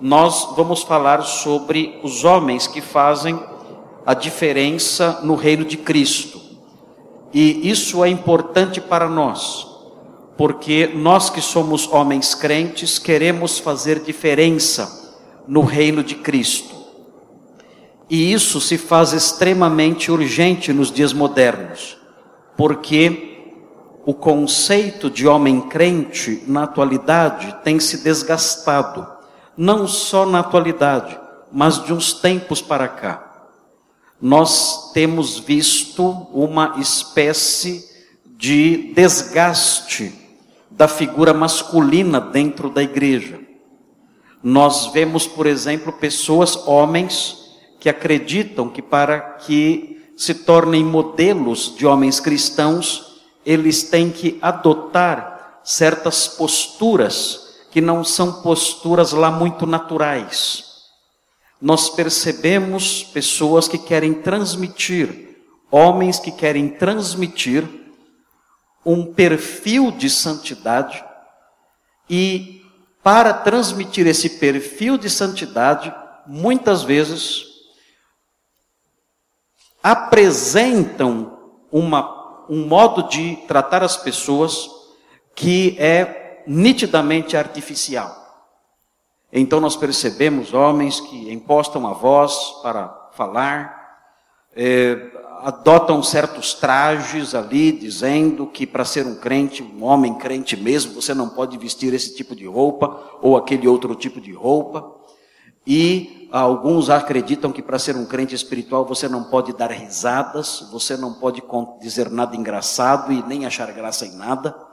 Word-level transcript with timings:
nós 0.00 0.54
vamos 0.56 0.82
falar 0.82 1.22
sobre 1.22 2.00
os 2.02 2.24
homens 2.24 2.66
que 2.66 2.80
fazem 2.80 3.38
a 4.06 4.14
diferença 4.14 5.20
no 5.22 5.34
reino 5.34 5.64
de 5.64 5.76
Cristo. 5.76 6.40
E 7.32 7.68
isso 7.68 8.02
é 8.02 8.08
importante 8.08 8.80
para 8.80 9.08
nós, 9.08 9.66
porque 10.36 10.90
nós 10.94 11.28
que 11.28 11.40
somos 11.40 11.86
homens 11.86 12.34
crentes 12.34 12.98
queremos 12.98 13.58
fazer 13.58 14.00
diferença 14.00 15.14
no 15.46 15.60
reino 15.60 16.02
de 16.02 16.14
Cristo. 16.16 16.74
E 18.08 18.32
isso 18.32 18.60
se 18.60 18.76
faz 18.76 19.12
extremamente 19.12 20.10
urgente 20.10 20.72
nos 20.72 20.90
dias 20.90 21.12
modernos, 21.12 21.96
porque 22.56 23.30
o 24.04 24.14
conceito 24.14 25.08
de 25.08 25.28
homem 25.28 25.60
crente 25.60 26.42
na 26.46 26.64
atualidade 26.64 27.54
tem 27.62 27.78
se 27.78 27.98
desgastado, 27.98 29.06
não 29.60 29.86
só 29.86 30.24
na 30.24 30.40
atualidade, 30.40 31.20
mas 31.52 31.84
de 31.84 31.92
uns 31.92 32.14
tempos 32.14 32.62
para 32.62 32.88
cá 32.88 33.26
nós 34.18 34.90
temos 34.92 35.38
visto 35.38 36.02
uma 36.32 36.76
espécie 36.78 37.84
de 38.24 38.92
desgaste 38.94 40.12
da 40.70 40.88
figura 40.88 41.34
masculina 41.34 42.20
dentro 42.20 42.70
da 42.70 42.82
igreja. 42.82 43.40
Nós 44.42 44.86
vemos, 44.92 45.26
por 45.26 45.46
exemplo, 45.46 45.92
pessoas, 45.92 46.56
homens, 46.66 47.36
que 47.78 47.88
acreditam 47.88 48.68
que 48.68 48.82
para 48.82 49.20
que 49.20 50.12
se 50.16 50.34
tornem 50.34 50.84
modelos 50.84 51.74
de 51.76 51.86
homens 51.86 52.20
cristãos, 52.20 53.22
eles 53.44 53.84
têm 53.84 54.10
que 54.10 54.38
adotar 54.42 55.60
certas 55.64 56.28
posturas 56.28 57.49
que 57.70 57.80
não 57.80 58.02
são 58.02 58.42
posturas 58.42 59.12
lá 59.12 59.30
muito 59.30 59.66
naturais. 59.66 60.64
Nós 61.60 61.90
percebemos 61.90 63.04
pessoas 63.04 63.68
que 63.68 63.78
querem 63.78 64.14
transmitir, 64.14 65.36
homens 65.70 66.18
que 66.18 66.32
querem 66.32 66.68
transmitir 66.68 67.68
um 68.84 69.12
perfil 69.12 69.90
de 69.90 70.08
santidade 70.08 71.04
e 72.08 72.64
para 73.02 73.32
transmitir 73.32 74.06
esse 74.06 74.38
perfil 74.38 74.98
de 74.98 75.08
santidade, 75.08 75.94
muitas 76.26 76.82
vezes 76.82 77.46
apresentam 79.82 81.38
uma, 81.72 82.46
um 82.48 82.66
modo 82.66 83.08
de 83.08 83.36
tratar 83.46 83.82
as 83.82 83.96
pessoas 83.96 84.68
que 85.34 85.76
é 85.78 86.19
nitidamente 86.52 87.36
artificial. 87.36 88.16
Então 89.32 89.60
nós 89.60 89.76
percebemos 89.76 90.52
homens 90.52 90.98
que 90.98 91.32
impostam 91.32 91.86
a 91.86 91.92
voz 91.92 92.34
para 92.60 92.88
falar, 93.12 93.78
é, 94.56 95.12
adotam 95.42 96.02
certos 96.02 96.52
trajes 96.52 97.36
ali, 97.36 97.70
dizendo 97.70 98.48
que 98.48 98.66
para 98.66 98.84
ser 98.84 99.06
um 99.06 99.14
crente, 99.14 99.62
um 99.62 99.84
homem 99.84 100.14
crente 100.14 100.56
mesmo, 100.56 101.00
você 101.00 101.14
não 101.14 101.28
pode 101.28 101.56
vestir 101.56 101.94
esse 101.94 102.16
tipo 102.16 102.34
de 102.34 102.46
roupa 102.46 103.00
ou 103.22 103.36
aquele 103.36 103.68
outro 103.68 103.94
tipo 103.94 104.20
de 104.20 104.32
roupa. 104.32 104.92
E 105.64 106.28
alguns 106.32 106.90
acreditam 106.90 107.52
que 107.52 107.62
para 107.62 107.78
ser 107.78 107.94
um 107.94 108.06
crente 108.06 108.34
espiritual 108.34 108.84
você 108.84 109.08
não 109.08 109.22
pode 109.22 109.52
dar 109.52 109.70
risadas, 109.70 110.68
você 110.72 110.96
não 110.96 111.14
pode 111.14 111.44
dizer 111.80 112.10
nada 112.10 112.34
engraçado 112.34 113.12
e 113.12 113.22
nem 113.22 113.46
achar 113.46 113.70
graça 113.70 114.04
em 114.04 114.16
nada, 114.16 114.69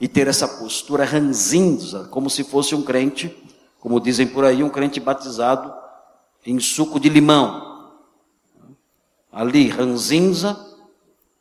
e 0.00 0.08
ter 0.08 0.26
essa 0.26 0.48
postura 0.48 1.04
ranzinza, 1.04 2.08
como 2.10 2.30
se 2.30 2.42
fosse 2.42 2.74
um 2.74 2.82
crente 2.82 3.36
como 3.80 3.98
dizem 3.98 4.26
por 4.26 4.44
aí, 4.44 4.62
um 4.62 4.68
crente 4.68 5.00
batizado 5.00 5.72
em 6.44 6.60
suco 6.60 7.00
de 7.00 7.08
limão. 7.08 7.90
Ali, 9.32 9.68
ranzinza, 9.68 10.58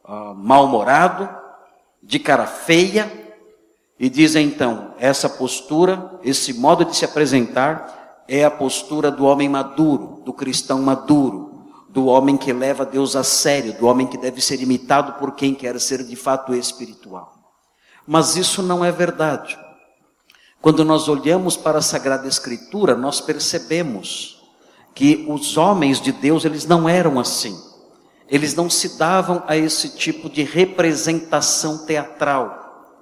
uh, 0.06 0.34
mal-humorado, 0.34 1.30
de 2.02 2.18
cara 2.18 2.48
feia, 2.48 3.12
e 4.00 4.10
dizem 4.10 4.48
então: 4.48 4.94
essa 4.98 5.30
postura, 5.30 6.18
esse 6.24 6.54
modo 6.54 6.86
de 6.86 6.96
se 6.96 7.04
apresentar, 7.04 8.24
é 8.28 8.46
a 8.46 8.52
postura 8.52 9.12
do 9.12 9.26
homem 9.26 9.50
maduro, 9.50 10.22
do 10.24 10.32
cristão 10.32 10.82
maduro, 10.82 11.68
do 11.90 12.06
homem 12.06 12.38
que 12.38 12.54
leva 12.54 12.86
Deus 12.86 13.16
a 13.16 13.24
sério, 13.24 13.74
do 13.74 13.86
homem 13.86 14.08
que 14.08 14.18
deve 14.18 14.40
ser 14.40 14.62
imitado 14.62 15.20
por 15.20 15.34
quem 15.34 15.54
quer 15.54 15.78
ser 15.80 16.06
de 16.06 16.16
fato 16.16 16.56
espiritual. 16.56 17.39
Mas 18.12 18.36
isso 18.36 18.64
não 18.64 18.84
é 18.84 18.92
verdade. 18.92 19.56
Quando 20.60 20.84
nós 20.84 21.08
olhamos 21.08 21.56
para 21.56 21.78
a 21.78 21.82
Sagrada 21.82 22.28
Escritura, 22.28 22.96
nós 22.96 23.22
percebemos 23.22 24.42
que 24.96 25.28
os 25.30 25.58
homens 25.58 26.02
de 26.02 26.12
Deus, 26.12 26.44
eles 26.44 26.66
não 26.66 26.90
eram 26.90 27.20
assim. 27.20 27.56
Eles 28.28 28.56
não 28.56 28.68
se 28.68 28.98
davam 28.98 29.44
a 29.46 29.56
esse 29.56 29.90
tipo 29.90 30.28
de 30.28 30.42
representação 30.42 31.86
teatral. 31.86 32.98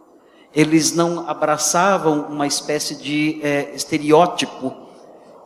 Eles 0.53 0.91
não 0.91 1.29
abraçavam 1.29 2.23
uma 2.23 2.45
espécie 2.45 2.95
de 2.95 3.39
é, 3.41 3.73
estereótipo 3.73 4.75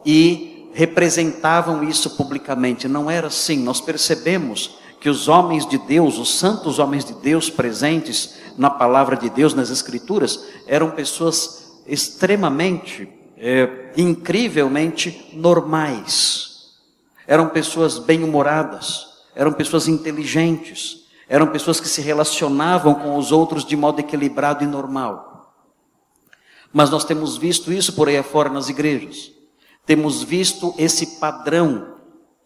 e 0.03 0.71
representavam 0.73 1.83
isso 1.83 2.17
publicamente. 2.17 2.87
Não 2.87 3.11
era 3.11 3.27
assim. 3.27 3.57
Nós 3.57 3.79
percebemos 3.79 4.80
que 5.01 5.09
os 5.09 5.27
homens 5.27 5.65
de 5.65 5.79
Deus, 5.79 6.19
os 6.19 6.37
santos 6.37 6.77
homens 6.77 7.03
de 7.03 7.13
Deus 7.13 7.49
presentes 7.49 8.35
na 8.55 8.69
palavra 8.69 9.17
de 9.17 9.31
Deus, 9.31 9.55
nas 9.55 9.71
Escrituras, 9.71 10.45
eram 10.67 10.91
pessoas 10.91 11.81
extremamente, 11.87 13.09
é, 13.35 13.91
incrivelmente 13.97 15.31
normais. 15.33 16.75
Eram 17.25 17.49
pessoas 17.49 17.97
bem-humoradas, 17.97 19.07
eram 19.33 19.51
pessoas 19.51 19.87
inteligentes, 19.87 21.07
eram 21.27 21.47
pessoas 21.47 21.79
que 21.79 21.89
se 21.89 22.01
relacionavam 22.01 22.93
com 22.93 23.17
os 23.17 23.31
outros 23.31 23.65
de 23.65 23.75
modo 23.75 23.99
equilibrado 23.99 24.63
e 24.63 24.67
normal. 24.67 25.55
Mas 26.71 26.91
nós 26.91 27.03
temos 27.03 27.37
visto 27.37 27.73
isso 27.73 27.93
por 27.93 28.07
aí 28.07 28.17
afora 28.17 28.49
nas 28.49 28.69
igrejas. 28.69 29.31
Temos 29.83 30.21
visto 30.21 30.75
esse 30.77 31.19
padrão 31.19 31.95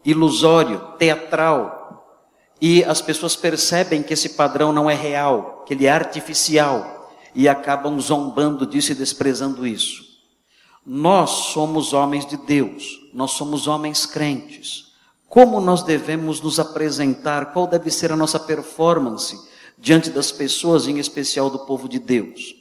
ilusório, 0.06 0.80
teatral, 0.98 1.75
e 2.62 2.84
as 2.84 3.02
pessoas 3.02 3.36
percebem 3.36 4.02
que 4.02 4.14
esse 4.14 4.30
padrão 4.30 4.72
não 4.72 4.90
é 4.90 4.96
real, 4.96 5.64
que 5.66 5.74
ele 5.74 5.86
é 5.86 5.92
artificial, 5.92 7.12
e 7.34 7.50
acabam 7.50 8.00
zombando 8.00 8.66
disso 8.66 8.94
e 8.94 8.96
desprezando 8.96 9.68
isso. 9.68 10.06
Nós 10.86 11.30
somos 11.52 11.94
homens 11.94 12.26
de 12.26 12.38
Deus, 12.38 13.10
nós 13.14 13.32
somos 13.32 13.68
homens 13.68 14.06
crentes. 14.06 14.94
Como 15.28 15.60
nós 15.60 15.84
devemos 15.84 16.40
nos 16.40 16.60
apresentar? 16.60 17.52
Qual 17.52 17.68
deve 17.68 17.92
ser 17.92 18.12
a 18.12 18.16
nossa 18.16 18.40
performance 18.40 19.38
diante 19.78 20.10
das 20.10 20.32
pessoas, 20.32 20.88
em 20.88 20.98
especial 20.98 21.50
do 21.50 21.60
povo 21.60 21.90
de 21.90 22.00
Deus? 22.00 22.56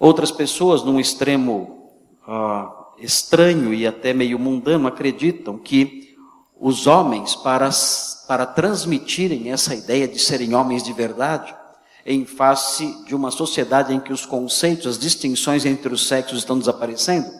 Outras 0.00 0.32
pessoas, 0.32 0.82
num 0.82 0.98
extremo 0.98 1.92
ah, 2.26 2.88
estranho 2.98 3.72
e 3.72 3.86
até 3.86 4.12
meio 4.12 4.38
mundano, 4.38 4.88
acreditam 4.88 5.56
que 5.56 6.03
os 6.66 6.86
homens, 6.86 7.34
para, 7.36 7.68
para 8.26 8.46
transmitirem 8.46 9.52
essa 9.52 9.74
ideia 9.74 10.08
de 10.08 10.18
serem 10.18 10.54
homens 10.54 10.82
de 10.82 10.94
verdade, 10.94 11.54
em 12.06 12.24
face 12.24 13.04
de 13.04 13.14
uma 13.14 13.30
sociedade 13.30 13.92
em 13.92 14.00
que 14.00 14.14
os 14.14 14.24
conceitos, 14.24 14.86
as 14.86 14.98
distinções 14.98 15.66
entre 15.66 15.92
os 15.92 16.08
sexos 16.08 16.38
estão 16.38 16.58
desaparecendo, 16.58 17.30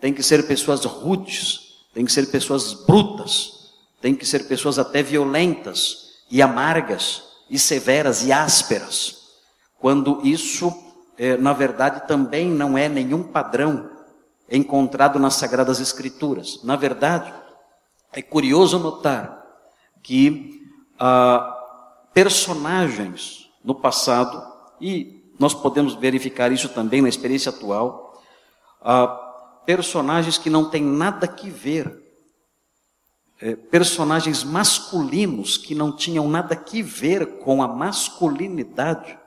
tem 0.00 0.12
que 0.12 0.20
ser 0.20 0.48
pessoas 0.48 0.84
rudes, 0.84 1.60
tem 1.94 2.04
que 2.04 2.10
ser 2.10 2.26
pessoas 2.26 2.72
brutas, 2.72 3.70
tem 4.00 4.16
que 4.16 4.26
ser 4.26 4.48
pessoas 4.48 4.80
até 4.80 5.00
violentas 5.00 6.14
e 6.28 6.42
amargas 6.42 7.22
e 7.48 7.60
severas 7.60 8.24
e 8.24 8.32
ásperas, 8.32 9.16
quando 9.78 10.20
isso, 10.24 10.74
é, 11.16 11.36
na 11.36 11.52
verdade, 11.52 12.08
também 12.08 12.50
não 12.50 12.76
é 12.76 12.88
nenhum 12.88 13.22
padrão 13.22 13.88
encontrado 14.50 15.20
nas 15.20 15.34
Sagradas 15.34 15.78
Escrituras. 15.78 16.58
Na 16.64 16.74
verdade, 16.74 17.32
é 18.12 18.20
curioso 18.20 18.78
notar 18.78 19.42
que 20.02 20.60
ah, 20.98 21.58
personagens 22.12 23.50
no 23.64 23.74
passado, 23.74 24.42
e 24.80 25.22
nós 25.38 25.54
podemos 25.54 25.94
verificar 25.94 26.52
isso 26.52 26.68
também 26.68 27.00
na 27.00 27.08
experiência 27.08 27.50
atual, 27.50 28.22
ah, 28.80 29.06
personagens 29.64 30.38
que 30.38 30.50
não 30.50 30.68
têm 30.68 30.82
nada 30.82 31.26
que 31.26 31.48
ver, 31.48 32.00
é, 33.40 33.56
personagens 33.56 34.44
masculinos 34.44 35.56
que 35.56 35.74
não 35.74 35.90
tinham 35.90 36.28
nada 36.28 36.54
que 36.54 36.80
ver 36.80 37.38
com 37.38 37.62
a 37.62 37.66
masculinidade, 37.66 39.18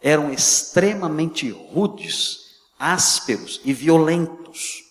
eram 0.00 0.32
extremamente 0.32 1.50
rudes, 1.50 2.38
ásperos 2.78 3.60
e 3.64 3.72
violentos. 3.72 4.83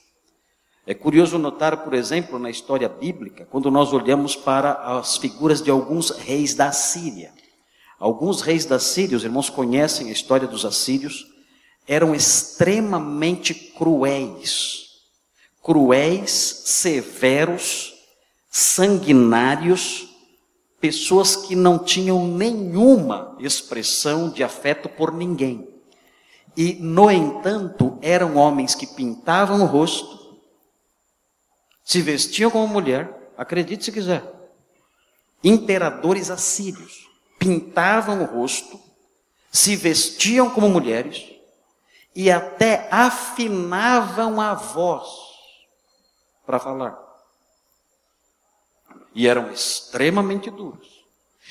É 0.86 0.94
curioso 0.94 1.38
notar, 1.38 1.78
por 1.84 1.94
exemplo, 1.94 2.38
na 2.38 2.50
história 2.50 2.90
bíblica, 2.90 3.48
quando 3.50 3.72
nós 3.72 3.94
olhamos 3.94 4.36
para 4.36 4.74
as 4.74 5.16
figuras 5.16 5.62
de 5.62 5.72
alguns 5.72 6.10
reis 6.10 6.54
da 6.54 6.74
Síria. 6.74 7.32
Alguns 7.98 8.42
reis 8.42 8.66
da 8.66 8.78
Síria, 8.80 9.16
os 9.16 9.24
irmãos 9.24 9.50
conhecem 9.50 10.10
a 10.10 10.12
história 10.12 10.46
dos 10.46 10.66
assírios, 10.66 11.26
eram 11.88 12.14
extremamente 12.14 13.54
cruéis. 13.54 14.82
cruéis, 15.62 16.32
severos, 16.66 17.94
sanguinários, 18.50 20.10
pessoas 20.82 21.38
que 21.38 21.56
não 21.56 21.80
tinham 21.80 22.28
nenhuma 22.28 23.38
expressão 23.40 24.30
de 24.30 24.44
afeto 24.44 24.90
por 24.90 25.14
ninguém. 25.14 25.66
E, 26.58 26.74
no 26.74 27.10
entanto, 27.10 27.98
eram 28.02 28.36
homens 28.36 28.76
que 28.76 28.86
pintavam 28.86 29.62
o 29.62 29.66
rosto, 29.66 30.23
se 31.84 32.02
vestiam 32.02 32.50
como 32.50 32.68
mulher, 32.68 33.32
acredite 33.38 33.86
se 33.86 33.92
quiser, 33.92 34.24
imperadores 35.44 36.30
assírios, 36.30 37.10
pintavam 37.38 38.24
o 38.24 38.26
rosto, 38.26 38.80
se 39.52 39.76
vestiam 39.76 40.50
como 40.50 40.70
mulheres 40.70 41.30
e 42.16 42.32
até 42.32 42.88
afinavam 42.92 44.40
a 44.40 44.54
voz 44.54 45.08
para 46.46 46.60
falar. 46.60 46.98
E 49.14 49.28
eram 49.28 49.52
extremamente 49.52 50.50
duros, 50.50 51.06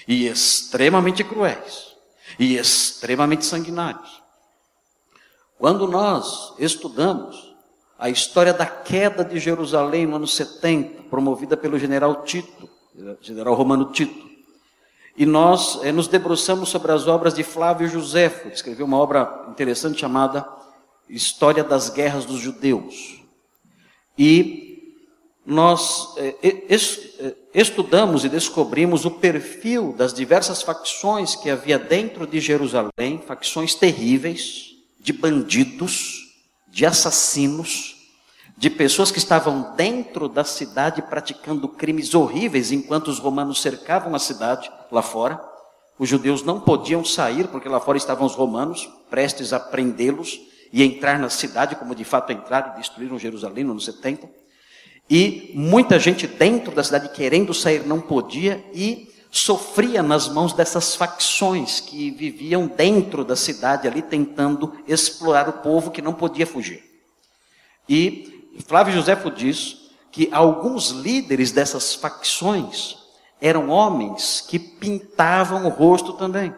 e 0.08 0.26
extremamente 0.26 1.22
cruéis, 1.22 1.96
e 2.38 2.56
extremamente 2.56 3.44
sanguinários. 3.44 4.22
Quando 5.58 5.86
nós 5.86 6.54
estudamos 6.58 7.51
a 8.02 8.10
história 8.10 8.52
da 8.52 8.66
queda 8.66 9.24
de 9.24 9.38
Jerusalém 9.38 10.06
no 10.06 10.16
ano 10.16 10.26
70, 10.26 11.04
promovida 11.04 11.56
pelo 11.56 11.78
general 11.78 12.24
Tito, 12.24 12.68
general 13.20 13.54
romano 13.54 13.92
Tito, 13.92 14.28
e 15.16 15.24
nós 15.24 15.78
eh, 15.84 15.92
nos 15.92 16.08
debruçamos 16.08 16.68
sobre 16.68 16.90
as 16.90 17.06
obras 17.06 17.32
de 17.32 17.44
Flávio 17.44 17.86
Josefo, 17.86 18.48
que 18.48 18.56
escreveu 18.56 18.86
uma 18.86 18.96
obra 18.96 19.46
interessante 19.48 20.00
chamada 20.00 20.44
História 21.08 21.62
das 21.62 21.90
Guerras 21.90 22.24
dos 22.24 22.40
Judeus. 22.40 23.22
E 24.18 24.98
nós 25.46 26.12
eh, 26.16 26.34
eh, 26.42 27.34
estudamos 27.54 28.24
e 28.24 28.28
descobrimos 28.28 29.04
o 29.04 29.12
perfil 29.12 29.92
das 29.92 30.12
diversas 30.12 30.60
facções 30.60 31.36
que 31.36 31.48
havia 31.48 31.78
dentro 31.78 32.26
de 32.26 32.40
Jerusalém, 32.40 33.22
facções 33.24 33.76
terríveis, 33.76 34.74
de 34.98 35.12
bandidos, 35.12 36.21
de 36.72 36.86
assassinos, 36.86 37.96
de 38.56 38.70
pessoas 38.70 39.10
que 39.10 39.18
estavam 39.18 39.74
dentro 39.76 40.26
da 40.26 40.42
cidade 40.42 41.02
praticando 41.02 41.68
crimes 41.68 42.14
horríveis 42.14 42.72
enquanto 42.72 43.08
os 43.08 43.18
romanos 43.18 43.60
cercavam 43.60 44.14
a 44.14 44.18
cidade 44.18 44.72
lá 44.90 45.02
fora. 45.02 45.38
Os 45.98 46.08
judeus 46.08 46.42
não 46.42 46.58
podiam 46.58 47.04
sair 47.04 47.46
porque 47.48 47.68
lá 47.68 47.78
fora 47.78 47.98
estavam 47.98 48.26
os 48.26 48.34
romanos 48.34 48.88
prestes 49.10 49.52
a 49.52 49.60
prendê-los 49.60 50.40
e 50.72 50.82
entrar 50.82 51.18
na 51.18 51.28
cidade, 51.28 51.76
como 51.76 51.94
de 51.94 52.04
fato 52.04 52.32
entraram 52.32 52.72
e 52.72 52.78
destruíram 52.78 53.18
Jerusalém 53.18 53.64
no 53.64 53.78
70. 53.78 54.26
E 55.10 55.52
muita 55.54 55.98
gente 55.98 56.26
dentro 56.26 56.74
da 56.74 56.82
cidade 56.82 57.10
querendo 57.10 57.52
sair 57.52 57.86
não 57.86 58.00
podia 58.00 58.64
e 58.72 59.11
sofria 59.34 60.02
nas 60.02 60.28
mãos 60.28 60.52
dessas 60.52 60.94
facções 60.94 61.80
que 61.80 62.10
viviam 62.10 62.66
dentro 62.66 63.24
da 63.24 63.34
cidade 63.34 63.88
ali 63.88 64.02
tentando 64.02 64.76
explorar 64.86 65.48
o 65.48 65.54
povo 65.54 65.90
que 65.90 66.02
não 66.02 66.12
podia 66.12 66.46
fugir. 66.46 66.84
E 67.88 68.52
Flávio 68.66 68.92
Josefo 68.92 69.30
diz 69.30 69.90
que 70.12 70.28
alguns 70.30 70.90
líderes 70.90 71.50
dessas 71.50 71.94
facções 71.94 72.98
eram 73.40 73.70
homens 73.70 74.44
que 74.46 74.58
pintavam 74.58 75.64
o 75.64 75.70
rosto 75.70 76.12
também. 76.12 76.54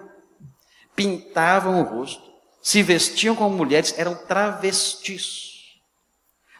Pintavam 0.96 1.80
o 1.80 1.84
rosto, 1.84 2.22
se 2.60 2.82
vestiam 2.82 3.36
como 3.36 3.56
mulheres, 3.56 3.94
eram 3.96 4.16
travestis. 4.16 5.78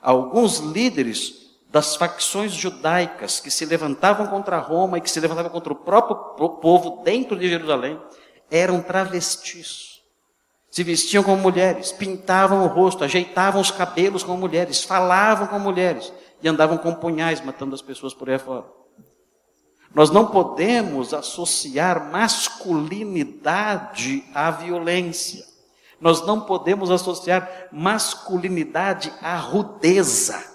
Alguns 0.01 0.59
líderes 0.59 1.44
das 1.75 1.97
facções 1.97 2.53
judaicas 2.53 3.41
que 3.41 3.51
se 3.51 3.67
levantavam 3.67 4.29
contra 4.29 4.61
Roma 4.61 4.99
e 4.99 5.01
que 5.01 5.11
se 5.11 5.19
levantavam 5.19 5.51
contra 5.51 5.73
o 5.73 5.77
próprio 5.77 6.51
povo 6.61 7.03
dentro 7.03 7.37
de 7.37 7.49
Jerusalém, 7.49 8.01
eram 8.49 8.81
travestis. 8.81 10.01
Se 10.71 10.85
vestiam 10.85 11.25
como 11.25 11.43
mulheres, 11.43 11.91
pintavam 11.91 12.63
o 12.63 12.69
rosto, 12.69 13.03
ajeitavam 13.03 13.61
os 13.61 13.73
cabelos 13.73 14.23
como 14.23 14.39
mulheres, 14.39 14.85
falavam 14.85 15.49
como 15.49 15.65
mulheres 15.65 16.13
e 16.41 16.49
andavam 16.49 16.79
com 16.79 16.95
punhais 16.95 17.41
matando 17.41 17.75
as 17.75 17.83
pessoas 17.83 18.15
por 18.15 18.31
aí 18.31 18.39
fora. 18.39 18.67
Nós 19.93 20.11
não 20.11 20.29
podemos 20.29 21.13
associar 21.13 22.09
masculinidade 22.09 24.23
à 24.33 24.53
violência. 24.53 25.45
Nós 26.01 26.25
não 26.25 26.41
podemos 26.41 26.93
associar 26.93 27.67
masculinidade 27.73 29.13
à 29.21 29.37
rudeza 29.37 30.54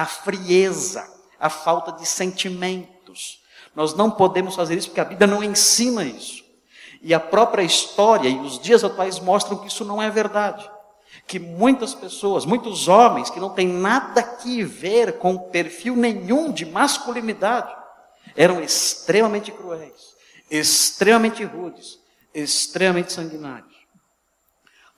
a 0.00 0.06
frieza, 0.06 1.06
a 1.38 1.50
falta 1.50 1.92
de 1.92 2.06
sentimentos. 2.06 3.42
Nós 3.76 3.92
não 3.92 4.10
podemos 4.10 4.54
fazer 4.54 4.74
isso 4.78 4.88
porque 4.88 5.00
a 5.00 5.04
Bíblia 5.04 5.26
não 5.26 5.44
ensina 5.44 6.04
isso. 6.04 6.42
E 7.02 7.12
a 7.12 7.20
própria 7.20 7.62
história 7.62 8.26
e 8.26 8.38
os 8.38 8.58
dias 8.58 8.82
atuais 8.82 9.20
mostram 9.20 9.58
que 9.58 9.68
isso 9.68 9.84
não 9.84 10.00
é 10.02 10.08
verdade. 10.08 10.68
Que 11.26 11.38
muitas 11.38 11.94
pessoas, 11.94 12.46
muitos 12.46 12.88
homens 12.88 13.28
que 13.28 13.38
não 13.38 13.50
têm 13.50 13.68
nada 13.68 14.22
que 14.22 14.64
ver 14.64 15.18
com 15.18 15.36
perfil 15.36 15.94
nenhum 15.94 16.50
de 16.50 16.64
masculinidade, 16.64 17.70
eram 18.34 18.62
extremamente 18.62 19.52
cruéis, 19.52 20.14
extremamente 20.50 21.44
rudes, 21.44 21.98
extremamente 22.32 23.12
sanguinários. 23.12 23.76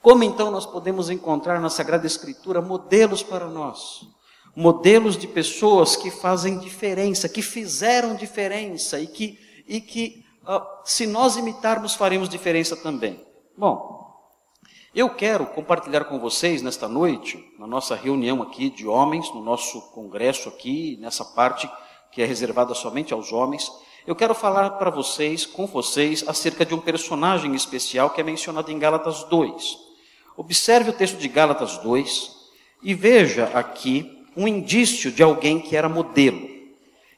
Como 0.01 0.23
então 0.23 0.49
nós 0.49 0.65
podemos 0.65 1.09
encontrar 1.09 1.59
na 1.59 1.69
Sagrada 1.69 2.07
Escritura 2.07 2.61
modelos 2.61 3.21
para 3.21 3.47
nós? 3.47 4.12
Modelos 4.55 5.17
de 5.17 5.27
pessoas 5.27 5.95
que 5.95 6.11
fazem 6.11 6.59
diferença, 6.59 7.27
que 7.27 7.41
fizeram 7.41 8.15
diferença 8.15 8.99
e 8.99 9.07
que, 9.07 9.39
e 9.67 9.81
que 9.81 10.23
uh, 10.43 10.61
se 10.85 11.07
nós 11.07 11.35
imitarmos, 11.35 11.95
faremos 11.95 12.29
diferença 12.29 12.75
também. 12.75 13.19
Bom, 13.57 14.03
eu 14.93 15.09
quero 15.09 15.47
compartilhar 15.47 16.05
com 16.05 16.19
vocês 16.19 16.61
nesta 16.61 16.87
noite, 16.87 17.43
na 17.57 17.65
nossa 17.65 17.95
reunião 17.95 18.43
aqui 18.43 18.69
de 18.69 18.87
homens, 18.87 19.33
no 19.33 19.43
nosso 19.43 19.81
congresso 19.91 20.49
aqui, 20.49 20.97
nessa 21.01 21.25
parte 21.25 21.69
que 22.11 22.21
é 22.21 22.25
reservada 22.25 22.75
somente 22.75 23.11
aos 23.11 23.33
homens, 23.33 23.71
eu 24.05 24.15
quero 24.15 24.35
falar 24.35 24.71
para 24.71 24.89
vocês, 24.89 25.45
com 25.45 25.65
vocês, 25.65 26.27
acerca 26.27 26.65
de 26.65 26.75
um 26.75 26.79
personagem 26.79 27.55
especial 27.55 28.09
que 28.09 28.19
é 28.19 28.23
mencionado 28.23 28.69
em 28.69 28.77
Gálatas 28.77 29.23
2. 29.23 29.77
Observe 30.35 30.89
o 30.89 30.93
texto 30.93 31.17
de 31.17 31.27
Gálatas 31.27 31.77
2 31.77 32.31
e 32.83 32.93
veja 32.93 33.45
aqui 33.53 34.22
um 34.35 34.47
indício 34.47 35.11
de 35.11 35.21
alguém 35.21 35.59
que 35.59 35.75
era 35.75 35.87
modelo. 35.87 36.53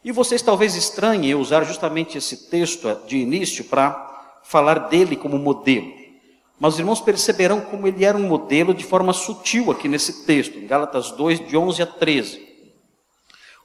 E 0.03 0.11
vocês 0.11 0.41
talvez 0.41 0.75
estranhem 0.75 1.31
eu 1.31 1.39
usar 1.39 1.63
justamente 1.63 2.17
esse 2.17 2.49
texto 2.49 2.87
de 3.07 3.17
início 3.17 3.65
para 3.65 4.39
falar 4.43 4.87
dele 4.87 5.15
como 5.15 5.37
modelo. 5.37 5.91
Mas 6.59 6.73
os 6.75 6.79
irmãos 6.79 7.01
perceberão 7.01 7.59
como 7.59 7.87
ele 7.87 8.05
era 8.05 8.17
um 8.17 8.27
modelo 8.27 8.73
de 8.73 8.83
forma 8.83 9.11
sutil 9.13 9.71
aqui 9.71 9.87
nesse 9.87 10.25
texto, 10.25 10.57
em 10.57 10.67
Gálatas 10.67 11.11
2, 11.11 11.47
de 11.47 11.57
11 11.57 11.81
a 11.81 11.87
13. 11.87 12.45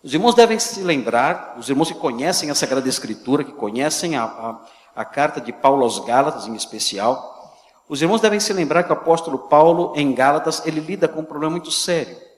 Os 0.02 0.14
irmãos 0.14 0.35
devem 0.35 0.59
se 0.59 0.80
lembrar, 0.80 1.57
os 1.59 1.69
irmãos 1.69 1.88
que 1.88 1.99
conhecem 1.99 2.50
a 2.50 2.54
Sagrada 2.54 2.88
Escritura, 2.88 3.45
que 3.45 3.52
conhecem 3.52 4.16
a, 4.16 4.25
a, 4.25 4.61
a 4.97 5.04
carta 5.04 5.42
de 5.42 5.52
Paulo 5.52 5.83
aos 5.83 5.99
Gálatas 5.99 6.47
em 6.47 6.54
especial, 6.54 7.38
os 7.87 8.00
irmãos 8.00 8.21
devem 8.21 8.40
se 8.40 8.52
lembrar 8.52 8.85
que 8.85 8.90
o 8.90 8.95
apóstolo 8.95 9.40
Paulo, 9.40 9.92
em 9.95 10.14
Gálatas, 10.14 10.64
ele 10.64 10.80
lida 10.80 11.07
com 11.07 11.21
um 11.21 11.25
problema 11.25 11.50
muito 11.50 11.71
sério 11.71 12.29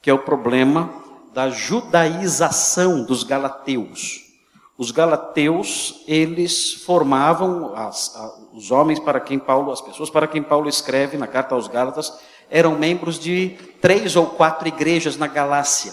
que 0.00 0.08
é 0.08 0.14
o 0.14 0.18
problema 0.18 0.90
da 1.32 1.50
judaização 1.50 3.04
dos 3.04 3.22
galateus. 3.22 4.30
Os 4.76 4.90
galateus, 4.90 6.02
eles 6.08 6.72
formavam 6.72 7.74
as, 7.76 8.16
a, 8.16 8.38
os 8.54 8.70
homens 8.70 8.98
para 8.98 9.20
quem 9.20 9.38
Paulo, 9.38 9.70
as 9.70 9.80
pessoas 9.80 10.08
para 10.08 10.26
quem 10.26 10.42
Paulo 10.42 10.68
escreve 10.68 11.18
na 11.18 11.26
carta 11.26 11.54
aos 11.54 11.68
Gálatas, 11.68 12.18
eram 12.48 12.78
membros 12.78 13.18
de 13.18 13.58
três 13.80 14.16
ou 14.16 14.26
quatro 14.26 14.66
igrejas 14.66 15.18
na 15.18 15.26
Galácia, 15.26 15.92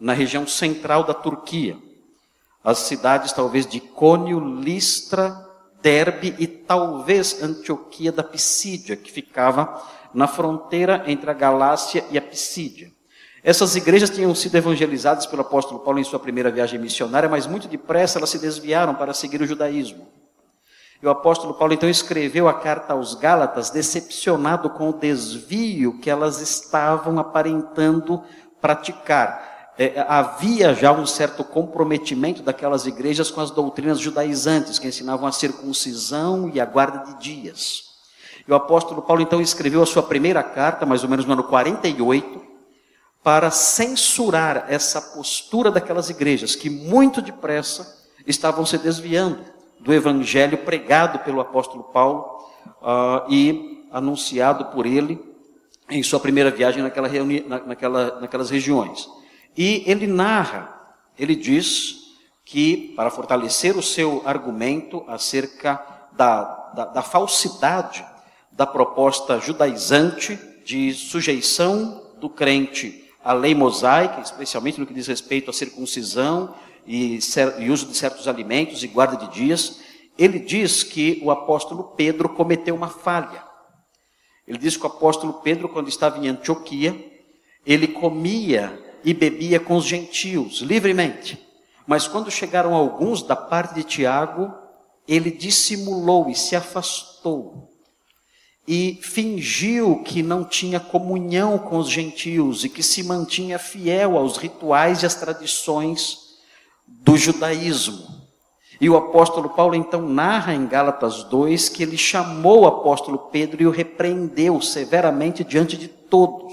na 0.00 0.12
região 0.12 0.46
central 0.46 1.04
da 1.04 1.14
Turquia. 1.14 1.78
As 2.62 2.78
cidades 2.78 3.32
talvez 3.32 3.66
de 3.66 3.78
Cônio, 3.78 4.40
Listra, 4.40 5.46
Derbe 5.80 6.34
e 6.40 6.46
talvez 6.48 7.40
Antioquia 7.40 8.10
da 8.10 8.24
Pisídia, 8.24 8.96
que 8.96 9.12
ficava 9.12 9.80
na 10.12 10.26
fronteira 10.26 11.04
entre 11.06 11.30
a 11.30 11.34
Galácia 11.34 12.04
e 12.10 12.18
a 12.18 12.22
Pisídia. 12.22 12.97
Essas 13.48 13.74
igrejas 13.74 14.10
tinham 14.10 14.34
sido 14.34 14.56
evangelizadas 14.56 15.24
pelo 15.24 15.40
apóstolo 15.40 15.80
Paulo 15.80 15.98
em 15.98 16.04
sua 16.04 16.18
primeira 16.18 16.50
viagem 16.50 16.78
missionária, 16.78 17.30
mas 17.30 17.46
muito 17.46 17.66
depressa 17.66 18.18
elas 18.18 18.28
se 18.28 18.38
desviaram 18.38 18.94
para 18.94 19.14
seguir 19.14 19.40
o 19.40 19.46
judaísmo. 19.46 20.06
E 21.02 21.06
o 21.06 21.08
apóstolo 21.08 21.54
Paulo 21.54 21.72
então 21.72 21.88
escreveu 21.88 22.46
a 22.46 22.52
carta 22.52 22.92
aos 22.92 23.14
Gálatas, 23.14 23.70
decepcionado 23.70 24.68
com 24.68 24.90
o 24.90 24.92
desvio 24.92 25.98
que 25.98 26.10
elas 26.10 26.42
estavam 26.42 27.18
aparentando 27.18 28.22
praticar. 28.60 29.72
É, 29.78 30.04
havia 30.06 30.74
já 30.74 30.92
um 30.92 31.06
certo 31.06 31.42
comprometimento 31.42 32.42
daquelas 32.42 32.84
igrejas 32.84 33.30
com 33.30 33.40
as 33.40 33.50
doutrinas 33.50 33.98
judaizantes, 33.98 34.78
que 34.78 34.88
ensinavam 34.88 35.26
a 35.26 35.32
circuncisão 35.32 36.50
e 36.52 36.60
a 36.60 36.66
guarda 36.66 36.98
de 36.98 37.18
dias. 37.18 37.84
E 38.46 38.52
o 38.52 38.54
apóstolo 38.54 39.00
Paulo 39.00 39.22
então 39.22 39.40
escreveu 39.40 39.82
a 39.82 39.86
sua 39.86 40.02
primeira 40.02 40.42
carta, 40.42 40.84
mais 40.84 41.02
ou 41.02 41.08
menos 41.08 41.24
no 41.24 41.32
ano 41.32 41.44
48, 41.44 42.47
para 43.22 43.50
censurar 43.50 44.66
essa 44.68 45.00
postura 45.00 45.70
daquelas 45.70 46.08
igrejas 46.08 46.54
que 46.54 46.70
muito 46.70 47.20
depressa 47.20 47.98
estavam 48.26 48.64
se 48.64 48.78
desviando 48.78 49.44
do 49.80 49.92
evangelho 49.92 50.58
pregado 50.58 51.18
pelo 51.20 51.40
apóstolo 51.40 51.84
Paulo 51.84 52.38
uh, 52.82 53.30
e 53.32 53.86
anunciado 53.90 54.66
por 54.66 54.86
ele 54.86 55.18
em 55.90 56.02
sua 56.02 56.20
primeira 56.20 56.50
viagem 56.50 56.82
naquela 56.82 57.08
reuni 57.08 57.40
naquela, 57.40 58.20
naquelas 58.20 58.50
regiões. 58.50 59.08
E 59.56 59.82
ele 59.86 60.06
narra, 60.06 60.94
ele 61.18 61.34
diz 61.34 61.96
que, 62.44 62.92
para 62.96 63.10
fortalecer 63.10 63.76
o 63.76 63.82
seu 63.82 64.22
argumento 64.24 65.04
acerca 65.08 65.84
da, 66.12 66.72
da, 66.74 66.84
da 66.86 67.02
falsidade 67.02 68.04
da 68.52 68.66
proposta 68.66 69.38
judaizante 69.38 70.38
de 70.64 70.92
sujeição 70.92 72.02
do 72.18 72.28
crente 72.28 73.07
à 73.28 73.34
lei 73.34 73.54
mosaica, 73.54 74.22
especialmente 74.22 74.80
no 74.80 74.86
que 74.86 74.94
diz 74.94 75.06
respeito 75.06 75.50
à 75.50 75.52
circuncisão 75.52 76.54
e, 76.86 77.18
e 77.58 77.70
uso 77.70 77.84
de 77.84 77.94
certos 77.94 78.26
alimentos 78.26 78.82
e 78.82 78.86
guarda 78.88 79.18
de 79.18 79.34
dias, 79.34 79.82
ele 80.18 80.38
diz 80.38 80.82
que 80.82 81.20
o 81.22 81.30
apóstolo 81.30 81.92
Pedro 81.94 82.30
cometeu 82.30 82.74
uma 82.74 82.88
falha. 82.88 83.44
Ele 84.46 84.56
diz 84.56 84.78
que 84.78 84.84
o 84.84 84.86
apóstolo 84.86 85.34
Pedro, 85.42 85.68
quando 85.68 85.90
estava 85.90 86.16
em 86.16 86.26
Antioquia, 86.26 86.96
ele 87.66 87.88
comia 87.88 88.82
e 89.04 89.12
bebia 89.12 89.60
com 89.60 89.76
os 89.76 89.84
gentios, 89.84 90.62
livremente. 90.62 91.38
Mas 91.86 92.08
quando 92.08 92.30
chegaram 92.30 92.72
alguns 92.72 93.22
da 93.22 93.36
parte 93.36 93.74
de 93.74 93.82
Tiago, 93.82 94.50
ele 95.06 95.30
dissimulou 95.30 96.30
e 96.30 96.34
se 96.34 96.56
afastou 96.56 97.67
e 98.70 98.98
fingiu 99.00 100.02
que 100.02 100.22
não 100.22 100.44
tinha 100.44 100.78
comunhão 100.78 101.56
com 101.56 101.78
os 101.78 101.88
gentios 101.88 102.64
e 102.64 102.68
que 102.68 102.82
se 102.82 103.02
mantinha 103.02 103.58
fiel 103.58 104.18
aos 104.18 104.36
rituais 104.36 105.02
e 105.02 105.06
às 105.06 105.14
tradições 105.14 106.18
do 106.86 107.16
judaísmo. 107.16 108.06
E 108.78 108.90
o 108.90 108.96
apóstolo 108.96 109.48
Paulo 109.48 109.74
então 109.74 110.06
narra 110.06 110.52
em 110.52 110.66
Gálatas 110.66 111.24
2 111.24 111.70
que 111.70 111.82
ele 111.82 111.96
chamou 111.96 112.60
o 112.60 112.66
apóstolo 112.66 113.30
Pedro 113.32 113.62
e 113.62 113.66
o 113.66 113.70
repreendeu 113.70 114.60
severamente 114.60 115.42
diante 115.42 115.74
de 115.74 115.88
todos. 115.88 116.52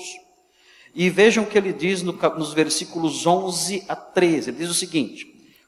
E 0.96 1.10
vejam 1.10 1.44
o 1.44 1.48
que 1.48 1.58
ele 1.58 1.74
diz 1.74 2.02
no, 2.02 2.14
nos 2.14 2.54
versículos 2.54 3.28
11 3.28 3.84
a 3.90 3.96
13. 3.96 4.52
Ele 4.52 4.60
diz 4.60 4.70
o 4.70 4.74
seguinte: 4.74 5.28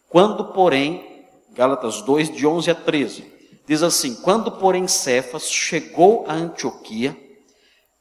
Quando, 0.09 0.45
porém, 0.53 1.25
Gálatas 1.53 2.01
2, 2.03 2.33
de 2.33 2.47
11 2.47 2.71
a 2.71 2.75
13, 2.75 3.36
Diz 3.67 3.83
assim: 3.83 4.15
Quando, 4.15 4.49
porém, 4.53 4.87
Cefas 4.87 5.51
chegou 5.51 6.23
a 6.25 6.33
Antioquia, 6.33 7.15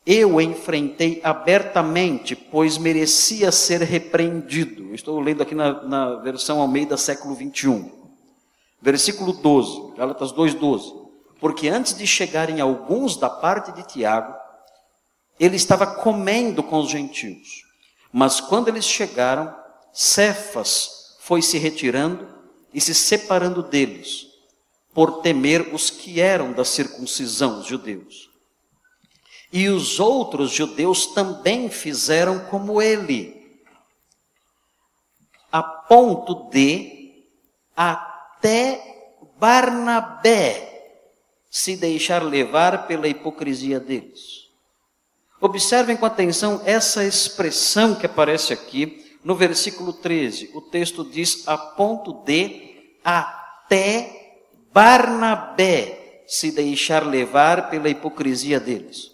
eu 0.06 0.40
enfrentei 0.40 1.20
abertamente, 1.24 2.36
pois 2.36 2.78
merecia 2.78 3.50
ser 3.50 3.82
repreendido. 3.82 4.94
Estou 4.94 5.18
lendo 5.18 5.42
aqui 5.42 5.56
na, 5.56 5.82
na 5.82 6.14
versão 6.16 6.60
Almeida, 6.60 6.96
século 6.96 7.34
21. 7.34 7.90
Versículo 8.80 9.32
12, 9.32 9.96
Gálatas 9.96 10.32
2,12. 10.32 11.04
Porque 11.40 11.68
antes 11.68 11.98
de 11.98 12.06
chegarem 12.06 12.60
alguns 12.60 13.16
da 13.16 13.28
parte 13.28 13.72
de 13.72 13.82
Tiago, 13.82 14.32
ele 15.40 15.56
estava 15.56 15.84
comendo 15.84 16.62
com 16.62 16.78
os 16.78 16.88
gentios. 16.88 17.64
Mas 18.12 18.40
quando 18.40 18.68
eles 18.68 18.84
chegaram, 18.84 19.52
Cefas 19.92 21.16
foi 21.18 21.42
se 21.42 21.58
retirando 21.58 22.28
e 22.72 22.80
se 22.80 22.94
separando 22.94 23.64
deles 23.64 24.25
por 24.96 25.20
temer 25.20 25.74
os 25.74 25.90
que 25.90 26.22
eram 26.22 26.54
da 26.54 26.64
circuncisão, 26.64 27.60
os 27.60 27.66
judeus. 27.66 28.30
E 29.52 29.68
os 29.68 30.00
outros 30.00 30.50
judeus 30.50 31.08
também 31.08 31.68
fizeram 31.68 32.46
como 32.46 32.80
ele, 32.80 33.60
a 35.52 35.62
ponto 35.62 36.48
de 36.48 37.26
até 37.76 39.20
Barnabé 39.38 40.94
se 41.50 41.76
deixar 41.76 42.22
levar 42.22 42.86
pela 42.86 43.06
hipocrisia 43.06 43.78
deles. 43.78 44.46
Observem 45.38 45.94
com 45.94 46.06
atenção 46.06 46.62
essa 46.64 47.04
expressão 47.04 47.94
que 47.94 48.06
aparece 48.06 48.54
aqui 48.54 49.18
no 49.22 49.34
versículo 49.34 49.92
13. 49.92 50.52
O 50.54 50.62
texto 50.62 51.04
diz 51.04 51.46
a 51.46 51.58
ponto 51.58 52.14
de 52.24 52.94
até 53.04 54.25
Barnabé 54.76 56.24
se 56.26 56.52
deixar 56.52 57.02
levar 57.06 57.70
pela 57.70 57.88
hipocrisia 57.88 58.60
deles. 58.60 59.10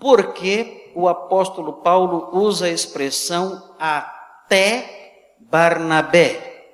Porque 0.00 0.90
o 0.94 1.06
apóstolo 1.06 1.82
Paulo 1.82 2.30
usa 2.32 2.64
a 2.64 2.70
expressão 2.70 3.76
até 3.78 5.34
Barnabé? 5.38 6.64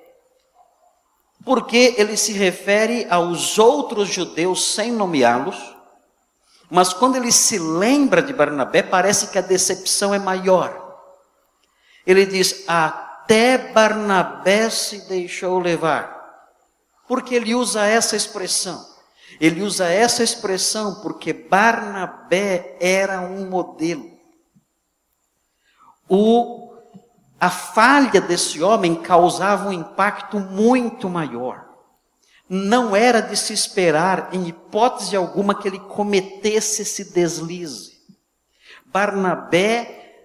Porque 1.43 1.95
ele 1.97 2.15
se 2.15 2.31
refere 2.31 3.07
aos 3.09 3.59
outros 3.59 4.07
judeus 4.07 4.73
sem 4.73 4.93
nomeá-los, 4.93 5.75
mas 6.71 6.93
quando 6.93 7.17
ele 7.17 7.31
se 7.31 7.59
lembra 7.59 8.21
de 8.21 8.31
Barnabé, 8.31 8.83
parece 8.83 9.27
que 9.27 9.37
a 9.37 9.41
decepção 9.41 10.13
é 10.13 10.17
maior. 10.17 11.03
Ele 12.07 12.25
diz: 12.25 12.63
Até 12.69 13.57
Barnabé 13.73 14.69
se 14.69 15.09
deixou 15.09 15.59
levar. 15.59 16.14
Porque 17.07 17.35
ele 17.35 17.53
usa 17.53 17.85
essa 17.85 18.15
expressão? 18.15 18.85
Ele 19.39 19.61
usa 19.61 19.87
essa 19.87 20.23
expressão 20.23 21.01
porque 21.01 21.33
Barnabé 21.33 22.77
era 22.79 23.21
um 23.21 23.49
modelo. 23.49 24.15
O, 26.07 26.73
a 27.39 27.49
falha 27.49 28.21
desse 28.21 28.61
homem 28.61 28.95
causava 28.95 29.69
um 29.69 29.73
impacto 29.73 30.39
muito 30.39 31.09
maior. 31.09 31.65
Não 32.47 32.95
era 32.95 33.21
de 33.21 33.35
se 33.35 33.53
esperar, 33.53 34.29
em 34.31 34.47
hipótese 34.47 35.15
alguma, 35.15 35.55
que 35.59 35.67
ele 35.67 35.79
cometesse 35.79 36.83
esse 36.83 37.11
deslize. 37.11 37.95
Barnabé 38.85 40.23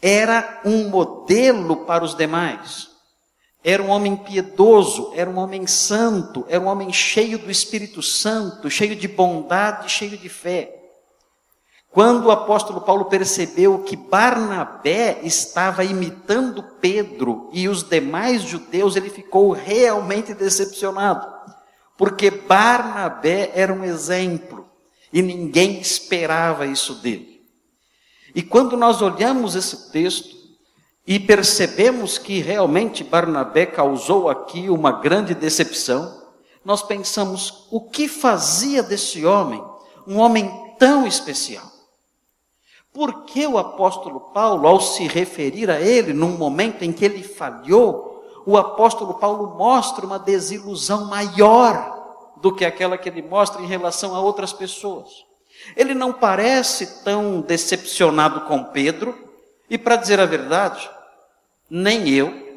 era 0.00 0.60
um 0.64 0.88
modelo 0.88 1.84
para 1.84 2.04
os 2.04 2.14
demais. 2.14 2.89
Era 3.62 3.82
um 3.82 3.90
homem 3.90 4.16
piedoso, 4.16 5.12
era 5.14 5.28
um 5.28 5.38
homem 5.38 5.66
santo, 5.66 6.46
era 6.48 6.62
um 6.62 6.66
homem 6.66 6.92
cheio 6.92 7.38
do 7.38 7.50
Espírito 7.50 8.02
Santo, 8.02 8.70
cheio 8.70 8.96
de 8.96 9.06
bondade, 9.06 9.90
cheio 9.90 10.16
de 10.16 10.28
fé. 10.28 10.80
Quando 11.90 12.26
o 12.26 12.30
apóstolo 12.30 12.80
Paulo 12.80 13.06
percebeu 13.06 13.80
que 13.80 13.96
Barnabé 13.96 15.20
estava 15.24 15.84
imitando 15.84 16.62
Pedro 16.80 17.50
e 17.52 17.68
os 17.68 17.82
demais 17.82 18.42
judeus, 18.42 18.94
ele 18.96 19.10
ficou 19.10 19.50
realmente 19.50 20.32
decepcionado, 20.32 21.26
porque 21.98 22.30
Barnabé 22.30 23.50
era 23.54 23.74
um 23.74 23.84
exemplo 23.84 24.66
e 25.12 25.20
ninguém 25.20 25.80
esperava 25.80 26.64
isso 26.64 26.94
dele. 26.94 27.42
E 28.34 28.42
quando 28.42 28.76
nós 28.76 29.02
olhamos 29.02 29.56
esse 29.56 29.90
texto, 29.90 30.39
e 31.10 31.18
percebemos 31.18 32.18
que 32.18 32.38
realmente 32.40 33.02
Barnabé 33.02 33.66
causou 33.66 34.28
aqui 34.28 34.70
uma 34.70 34.92
grande 34.92 35.34
decepção, 35.34 36.22
nós 36.64 36.84
pensamos: 36.84 37.66
o 37.68 37.80
que 37.80 38.06
fazia 38.06 38.80
desse 38.80 39.26
homem 39.26 39.60
um 40.06 40.18
homem 40.18 40.48
tão 40.78 41.08
especial? 41.08 41.66
Por 42.92 43.24
que 43.24 43.44
o 43.44 43.58
apóstolo 43.58 44.20
Paulo, 44.32 44.68
ao 44.68 44.80
se 44.80 45.08
referir 45.08 45.68
a 45.68 45.80
ele 45.80 46.12
num 46.12 46.36
momento 46.36 46.84
em 46.84 46.92
que 46.92 47.04
ele 47.04 47.24
falhou, 47.24 48.24
o 48.46 48.56
apóstolo 48.56 49.14
Paulo 49.14 49.58
mostra 49.58 50.06
uma 50.06 50.18
desilusão 50.18 51.06
maior 51.06 52.36
do 52.36 52.54
que 52.54 52.64
aquela 52.64 52.96
que 52.96 53.08
ele 53.08 53.22
mostra 53.22 53.60
em 53.60 53.66
relação 53.66 54.14
a 54.14 54.20
outras 54.20 54.52
pessoas? 54.52 55.26
Ele 55.76 55.92
não 55.92 56.12
parece 56.12 57.02
tão 57.02 57.40
decepcionado 57.40 58.42
com 58.42 58.62
Pedro, 58.62 59.28
e 59.68 59.76
para 59.76 59.96
dizer 59.96 60.20
a 60.20 60.26
verdade, 60.26 60.88
nem 61.70 62.08
eu. 62.08 62.50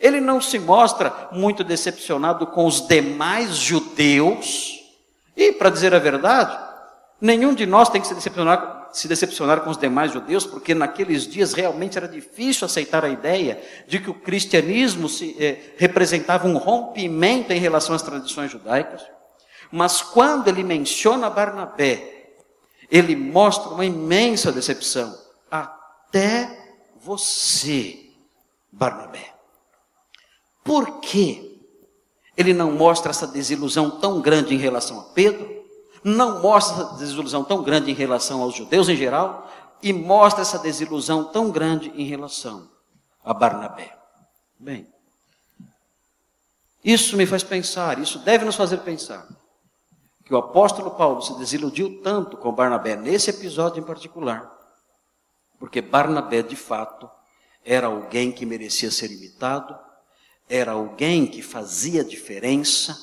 Ele 0.00 0.20
não 0.20 0.40
se 0.40 0.58
mostra 0.58 1.28
muito 1.32 1.62
decepcionado 1.62 2.46
com 2.46 2.66
os 2.66 2.86
demais 2.86 3.56
judeus. 3.56 4.78
E, 5.36 5.52
para 5.52 5.70
dizer 5.70 5.94
a 5.94 5.98
verdade, 5.98 6.56
nenhum 7.20 7.52
de 7.52 7.66
nós 7.66 7.88
tem 7.88 8.00
que 8.00 8.06
se 8.06 8.14
decepcionar, 8.14 8.88
se 8.92 9.08
decepcionar 9.08 9.60
com 9.60 9.70
os 9.70 9.76
demais 9.76 10.12
judeus, 10.12 10.46
porque 10.46 10.74
naqueles 10.74 11.26
dias 11.26 11.52
realmente 11.52 11.98
era 11.98 12.08
difícil 12.08 12.64
aceitar 12.64 13.04
a 13.04 13.08
ideia 13.08 13.60
de 13.86 13.98
que 13.98 14.10
o 14.10 14.14
cristianismo 14.14 15.08
se, 15.08 15.36
eh, 15.38 15.74
representava 15.76 16.46
um 16.46 16.56
rompimento 16.56 17.52
em 17.52 17.58
relação 17.58 17.94
às 17.94 18.02
tradições 18.02 18.50
judaicas. 18.50 19.02
Mas 19.70 20.00
quando 20.00 20.48
ele 20.48 20.62
menciona 20.62 21.28
Barnabé, 21.28 22.30
ele 22.90 23.14
mostra 23.14 23.70
uma 23.70 23.84
imensa 23.84 24.50
decepção 24.50 25.14
até 25.50 26.57
você, 27.08 28.10
Barnabé. 28.70 29.34
Por 30.62 31.00
que 31.00 31.60
ele 32.36 32.52
não 32.52 32.70
mostra 32.72 33.10
essa 33.10 33.26
desilusão 33.26 33.98
tão 33.98 34.20
grande 34.20 34.54
em 34.54 34.58
relação 34.58 35.00
a 35.00 35.04
Pedro? 35.04 35.58
Não 36.04 36.40
mostra 36.40 36.84
essa 36.84 36.96
desilusão 36.96 37.42
tão 37.42 37.62
grande 37.62 37.90
em 37.90 37.94
relação 37.94 38.42
aos 38.42 38.54
judeus 38.54 38.88
em 38.88 38.96
geral? 38.96 39.48
e 39.82 39.92
mostra 39.92 40.42
essa 40.42 40.58
desilusão 40.58 41.24
tão 41.24 41.50
grande 41.50 41.90
em 41.94 42.04
relação 42.04 42.68
a 43.24 43.32
Barnabé? 43.32 43.96
Bem, 44.58 44.86
isso 46.82 47.16
me 47.16 47.26
faz 47.26 47.42
pensar, 47.42 47.98
isso 47.98 48.18
deve 48.20 48.44
nos 48.44 48.56
fazer 48.56 48.78
pensar, 48.78 49.26
que 50.24 50.34
o 50.34 50.38
apóstolo 50.38 50.90
Paulo 50.92 51.22
se 51.22 51.36
desiludiu 51.38 52.02
tanto 52.02 52.36
com 52.36 52.52
Barnabé 52.52 52.96
nesse 52.96 53.30
episódio 53.30 53.80
em 53.80 53.86
particular, 53.86 54.57
porque 55.58 55.80
Barnabé, 55.80 56.42
de 56.42 56.56
fato, 56.56 57.10
era 57.64 57.88
alguém 57.88 58.32
que 58.32 58.46
merecia 58.46 58.90
ser 58.90 59.10
imitado, 59.10 59.78
era 60.48 60.72
alguém 60.72 61.26
que 61.26 61.42
fazia 61.42 62.04
diferença, 62.04 62.96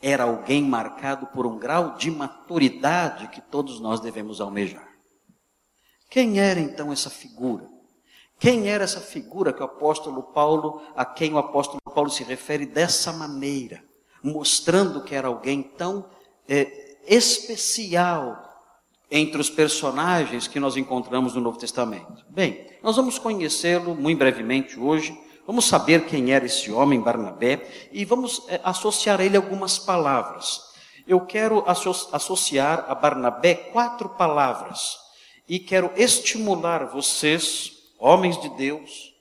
era 0.00 0.24
alguém 0.24 0.62
marcado 0.62 1.26
por 1.28 1.46
um 1.46 1.58
grau 1.58 1.96
de 1.96 2.10
maturidade 2.10 3.28
que 3.28 3.40
todos 3.40 3.80
nós 3.80 4.00
devemos 4.00 4.40
almejar. 4.40 4.88
Quem 6.08 6.38
era 6.38 6.60
então 6.60 6.92
essa 6.92 7.10
figura? 7.10 7.68
Quem 8.38 8.68
era 8.68 8.84
essa 8.84 9.00
figura 9.00 9.52
que 9.52 9.62
o 9.62 9.64
apóstolo 9.64 10.22
Paulo, 10.22 10.82
a 10.94 11.04
quem 11.04 11.32
o 11.32 11.38
apóstolo 11.38 11.80
Paulo 11.82 12.10
se 12.10 12.22
refere 12.22 12.66
dessa 12.66 13.12
maneira, 13.12 13.82
mostrando 14.22 15.02
que 15.02 15.14
era 15.14 15.28
alguém 15.28 15.62
tão 15.62 16.08
é, 16.48 16.98
especial 17.06 18.53
entre 19.10 19.40
os 19.40 19.50
personagens 19.50 20.48
que 20.48 20.60
nós 20.60 20.76
encontramos 20.76 21.34
no 21.34 21.40
Novo 21.40 21.58
Testamento? 21.58 22.24
Bem, 22.28 22.66
nós 22.82 22.96
vamos 22.96 23.18
conhecê-lo 23.18 23.94
muito 23.94 24.18
brevemente 24.18 24.78
hoje, 24.78 25.16
vamos 25.46 25.66
saber 25.66 26.06
quem 26.06 26.32
era 26.32 26.46
esse 26.46 26.70
homem, 26.70 27.00
Barnabé, 27.00 27.68
e 27.92 28.04
vamos 28.04 28.42
é, 28.48 28.60
associar 28.64 29.20
a 29.20 29.24
ele 29.24 29.36
algumas 29.36 29.78
palavras. 29.78 30.60
Eu 31.06 31.20
quero 31.20 31.62
associar 31.66 32.86
a 32.88 32.94
Barnabé 32.94 33.54
quatro 33.54 34.08
palavras 34.08 34.96
e 35.46 35.58
quero 35.58 35.90
estimular 35.96 36.86
vocês, 36.86 37.72
homens 37.98 38.40
de 38.40 38.48
Deus, 38.50 39.12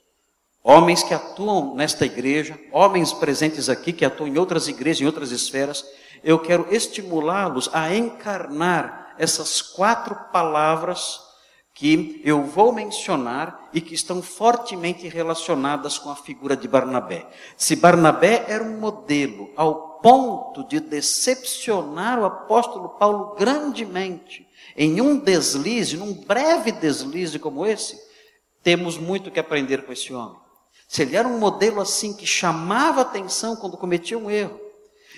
homens 0.63 1.03
que 1.03 1.13
atuam 1.13 1.75
nesta 1.75 2.05
igreja, 2.05 2.57
homens 2.71 3.11
presentes 3.11 3.67
aqui 3.67 3.91
que 3.91 4.05
atuam 4.05 4.29
em 4.29 4.37
outras 4.37 4.69
igrejas, 4.69 5.01
em 5.01 5.05
outras 5.05 5.31
esferas, 5.31 5.85
eu 6.23 6.39
quero 6.39 6.67
estimulá-los 6.73 7.69
a 7.73 7.93
encarnar 7.93 9.02
essas 9.17 9.62
quatro 9.62 10.15
palavras 10.32 11.22
que 11.74 12.22
eu 12.24 12.43
vou 12.43 12.72
mencionar 12.72 13.70
e 13.74 13.82
que 13.82 13.96
estão 13.96 14.22
fortemente 14.22 15.08
relacionadas 15.08 15.98
com 15.98 16.12
a 16.12 16.15
figura 16.15 16.55
de 16.55 16.67
Barnabé. 16.67 17.27
Se 17.58 17.75
Barnabé 17.75 18.46
era 18.48 18.63
um 18.63 18.79
modelo 18.79 19.51
ao 19.55 20.00
ponto 20.00 20.67
de 20.67 20.79
decepcionar 20.79 22.20
o 22.20 22.25
apóstolo 22.25 22.89
Paulo 22.89 23.36
grandemente, 23.36 24.48
em 24.77 25.01
um 25.01 25.17
deslize, 25.17 25.98
num 25.98 26.13
breve 26.13 26.72
deslize 26.72 27.39
como 27.39 27.65
esse, 27.65 28.00
temos 28.62 28.98
muito 28.98 29.32
que 29.32 29.39
aprender 29.39 29.84
com 29.86 29.91
esse 29.91 30.13
homem. 30.13 30.38
Se 30.88 31.01
ele 31.01 31.15
era 31.15 31.27
um 31.27 31.39
modelo 31.39 31.82
assim 31.82 32.13
que 32.13 32.25
chamava 32.25 33.01
atenção 33.01 33.55
quando 33.55 33.77
cometia 33.77 34.17
um 34.17 34.29
erro 34.29 34.60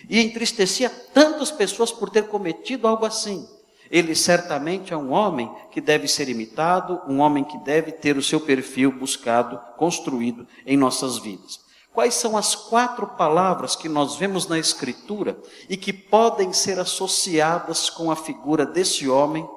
e 0.09 0.21
entristecia 0.21 0.89
tantas 0.89 1.51
pessoas 1.51 1.91
por 1.91 2.09
ter 2.09 2.27
cometido 2.27 2.87
algo 2.87 3.05
assim, 3.05 3.47
ele 3.89 4.15
certamente 4.15 4.93
é 4.93 4.97
um 4.97 5.11
homem 5.11 5.51
que 5.71 5.79
deve 5.79 6.07
ser 6.07 6.29
imitado, 6.29 7.01
um 7.07 7.19
homem 7.19 7.43
que 7.43 7.57
deve 7.59 7.91
ter 7.91 8.17
o 8.17 8.23
seu 8.23 8.39
perfil 8.39 8.91
buscado, 8.91 9.59
construído 9.77 10.47
em 10.65 10.77
nossas 10.77 11.17
vidas. 11.17 11.59
Quais 11.93 12.13
são 12.13 12.35
as 12.35 12.55
quatro 12.55 13.07
palavras 13.07 13.75
que 13.75 13.87
nós 13.87 14.17
vemos 14.17 14.47
na 14.47 14.59
Escritura 14.59 15.37
e 15.69 15.77
que 15.77 15.93
podem 15.93 16.51
ser 16.51 16.77
associadas 16.77 17.89
com 17.89 18.11
a 18.11 18.15
figura 18.15 18.65
desse 18.65 19.07
homem 19.07 19.47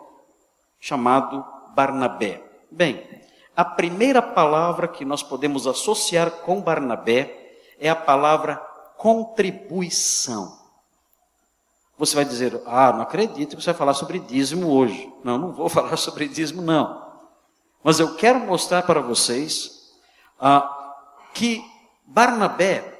chamado 0.78 1.44
Barnabé? 1.74 2.40
Bem, 2.70 3.04
a 3.56 3.64
primeira 3.64 4.22
palavra 4.22 4.86
que 4.86 5.04
nós 5.04 5.20
podemos 5.20 5.66
associar 5.66 6.30
com 6.30 6.60
Barnabé 6.60 7.56
é 7.76 7.90
a 7.90 7.96
palavra 7.96 8.56
contribuição. 8.96 10.57
Você 11.98 12.14
vai 12.14 12.24
dizer, 12.24 12.62
ah, 12.64 12.92
não 12.92 13.02
acredito 13.02 13.56
que 13.56 13.62
você 13.62 13.70
vai 13.72 13.78
falar 13.78 13.94
sobre 13.94 14.20
dízimo 14.20 14.68
hoje. 14.68 15.12
Não, 15.24 15.36
não 15.36 15.52
vou 15.52 15.68
falar 15.70 15.96
sobre 15.96 16.28
dízimo, 16.28 16.62
não. 16.62 17.06
Mas 17.82 17.98
eu 17.98 18.14
quero 18.14 18.38
mostrar 18.40 18.82
para 18.82 19.00
vocês 19.00 19.92
ah, 20.40 20.94
que 21.34 21.64
Barnabé 22.06 22.94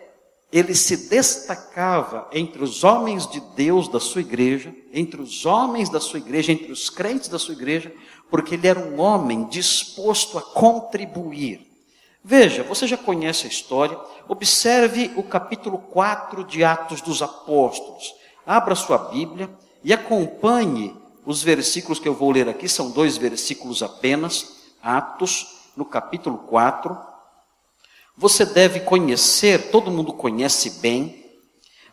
ele 0.50 0.74
se 0.74 1.08
destacava 1.08 2.26
entre 2.32 2.62
os 2.62 2.82
homens 2.82 3.26
de 3.26 3.38
Deus 3.54 3.86
da 3.86 4.00
sua 4.00 4.22
igreja, 4.22 4.74
entre 4.92 5.20
os 5.20 5.44
homens 5.44 5.90
da 5.90 6.00
sua 6.00 6.18
igreja, 6.18 6.52
entre 6.52 6.72
os 6.72 6.88
crentes 6.88 7.28
da 7.28 7.38
sua 7.38 7.54
igreja, 7.54 7.92
porque 8.30 8.54
ele 8.54 8.66
era 8.66 8.78
um 8.78 8.98
homem 8.98 9.44
disposto 9.44 10.38
a 10.38 10.42
contribuir. 10.42 11.66
Veja, 12.24 12.62
você 12.62 12.86
já 12.86 12.96
conhece 12.96 13.46
a 13.46 13.50
história, 13.50 13.98
observe 14.26 15.12
o 15.16 15.22
capítulo 15.22 15.78
4 15.78 16.44
de 16.44 16.64
Atos 16.64 17.00
dos 17.00 17.22
Apóstolos. 17.22 18.14
Abra 18.48 18.74
sua 18.74 18.96
Bíblia 18.96 19.50
e 19.84 19.92
acompanhe 19.92 20.96
os 21.26 21.42
versículos 21.42 21.98
que 21.98 22.08
eu 22.08 22.14
vou 22.14 22.30
ler 22.30 22.48
aqui, 22.48 22.66
são 22.66 22.90
dois 22.90 23.18
versículos 23.18 23.82
apenas, 23.82 24.56
Atos, 24.82 25.46
no 25.76 25.84
capítulo 25.84 26.38
4, 26.38 26.96
você 28.16 28.46
deve 28.46 28.80
conhecer, 28.80 29.70
todo 29.70 29.90
mundo 29.90 30.14
conhece 30.14 30.80
bem, 30.80 31.26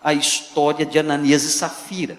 a 0.02 0.13
história 0.13 0.86
de 0.86 0.98
Ananias 0.98 1.44
e 1.44 1.52
Safira. 1.52 2.18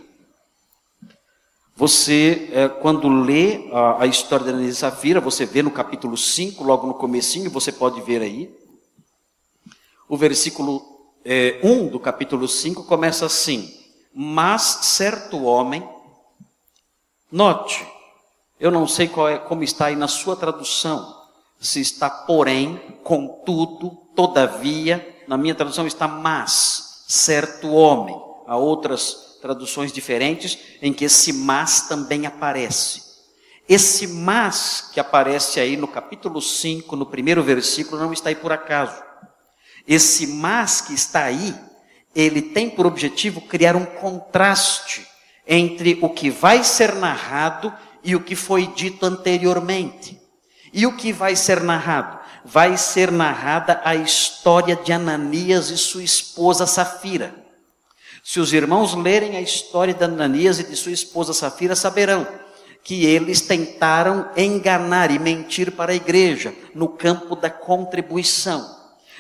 Você, 1.75 2.51
é, 2.53 2.69
quando 2.69 3.09
lê 3.09 3.71
a, 3.99 4.07
história 4.07 4.45
de 4.45 4.51
Ananias 4.51 4.77
e 4.77 4.81
Safira, 4.81 5.19
você 5.19 5.47
vê 5.47 5.63
no 5.63 5.71
capítulo 5.71 6.15
5, 6.15 6.63
logo 6.63 6.87
no 6.87 6.93
comecinho, 6.93 7.51
você 7.51 7.73
pode 7.73 8.03
ver 8.03 8.21
aí. 8.21 8.55
O 10.07 10.15
versículo 10.15 10.83
é, 11.25 11.59
1 11.65 11.89
do 11.89 11.99
capítulo 11.99 12.47
5 12.47 12.85
começa 12.85 13.25
assim: 13.25 13.86
Mas 14.19 14.63
certo 14.81 15.45
homem, 15.45 15.87
note, 17.31 17.87
eu 18.59 18.71
não 18.71 18.89
sei 18.89 19.11
é, 19.31 19.37
como 19.37 19.63
está 19.63 19.87
aí 19.87 19.95
na 19.95 20.09
sua 20.09 20.35
tradução, 20.35 21.15
se 21.61 21.83
está 21.83 22.09
porém, 22.09 22.79
contudo, 23.05 23.91
todavia, 24.17 25.23
na 25.29 25.37
minha 25.37 25.55
tradução 25.55 25.87
está 25.87 26.09
mas, 26.09 27.05
certo 27.07 27.71
homem. 27.71 28.19
Há 28.47 28.57
outras 28.57 29.37
traduções 29.43 29.93
diferentes 29.93 30.59
em 30.81 30.95
que 30.95 31.05
esse 31.05 31.35
mas 31.35 31.83
também 31.83 32.25
aparece. 32.25 33.03
Esse 33.69 34.07
mas 34.07 34.89
que 34.95 34.99
aparece 34.99 35.61
aí 35.61 35.77
no 35.77 35.89
capítulo 35.89 36.41
5, 36.41 36.97
no 36.97 37.05
primeiro 37.05 37.43
versículo, 37.43 38.01
não 38.01 38.15
está 38.15 38.31
aí 38.31 38.37
por 38.37 38.51
acaso. 38.51 38.99
Esse 39.87 40.27
mas 40.27 40.81
que 40.81 40.95
está 40.95 41.25
aí, 41.25 41.55
ele 42.17 42.41
tem 42.41 42.71
por 42.71 42.87
objetivo 42.87 43.43
criar 43.43 43.77
um 43.77 43.85
contraste 43.85 45.07
entre 45.47 45.99
o 46.01 46.09
que 46.09 46.31
vai 46.31 46.65
ser 46.65 46.95
narrado 46.95 47.71
e 48.03 48.17
o 48.17 48.21
que 48.21 48.35
foi 48.35 48.67
dito 48.69 49.05
anteriormente. 49.05 50.19
E 50.73 50.87
o 50.87 50.97
que 50.97 51.13
vai 51.13 51.37
ser 51.37 51.63
narrado? 51.63 52.19
Vai 52.43 52.79
ser 52.79 53.13
narrada 53.13 53.83
a 53.85 53.95
história 53.95 54.75
de 54.77 54.93
Ananias 54.93 55.69
e 55.69 55.77
sua 55.77 56.03
esposa 56.03 56.67
Safira. 56.67 57.35
Se 58.25 58.41
os 58.41 58.53
irmãos 58.53 58.95
lerem 58.95 59.37
a 59.37 59.41
história 59.41 59.93
de 59.93 60.03
Ananias 60.03 60.59
e 60.59 60.65
de 60.65 60.75
sua 60.75 60.93
esposa 60.93 61.35
Safira, 61.35 61.77
saberão 61.77 62.27
que 62.83 63.05
eles 63.05 63.41
tentaram 63.43 64.31
enganar 64.37 65.11
e 65.11 65.19
mentir 65.19 65.73
para 65.73 65.93
a 65.93 65.97
igreja 65.97 66.55
no 66.75 66.89
campo 66.89 67.37
da 67.37 67.51
contribuição. 67.51 68.76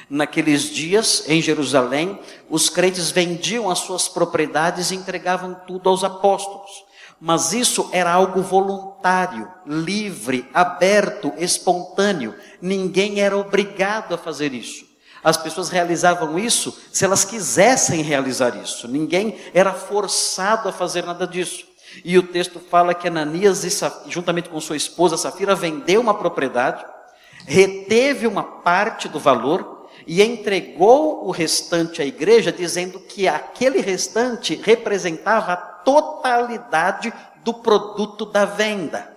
Naqueles 0.09 0.71
dias, 0.71 1.25
em 1.27 1.43
Jerusalém, 1.43 2.21
os 2.49 2.69
crentes 2.69 3.11
vendiam 3.11 3.69
as 3.69 3.81
suas 3.81 4.09
propriedades 4.09 4.91
e 4.91 4.95
entregavam 4.95 5.55
tudo 5.67 5.89
aos 5.89 6.05
apóstolos. 6.05 6.87
Mas 7.21 7.53
isso 7.53 7.89
era 7.93 8.13
algo 8.13 8.43
voluntário, 8.43 9.51
livre, 9.67 10.49
aberto, 10.53 11.33
espontâneo. 11.39 12.35
Ninguém 12.61 13.21
era 13.21 13.37
obrigado 13.37 14.15
a 14.15 14.19
fazer 14.19 14.53
isso. 14.53 14.85
As 15.25 15.37
pessoas 15.37 15.71
realizavam 15.71 16.39
isso 16.39 16.79
se 16.93 17.05
elas 17.05 17.25
quisessem 17.25 18.03
realizar 18.03 18.55
isso. 18.63 18.87
Ninguém 18.87 19.37
era 19.53 19.73
forçado 19.73 20.69
a 20.69 20.73
fazer 20.73 21.05
nada 21.05 21.27
disso. 21.27 21.65
E 22.05 22.17
o 22.17 22.23
texto 22.23 22.61
fala 22.61 22.95
que 22.95 23.09
Ananias, 23.09 23.65
juntamente 24.07 24.49
com 24.49 24.61
sua 24.61 24.77
esposa 24.77 25.17
Safira, 25.17 25.55
vendeu 25.55 26.01
uma 26.01 26.15
propriedade, 26.15 26.85
reteve 27.47 28.27
uma 28.27 28.43
parte 28.43 29.09
do 29.09 29.19
valor 29.19 29.76
e 30.07 30.23
entregou 30.23 31.27
o 31.27 31.31
restante 31.31 32.01
à 32.01 32.05
igreja, 32.05 32.53
dizendo 32.53 33.01
que 33.01 33.27
aquele 33.27 33.81
restante 33.81 34.55
representava 34.55 35.53
a 35.53 35.57
totalidade 35.57 37.13
do 37.43 37.53
produto 37.55 38.25
da 38.25 38.45
venda. 38.45 39.17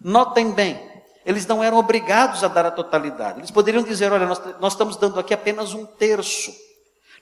Notem 0.00 0.52
bem, 0.52 0.80
eles 1.24 1.46
não 1.46 1.62
eram 1.62 1.78
obrigados 1.78 2.42
a 2.42 2.48
dar 2.48 2.66
a 2.66 2.70
totalidade. 2.70 3.40
Eles 3.40 3.50
poderiam 3.50 3.82
dizer: 3.82 4.12
olha, 4.12 4.26
nós, 4.26 4.40
nós 4.60 4.72
estamos 4.72 4.96
dando 4.96 5.18
aqui 5.18 5.34
apenas 5.34 5.74
um 5.74 5.84
terço. 5.84 6.52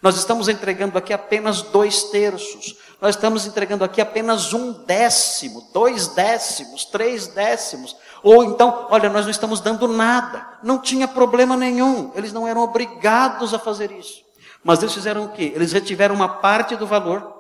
Nós 0.02 0.16
estamos 0.16 0.48
entregando 0.48 0.96
aqui 0.96 1.12
apenas 1.12 1.60
dois 1.60 2.04
terços. 2.04 2.76
Nós 3.00 3.16
estamos 3.16 3.46
entregando 3.46 3.84
aqui 3.84 4.00
apenas 4.00 4.54
um 4.54 4.84
décimo, 4.84 5.68
dois 5.74 6.08
décimos, 6.08 6.86
três 6.86 7.26
décimos. 7.26 7.94
Ou 8.22 8.44
então, 8.44 8.86
olha, 8.90 9.08
nós 9.08 9.24
não 9.24 9.30
estamos 9.30 9.60
dando 9.60 9.88
nada. 9.88 10.58
Não 10.62 10.78
tinha 10.78 11.08
problema 11.08 11.56
nenhum. 11.56 12.12
Eles 12.14 12.32
não 12.32 12.46
eram 12.46 12.62
obrigados 12.62 13.54
a 13.54 13.58
fazer 13.58 13.90
isso. 13.90 14.22
Mas 14.62 14.82
eles 14.82 14.94
fizeram 14.94 15.24
o 15.24 15.32
quê? 15.32 15.52
Eles 15.54 15.72
retiveram 15.72 16.14
uma 16.14 16.28
parte 16.28 16.76
do 16.76 16.86
valor 16.86 17.34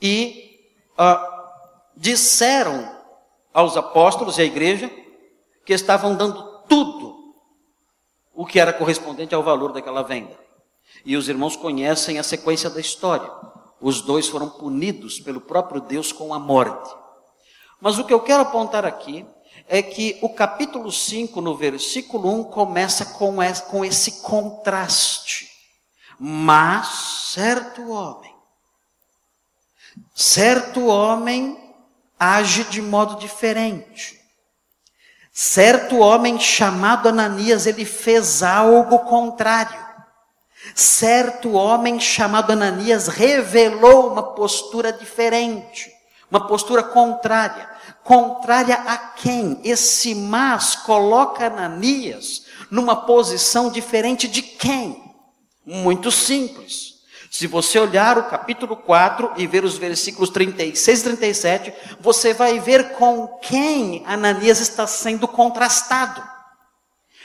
e 0.00 0.60
ah, 0.96 1.28
disseram 1.96 2.90
aos 3.52 3.76
apóstolos 3.76 4.38
e 4.38 4.42
à 4.42 4.44
igreja 4.44 4.90
que 5.64 5.72
estavam 5.72 6.14
dando 6.14 6.62
tudo 6.68 7.34
o 8.34 8.46
que 8.46 8.58
era 8.58 8.72
correspondente 8.72 9.34
ao 9.34 9.42
valor 9.42 9.72
daquela 9.72 10.02
venda. 10.02 10.38
E 11.04 11.16
os 11.16 11.28
irmãos 11.28 11.56
conhecem 11.56 12.18
a 12.18 12.22
sequência 12.22 12.70
da 12.70 12.80
história. 12.80 13.30
Os 13.80 14.00
dois 14.00 14.28
foram 14.28 14.48
punidos 14.48 15.18
pelo 15.18 15.40
próprio 15.40 15.80
Deus 15.80 16.12
com 16.12 16.32
a 16.32 16.38
morte. 16.38 16.94
Mas 17.80 17.98
o 17.98 18.04
que 18.04 18.14
eu 18.14 18.20
quero 18.20 18.42
apontar 18.42 18.84
aqui 18.84 19.26
é 19.68 19.82
que 19.82 20.18
o 20.22 20.28
capítulo 20.28 20.90
5, 20.90 21.40
no 21.40 21.56
versículo 21.56 22.30
1, 22.40 22.44
começa 22.44 23.04
com 23.04 23.84
esse 23.84 24.22
contraste. 24.22 25.50
Mas 26.18 26.86
certo 27.32 27.90
homem, 27.90 28.34
certo 30.14 30.86
homem 30.86 31.58
age 32.18 32.64
de 32.64 32.80
modo 32.80 33.16
diferente. 33.16 34.20
Certo 35.32 35.98
homem 35.98 36.38
chamado 36.38 37.08
Ananias, 37.08 37.66
ele 37.66 37.86
fez 37.86 38.42
algo 38.42 38.98
contrário. 39.00 39.80
Certo 40.74 41.52
homem 41.52 41.98
chamado 41.98 42.52
Ananias 42.52 43.08
revelou 43.08 44.12
uma 44.12 44.34
postura 44.34 44.92
diferente, 44.92 45.90
uma 46.30 46.46
postura 46.46 46.82
contrária. 46.82 47.68
Contrária 48.04 48.74
a 48.74 48.96
quem? 48.96 49.60
Esse 49.62 50.14
mas 50.14 50.74
coloca 50.74 51.46
Ananias 51.46 52.42
numa 52.70 52.96
posição 52.96 53.70
diferente 53.70 54.26
de 54.26 54.42
quem? 54.42 55.02
Muito 55.64 56.10
simples. 56.10 56.92
Se 57.30 57.46
você 57.46 57.78
olhar 57.78 58.18
o 58.18 58.24
capítulo 58.24 58.76
4 58.76 59.32
e 59.36 59.46
ver 59.46 59.64
os 59.64 59.78
versículos 59.78 60.30
36 60.30 61.00
e 61.00 61.04
37, 61.04 61.74
você 62.00 62.34
vai 62.34 62.58
ver 62.58 62.92
com 62.92 63.26
quem 63.40 64.02
Ananias 64.06 64.60
está 64.60 64.86
sendo 64.86 65.26
contrastado. 65.26 66.22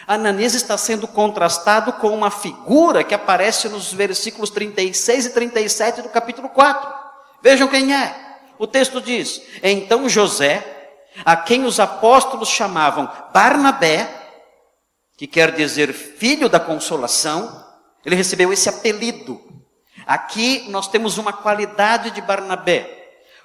Ananias 0.08 0.54
está 0.54 0.78
sendo 0.78 1.08
contrastado 1.08 1.92
com 1.94 2.10
uma 2.10 2.32
figura 2.32 3.04
que 3.04 3.14
aparece 3.14 3.68
nos 3.68 3.92
versículos 3.92 4.50
36 4.50 5.26
e 5.26 5.30
37 5.32 6.02
do 6.04 6.10
capítulo 6.10 6.48
4. 6.48 6.90
Vejam 7.42 7.68
quem 7.68 7.94
é. 7.94 8.27
O 8.60 8.68
texto 8.68 9.02
diz: 9.02 9.42
Então 9.62 10.08
José, 10.10 10.66
a 11.26 11.36
quem 11.36 11.66
os 11.66 11.80
apóstolos 11.80 12.50
chamavam 12.50 13.10
Barnabé, 13.34 14.10
que 15.18 15.28
quer 15.28 15.52
dizer 15.52 15.94
filho 15.94 16.48
da 16.48 16.60
consolação, 16.60 17.66
ele 18.06 18.16
recebeu 18.16 18.54
esse 18.54 18.70
apelido. 18.70 19.42
Aqui 20.06 20.66
nós 20.70 20.88
temos 20.88 21.18
uma 21.18 21.34
qualidade 21.34 22.12
de 22.12 22.22
Barnabé. 22.22 22.94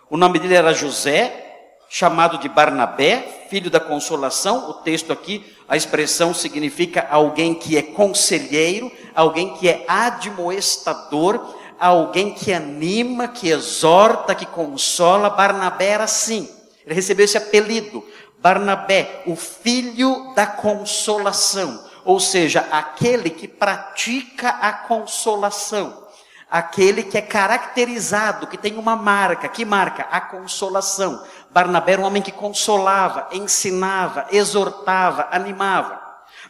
O 0.09 0.17
nome 0.17 0.39
dele 0.39 0.55
era 0.55 0.75
José, 0.75 1.43
chamado 1.89 2.39
de 2.39 2.49
Barnabé, 2.49 3.47
filho 3.49 3.71
da 3.71 3.81
consolação. 3.81 4.71
O 4.71 4.75
texto 4.75 5.13
aqui, 5.13 5.45
a 5.69 5.77
expressão 5.77 6.33
significa 6.33 7.07
alguém 7.11 7.55
que 7.55 7.77
é 7.77 7.83
conselheiro, 7.83 8.93
alguém 9.15 9.55
que 9.55 9.69
é 9.69 9.85
admoestador, 9.89 11.55
alguém 11.87 12.33
que 12.33 12.53
anima, 12.53 13.29
que 13.29 13.49
exorta, 13.49 14.35
que 14.35 14.47
consola. 14.47 15.31
Barnabé 15.31 15.89
era 15.89 16.05
assim. 16.05 16.49
Ele 16.85 16.95
recebeu 16.95 17.25
esse 17.25 17.39
apelido. 17.39 18.05
Barnabé, 18.39 19.23
o 19.27 19.37
filho 19.37 20.33
da 20.35 20.47
consolação, 20.47 21.85
ou 22.05 22.19
seja, 22.19 22.67
aquele 22.73 23.31
que 23.31 23.47
pratica 23.47 24.49
a 24.49 24.73
consolação 24.73 26.03
aquele 26.53 27.03
que 27.03 27.17
é 27.17 27.23
caracterizado, 27.23 28.47
que 28.47 28.59
tem 28.59 28.77
uma 28.77 28.95
marca, 28.95 29.49
que 29.49 29.65
marca 29.65 30.07
a 30.11 30.21
consolação. 30.21 31.25
Barnabé 31.51 31.93
era 31.93 32.03
um 32.03 32.05
homem 32.05 32.21
que 32.21 32.31
consolava, 32.31 33.29
ensinava, 33.33 34.27
exortava, 34.31 35.29
animava. 35.31 35.99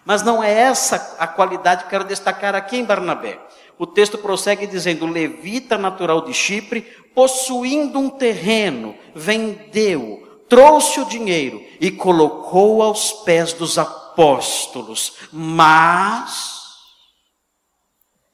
Mas 0.05 0.25
não 0.25 0.43
é 0.43 0.53
essa 0.53 1.17
a 1.21 1.29
qualidade 1.29 1.85
que 1.85 1.91
quero 1.91 2.03
destacar 2.03 2.53
aqui 2.57 2.79
em 2.79 2.85
Barnabé. 2.85 3.39
O 3.79 3.87
texto 3.87 4.19
prossegue 4.19 4.67
dizendo: 4.67 5.07
levita 5.07 5.79
natural 5.79 6.23
de 6.23 6.35
Chipre, 6.35 6.83
possuindo 7.15 7.99
um 7.99 8.11
terreno, 8.11 8.97
vendeu, 9.15 10.45
trouxe 10.49 11.01
o 11.01 11.05
dinheiro 11.05 11.65
e 11.81 11.91
colocou 11.91 12.83
aos 12.83 13.13
pés 13.25 13.53
dos 13.53 13.79
apóstolos. 13.79 15.15
Mas. 15.33 16.61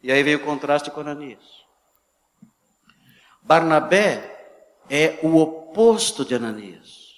E 0.02 0.12
aí 0.12 0.22
veio 0.22 0.38
o 0.38 0.44
contraste 0.44 0.90
com 0.90 1.00
Ananias. 1.00 1.58
Barnabé 3.42 4.36
é 4.88 5.18
o 5.22 5.36
oposto 5.36 6.24
de 6.24 6.34
Ananias. 6.34 7.08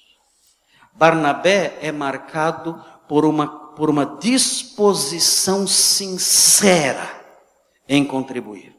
Barnabé 0.92 1.78
é 1.82 1.90
marcado 1.90 2.82
por 3.08 3.24
uma, 3.24 3.46
por 3.74 3.90
uma 3.90 4.06
disposição 4.06 5.66
sincera 5.66 7.19
em 7.90 8.04
contribuir. 8.04 8.74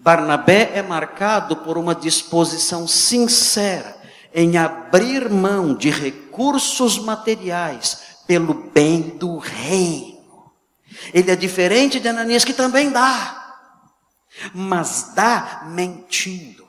Barnabé 0.00 0.72
é 0.74 0.82
marcado 0.82 1.58
por 1.58 1.78
uma 1.78 1.94
disposição 1.94 2.88
sincera 2.88 3.96
em 4.34 4.56
abrir 4.56 5.30
mão 5.30 5.74
de 5.74 5.90
recursos 5.90 6.98
materiais 6.98 8.18
pelo 8.26 8.54
bem 8.54 9.02
do 9.02 9.38
reino. 9.38 10.18
Ele 11.14 11.30
é 11.30 11.36
diferente 11.36 12.00
de 12.00 12.08
Ananias, 12.08 12.44
que 12.44 12.52
também 12.52 12.90
dá 12.90 13.38
mas 14.54 15.12
dá 15.14 15.62
mentindo, 15.66 16.66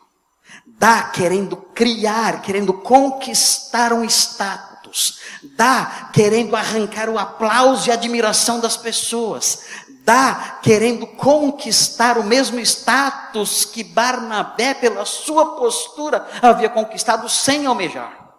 dá 0.66 1.04
querendo 1.04 1.56
criar, 1.56 2.42
querendo 2.42 2.74
conquistar 2.74 3.94
um 3.94 4.04
status, 4.04 5.20
dá 5.56 6.10
querendo 6.14 6.56
arrancar 6.56 7.10
o 7.10 7.20
aplauso 7.20 7.88
e 7.88 7.92
admiração 7.92 8.60
das 8.60 8.76
pessoas, 8.76 9.64
dá 10.10 10.60
querendo 10.64 11.06
conquistar 11.06 12.18
o 12.18 12.24
mesmo 12.24 12.60
status 12.62 13.64
que 13.64 13.84
Barnabé, 13.84 14.74
pela 14.74 15.06
sua 15.06 15.56
postura, 15.56 16.28
havia 16.42 16.68
conquistado 16.68 17.30
sem 17.30 17.68
almejar. 17.68 18.34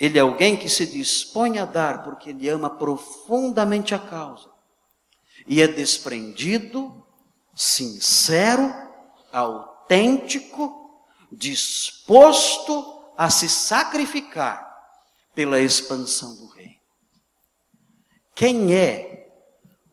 Ele 0.00 0.18
é 0.18 0.20
alguém 0.20 0.56
que 0.56 0.68
se 0.68 0.86
dispõe 0.86 1.60
a 1.60 1.64
dar 1.64 2.02
porque 2.02 2.30
ele 2.30 2.48
ama 2.48 2.68
profundamente 2.68 3.94
a 3.94 3.98
causa 4.00 4.50
e 5.46 5.62
é 5.62 5.68
desprendido 5.68 7.06
sincero, 7.54 8.74
autêntico, 9.32 11.00
disposto 11.30 13.04
a 13.16 13.30
se 13.30 13.48
sacrificar 13.48 14.68
pela 15.32 15.60
expansão 15.60 16.34
do 16.34 16.48
reino. 16.48 16.74
Quem 18.34 18.74
é 18.74 19.07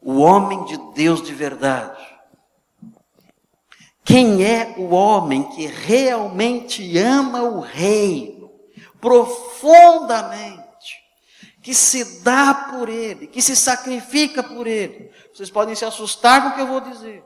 o 0.06 0.20
homem 0.20 0.64
de 0.66 0.78
Deus 0.94 1.24
de 1.24 1.34
verdade? 1.34 1.98
Quem 4.04 4.44
é 4.44 4.76
o 4.78 4.94
homem 4.94 5.42
que 5.42 5.66
realmente 5.66 6.96
ama 7.00 7.42
o 7.42 7.60
reino 7.60 8.52
profundamente, 9.02 10.62
que 11.64 11.74
se 11.74 12.22
dá 12.22 12.54
por 12.54 12.88
ele, 12.88 13.26
que 13.26 13.42
se 13.42 13.56
sacrifica 13.56 14.44
por 14.44 14.68
ele? 14.68 15.10
Vocês 15.34 15.50
podem 15.50 15.74
se 15.74 15.84
assustar 15.84 16.44
com 16.44 16.50
o 16.50 16.54
que 16.54 16.62
eu 16.62 16.68
vou 16.68 16.82
dizer. 16.82 17.24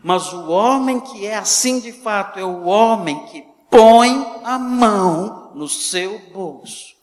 Mas 0.00 0.32
o 0.32 0.48
homem 0.48 1.00
que 1.00 1.26
é 1.26 1.34
assim 1.34 1.80
de 1.80 1.90
fato 1.90 2.38
é 2.38 2.44
o 2.44 2.62
homem 2.66 3.26
que 3.26 3.44
põe 3.68 4.40
a 4.44 4.60
mão 4.60 5.50
no 5.56 5.68
seu 5.68 6.20
bolso. 6.30 6.94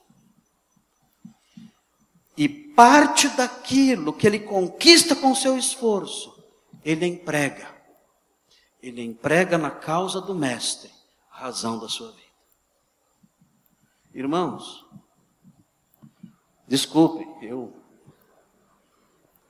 Parte 2.79 3.27
daquilo 3.27 4.13
que 4.13 4.25
ele 4.25 4.39
conquista 4.39 5.13
com 5.13 5.35
seu 5.35 5.57
esforço, 5.57 6.41
ele 6.81 7.05
emprega. 7.05 7.67
Ele 8.81 9.03
emprega 9.03 9.57
na 9.57 9.69
causa 9.69 10.21
do 10.21 10.33
Mestre, 10.33 10.89
a 11.29 11.39
razão 11.39 11.77
da 11.77 11.89
sua 11.89 12.09
vida. 12.11 12.23
Irmãos, 14.13 14.85
desculpem, 16.69 17.27
eu, 17.41 17.73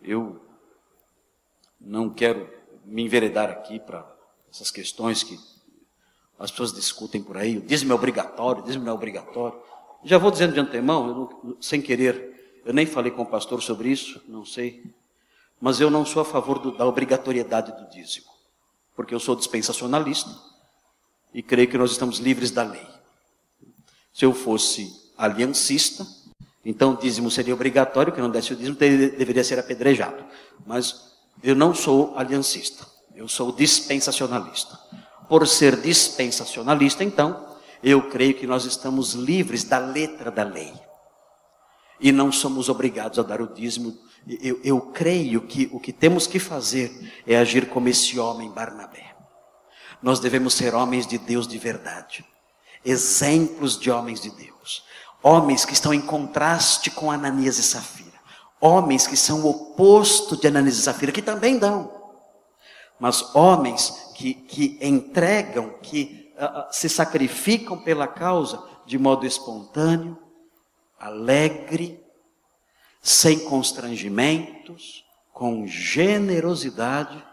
eu 0.01 0.43
não 1.79 2.09
quero 2.09 2.51
me 2.83 3.03
enveredar 3.03 3.51
aqui 3.51 3.79
para 3.79 4.11
essas 4.51 4.71
questões 4.71 5.21
que 5.21 5.39
as 6.39 6.49
pessoas 6.49 6.73
discutem 6.73 7.21
por 7.21 7.37
aí, 7.37 7.59
o 7.59 7.61
dízimo 7.61 7.91
é 7.91 7.95
obrigatório, 7.95 8.63
o 8.63 8.65
dízimo 8.65 8.85
não 8.85 8.91
é 8.91 8.95
obrigatório. 8.95 9.61
Já 10.03 10.17
vou 10.17 10.31
dizendo 10.31 10.53
de 10.55 10.59
antemão, 10.59 11.29
não, 11.43 11.57
sem 11.61 11.79
querer, 11.79 12.38
eu 12.65 12.73
nem 12.73 12.85
falei 12.85 13.11
com 13.11 13.23
o 13.23 13.25
pastor 13.25 13.61
sobre 13.61 13.89
isso, 13.89 14.21
não 14.27 14.45
sei. 14.45 14.83
Mas 15.59 15.79
eu 15.79 15.89
não 15.89 16.05
sou 16.05 16.21
a 16.21 16.25
favor 16.25 16.59
do, 16.59 16.71
da 16.71 16.85
obrigatoriedade 16.85 17.71
do 17.71 17.89
dízimo, 17.89 18.27
porque 18.95 19.13
eu 19.13 19.19
sou 19.19 19.35
dispensacionalista 19.35 20.29
e 21.33 21.43
creio 21.43 21.69
que 21.69 21.77
nós 21.77 21.91
estamos 21.91 22.19
livres 22.19 22.51
da 22.51 22.63
lei. 22.63 22.85
Se 24.13 24.25
eu 24.25 24.33
fosse 24.33 24.89
aliancista, 25.17 26.05
então 26.63 26.93
o 26.93 26.97
dízimo 26.97 27.29
seria 27.29 27.53
obrigatório, 27.53 28.11
que 28.13 28.21
não 28.21 28.29
desse 28.29 28.53
o 28.53 28.55
dízimo 28.55 28.75
deveria 28.75 29.43
ser 29.43 29.59
apedrejado. 29.59 30.23
Mas 30.65 31.13
eu 31.43 31.55
não 31.55 31.73
sou 31.73 32.17
aliancista, 32.17 32.85
eu 33.15 33.27
sou 33.27 33.51
dispensacionalista. 33.51 34.79
Por 35.27 35.47
ser 35.47 35.79
dispensacionalista, 35.79 37.03
então, 37.03 37.57
eu 37.83 38.09
creio 38.09 38.33
que 38.33 38.47
nós 38.47 38.65
estamos 38.65 39.13
livres 39.13 39.63
da 39.63 39.77
letra 39.77 40.31
da 40.31 40.43
lei. 40.43 40.73
E 41.99 42.11
não 42.11 42.31
somos 42.31 42.69
obrigados 42.69 43.19
a 43.19 43.23
dar 43.23 43.41
o 43.41 43.53
dízimo. 43.53 43.97
Eu, 44.41 44.59
eu 44.63 44.81
creio 44.81 45.41
que 45.41 45.69
o 45.71 45.79
que 45.79 45.91
temos 45.91 46.27
que 46.27 46.39
fazer 46.39 46.91
é 47.25 47.37
agir 47.37 47.69
como 47.69 47.89
esse 47.89 48.19
homem 48.19 48.49
Barnabé. 48.49 49.15
Nós 50.01 50.19
devemos 50.19 50.53
ser 50.53 50.73
homens 50.73 51.05
de 51.05 51.17
Deus 51.17 51.47
de 51.47 51.57
verdade, 51.57 52.25
exemplos 52.85 53.77
de 53.77 53.91
homens 53.91 54.21
de 54.21 54.29
Deus, 54.29 54.83
homens 55.21 55.65
que 55.65 55.73
estão 55.73 55.93
em 55.93 55.99
contraste 55.99 56.89
com 56.89 57.11
Ananias 57.11 57.57
e 57.57 57.63
Safira, 57.63 58.17
homens 58.61 59.05
que 59.05 59.17
são 59.17 59.41
o 59.41 59.49
oposto 59.49 60.37
de 60.37 60.47
Ananias 60.47 60.77
e 60.77 60.81
Safira, 60.81 61.11
que 61.11 61.21
também 61.21 61.57
dão, 61.57 61.91
mas 62.97 63.33
homens 63.35 64.13
que, 64.15 64.33
que 64.33 64.77
entregam, 64.81 65.75
que 65.81 66.33
uh, 66.35 66.67
se 66.71 66.87
sacrificam 66.87 67.77
pela 67.77 68.07
causa 68.07 68.61
de 68.85 68.97
modo 68.97 69.25
espontâneo, 69.25 70.17
alegre, 70.99 72.03
sem 73.01 73.39
constrangimentos, 73.39 75.05
com 75.31 75.65
generosidade 75.65 77.25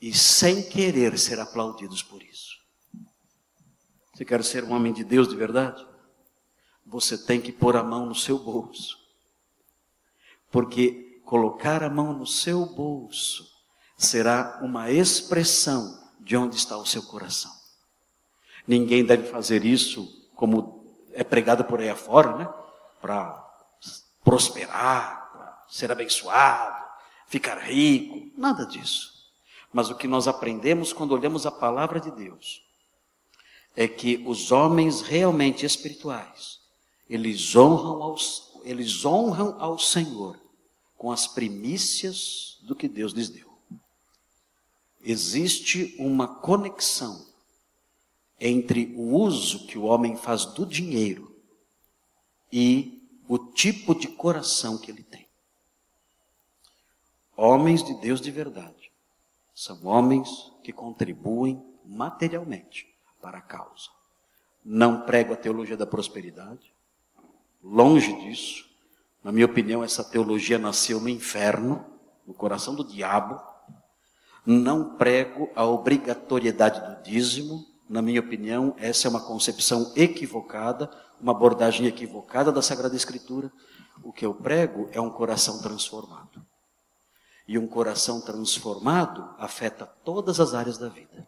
e 0.00 0.14
sem 0.14 0.62
querer 0.62 1.18
ser 1.18 1.40
aplaudidos 1.40 2.02
por 2.02 2.22
isso. 2.22 2.56
Você 4.14 4.24
quer 4.24 4.44
ser 4.44 4.64
um 4.64 4.72
homem 4.72 4.92
de 4.92 5.02
Deus 5.02 5.28
de 5.28 5.34
verdade? 5.34 5.86
Você 6.86 7.18
tem 7.18 7.40
que 7.40 7.50
pôr 7.50 7.76
a 7.76 7.82
mão 7.82 8.06
no 8.06 8.14
seu 8.14 8.38
bolso. 8.38 8.96
Porque 10.50 11.20
colocar 11.24 11.82
a 11.82 11.90
mão 11.90 12.12
no 12.12 12.26
seu 12.26 12.66
bolso 12.66 13.48
será 13.96 14.60
uma 14.62 14.90
expressão 14.90 15.98
de 16.20 16.36
onde 16.36 16.56
está 16.56 16.76
o 16.76 16.86
seu 16.86 17.02
coração. 17.02 17.50
Ninguém 18.66 19.04
deve 19.04 19.28
fazer 19.28 19.64
isso 19.64 20.30
como 20.34 20.96
é 21.12 21.24
pregado 21.24 21.64
por 21.64 21.80
aí 21.80 21.88
afora, 21.88 22.36
né? 22.36 22.61
Para 23.02 23.44
prosperar, 24.24 25.30
para 25.32 25.64
ser 25.68 25.92
abençoado, 25.92 26.82
ficar 27.26 27.58
rico, 27.58 28.30
nada 28.38 28.64
disso. 28.64 29.12
Mas 29.72 29.90
o 29.90 29.94
que 29.94 30.08
nós 30.08 30.28
aprendemos 30.28 30.92
quando 30.92 31.12
olhamos 31.12 31.44
a 31.44 31.50
palavra 31.50 32.00
de 32.00 32.10
Deus 32.10 32.62
é 33.74 33.88
que 33.88 34.22
os 34.26 34.52
homens 34.52 35.00
realmente 35.00 35.64
espirituais, 35.64 36.60
eles 37.08 37.54
honram, 37.56 38.02
aos, 38.02 38.52
eles 38.64 39.04
honram 39.04 39.56
ao 39.58 39.78
Senhor 39.78 40.38
com 40.96 41.10
as 41.10 41.26
primícias 41.26 42.58
do 42.62 42.76
que 42.76 42.86
Deus 42.86 43.12
lhes 43.12 43.28
deu. 43.28 43.50
Existe 45.02 45.96
uma 45.98 46.28
conexão 46.28 47.26
entre 48.38 48.94
o 48.96 49.16
uso 49.16 49.66
que 49.66 49.78
o 49.78 49.84
homem 49.84 50.16
faz 50.16 50.44
do 50.44 50.64
dinheiro 50.66 51.34
e 52.52 52.91
o 53.32 53.38
tipo 53.38 53.94
de 53.94 54.08
coração 54.08 54.76
que 54.76 54.90
ele 54.90 55.02
tem. 55.02 55.26
Homens 57.34 57.82
de 57.82 57.94
Deus 57.94 58.20
de 58.20 58.30
verdade 58.30 58.92
são 59.54 59.86
homens 59.86 60.52
que 60.62 60.70
contribuem 60.70 61.64
materialmente 61.82 62.94
para 63.22 63.38
a 63.38 63.40
causa. 63.40 63.88
Não 64.62 65.06
prego 65.06 65.32
a 65.32 65.36
teologia 65.36 65.78
da 65.78 65.86
prosperidade, 65.86 66.74
longe 67.64 68.12
disso. 68.20 68.68
Na 69.24 69.32
minha 69.32 69.46
opinião, 69.46 69.82
essa 69.82 70.04
teologia 70.04 70.58
nasceu 70.58 71.00
no 71.00 71.08
inferno, 71.08 71.86
no 72.26 72.34
coração 72.34 72.74
do 72.74 72.84
diabo. 72.84 73.40
Não 74.44 74.98
prego 74.98 75.48
a 75.56 75.64
obrigatoriedade 75.64 76.80
do 76.82 77.02
dízimo. 77.02 77.66
Na 77.88 78.00
minha 78.00 78.20
opinião, 78.20 78.74
essa 78.78 79.06
é 79.06 79.10
uma 79.10 79.20
concepção 79.20 79.92
equivocada, 79.96 80.90
uma 81.20 81.32
abordagem 81.32 81.86
equivocada 81.86 82.50
da 82.50 82.62
Sagrada 82.62 82.96
Escritura. 82.96 83.52
O 84.02 84.12
que 84.12 84.24
eu 84.24 84.34
prego 84.34 84.88
é 84.92 85.00
um 85.00 85.10
coração 85.10 85.60
transformado. 85.60 86.44
E 87.46 87.58
um 87.58 87.66
coração 87.66 88.20
transformado 88.20 89.34
afeta 89.38 89.84
todas 89.86 90.40
as 90.40 90.54
áreas 90.54 90.78
da 90.78 90.88
vida. 90.88 91.26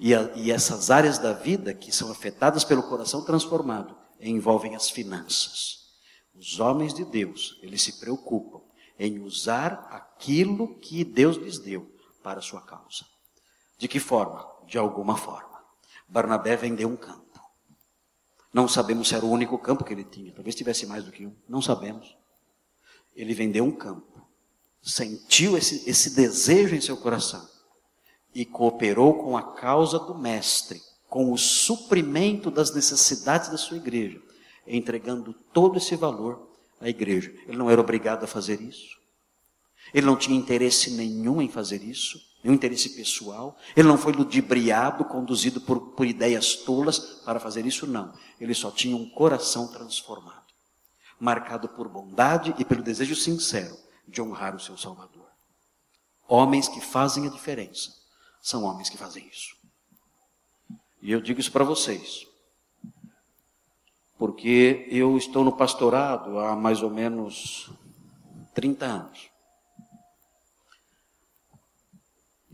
E, 0.00 0.14
a, 0.14 0.32
e 0.34 0.50
essas 0.50 0.90
áreas 0.90 1.18
da 1.18 1.32
vida 1.32 1.74
que 1.74 1.92
são 1.92 2.10
afetadas 2.10 2.64
pelo 2.64 2.82
coração 2.82 3.24
transformado 3.24 3.96
envolvem 4.20 4.74
as 4.74 4.90
finanças. 4.90 5.78
Os 6.34 6.60
homens 6.60 6.94
de 6.94 7.04
Deus, 7.04 7.58
eles 7.62 7.82
se 7.82 7.98
preocupam 7.98 8.60
em 8.98 9.20
usar 9.20 9.86
aquilo 9.90 10.78
que 10.78 11.04
Deus 11.04 11.36
lhes 11.36 11.58
deu 11.58 11.90
para 12.22 12.38
a 12.40 12.42
sua 12.42 12.60
causa. 12.60 13.04
De 13.78 13.86
que 13.86 14.00
forma? 14.00 14.46
De 14.66 14.76
alguma 14.76 15.16
forma. 15.16 15.47
Barnabé 16.08 16.56
vendeu 16.56 16.88
um 16.88 16.96
campo. 16.96 17.40
Não 18.52 18.66
sabemos 18.66 19.08
se 19.08 19.14
era 19.14 19.24
o 19.24 19.30
único 19.30 19.58
campo 19.58 19.84
que 19.84 19.92
ele 19.92 20.04
tinha, 20.04 20.32
talvez 20.32 20.54
tivesse 20.54 20.86
mais 20.86 21.04
do 21.04 21.12
que 21.12 21.26
um, 21.26 21.36
não 21.48 21.60
sabemos. 21.60 22.16
Ele 23.14 23.34
vendeu 23.34 23.64
um 23.64 23.72
campo 23.72 24.08
sentiu 24.82 25.56
esse, 25.56 25.88
esse 25.88 26.14
desejo 26.14 26.74
em 26.74 26.80
seu 26.80 26.96
coração 26.96 27.46
e 28.34 28.44
cooperou 28.44 29.14
com 29.22 29.36
a 29.36 29.42
causa 29.42 29.98
do 29.98 30.16
Mestre, 30.16 30.80
com 31.08 31.32
o 31.32 31.38
suprimento 31.38 32.50
das 32.50 32.74
necessidades 32.74 33.48
da 33.48 33.56
sua 33.56 33.76
igreja, 33.76 34.20
entregando 34.66 35.34
todo 35.52 35.78
esse 35.78 35.96
valor 35.96 36.50
à 36.80 36.88
igreja. 36.88 37.34
Ele 37.46 37.56
não 37.56 37.70
era 37.70 37.80
obrigado 37.80 38.24
a 38.24 38.28
fazer 38.28 38.60
isso. 38.60 38.98
Ele 39.92 40.06
não 40.06 40.16
tinha 40.16 40.38
interesse 40.38 40.90
nenhum 40.90 41.40
em 41.40 41.48
fazer 41.48 41.82
isso, 41.82 42.20
nenhum 42.42 42.54
interesse 42.54 42.90
pessoal. 42.90 43.56
Ele 43.76 43.88
não 43.88 43.98
foi 43.98 44.12
ludibriado, 44.12 45.04
conduzido 45.04 45.60
por, 45.60 45.92
por 45.92 46.06
ideias 46.06 46.54
tolas 46.54 46.98
para 46.98 47.40
fazer 47.40 47.66
isso, 47.66 47.86
não. 47.86 48.12
Ele 48.40 48.54
só 48.54 48.70
tinha 48.70 48.96
um 48.96 49.08
coração 49.08 49.68
transformado, 49.68 50.52
marcado 51.18 51.68
por 51.68 51.88
bondade 51.88 52.54
e 52.58 52.64
pelo 52.64 52.82
desejo 52.82 53.16
sincero 53.16 53.76
de 54.06 54.22
honrar 54.22 54.54
o 54.54 54.60
seu 54.60 54.76
Salvador. 54.76 55.26
Homens 56.26 56.68
que 56.68 56.80
fazem 56.80 57.26
a 57.26 57.30
diferença 57.30 57.92
são 58.40 58.64
homens 58.64 58.88
que 58.88 58.96
fazem 58.96 59.26
isso. 59.26 59.56
E 61.00 61.12
eu 61.12 61.20
digo 61.20 61.40
isso 61.40 61.52
para 61.52 61.64
vocês, 61.64 62.26
porque 64.18 64.86
eu 64.90 65.16
estou 65.16 65.44
no 65.44 65.52
pastorado 65.52 66.38
há 66.38 66.56
mais 66.56 66.82
ou 66.82 66.90
menos 66.90 67.70
30 68.52 68.84
anos. 68.84 69.27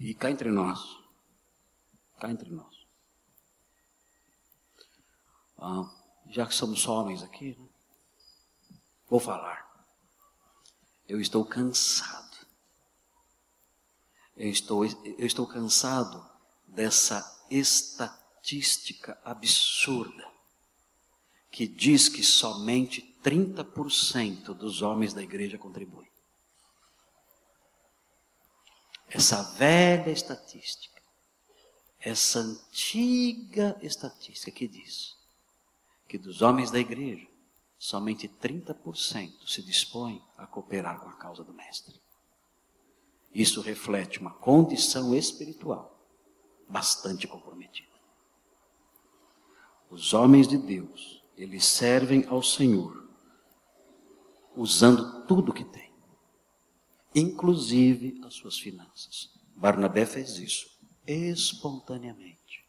E 0.05 0.13
cá 0.13 0.31
entre 0.31 0.51
nós, 0.51 0.99
cá 2.21 2.31
entre 2.31 2.51
nós, 2.51 2.87
ah, 5.57 5.91
já 6.29 6.47
que 6.47 6.55
somos 6.55 6.87
homens 6.87 7.23
aqui, 7.23 7.57
né? 7.59 7.67
vou 9.09 9.19
falar. 9.19 9.65
Eu 11.09 11.23
estou 11.23 11.43
cansado. 11.43 12.37
Eu 14.37 14.51
estou, 14.51 14.85
eu 14.85 15.27
estou 15.27 15.47
cansado 15.47 16.23
dessa 16.69 17.47
estatística 17.51 19.19
absurda 19.25 20.31
que 21.51 21.67
diz 21.67 22.11
que 22.11 22.23
somente 22.23 23.01
30% 23.23 24.53
dos 24.53 24.83
homens 24.83 25.15
da 25.15 25.23
igreja 25.23 25.57
contribuem. 25.57 26.04
Essa 29.09 29.43
velha 29.55 30.11
estatística, 30.11 31.01
essa 32.01 32.41
antiga 32.41 33.79
estatística 33.81 34.51
que 34.51 34.67
diz 34.67 35.17
que 36.09 36.19
dos 36.19 36.43
homens 36.43 36.71
da 36.71 36.79
igreja, 36.79 37.27
somente 37.79 38.29
30% 38.29 39.47
se 39.47 39.63
dispõe 39.63 40.23
a 40.37 40.47
cooperar 40.47 41.01
com 41.01 41.09
a 41.09 41.17
causa 41.17 41.45
do 41.45 41.53
Mestre. 41.53 42.01
Isso 43.35 43.61
reflete 43.61 44.21
uma 44.21 44.33
condição 44.33 45.15
espiritual 45.15 45.95
bastante 46.69 47.27
comprometida. 47.27 47.93
Os 49.91 50.15
homens 50.15 50.49
de 50.49 50.57
Deus, 50.57 51.23
eles 51.37 51.65
servem 51.65 52.25
ao 52.27 52.43
Senhor 52.43 53.09
usando 54.57 55.27
tudo 55.27 55.53
que 55.53 55.65
tem, 55.65 55.84
inclusive 57.15 58.21
as 58.25 58.35
suas 58.35 58.59
finanças. 58.59 59.31
Barnabé 59.55 60.05
fez 60.05 60.39
isso 60.39 60.75
espontaneamente, 61.07 62.65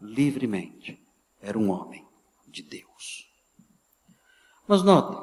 livremente. 0.00 1.00
Era 1.40 1.58
um 1.58 1.70
homem 1.70 2.04
de 2.46 2.62
Deus. 2.62 3.30
Mas 4.66 4.82
notem, 4.82 5.18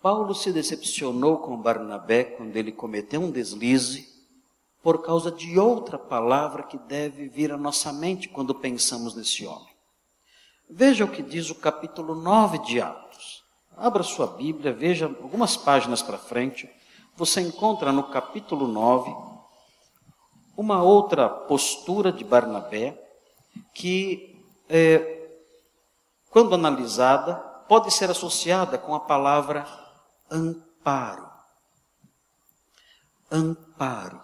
Paulo 0.00 0.34
se 0.34 0.52
decepcionou 0.52 1.38
com 1.38 1.60
Barnabé 1.60 2.24
quando 2.24 2.56
ele 2.56 2.72
cometeu 2.72 3.20
um 3.20 3.30
deslize 3.30 4.10
por 4.82 5.02
causa 5.02 5.30
de 5.30 5.58
outra 5.58 5.96
palavra 5.96 6.64
que 6.64 6.76
deve 6.76 7.28
vir 7.28 7.52
à 7.52 7.56
nossa 7.56 7.92
mente 7.92 8.28
quando 8.28 8.54
pensamos 8.54 9.14
nesse 9.14 9.46
homem. 9.46 9.72
Veja 10.68 11.04
o 11.04 11.10
que 11.10 11.22
diz 11.22 11.50
o 11.50 11.54
capítulo 11.54 12.14
9 12.14 12.58
de 12.60 12.80
Atos. 12.80 13.44
Abra 13.76 14.02
sua 14.02 14.26
Bíblia, 14.26 14.72
veja 14.72 15.06
algumas 15.06 15.56
páginas 15.56 16.02
para 16.02 16.18
frente. 16.18 16.68
Você 17.16 17.42
encontra 17.42 17.92
no 17.92 18.04
capítulo 18.04 18.66
9 18.66 19.14
uma 20.56 20.82
outra 20.82 21.28
postura 21.28 22.10
de 22.10 22.24
Barnabé 22.24 22.98
que, 23.74 24.42
é, 24.68 25.28
quando 26.30 26.54
analisada, 26.54 27.34
pode 27.68 27.90
ser 27.90 28.10
associada 28.10 28.78
com 28.78 28.94
a 28.94 29.00
palavra 29.00 29.66
amparo. 30.30 31.30
Amparo. 33.30 34.20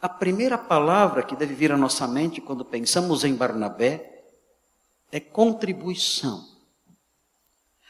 A 0.00 0.08
primeira 0.08 0.56
palavra 0.56 1.22
que 1.22 1.36
deve 1.36 1.54
vir 1.54 1.70
à 1.70 1.76
nossa 1.76 2.06
mente 2.06 2.40
quando 2.40 2.64
pensamos 2.64 3.24
em 3.24 3.34
Barnabé 3.34 4.24
é 5.12 5.20
contribuição. 5.20 6.44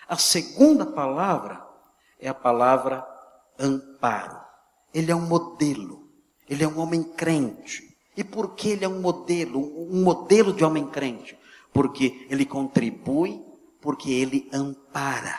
A 0.09 0.17
segunda 0.17 0.85
palavra 0.85 1.65
é 2.19 2.29
a 2.29 2.35
palavra 2.35 3.14
amparo. 3.59 4.41
Ele 4.93 5.11
é 5.11 5.15
um 5.15 5.27
modelo. 5.27 6.09
Ele 6.49 6.65
é 6.65 6.69
um 6.69 6.79
homem 6.79 7.03
crente. 7.03 7.97
E 8.17 8.23
por 8.23 8.55
que 8.55 8.69
ele 8.71 8.85
é 8.85 8.89
um 8.89 9.01
modelo, 9.01 9.61
um 9.61 10.03
modelo 10.03 10.53
de 10.53 10.65
homem 10.65 10.87
crente? 10.87 11.37
Porque 11.73 12.27
ele 12.31 12.45
contribui, 12.45 13.45
porque 13.81 14.11
ele 14.11 14.49
ampara. 14.53 15.37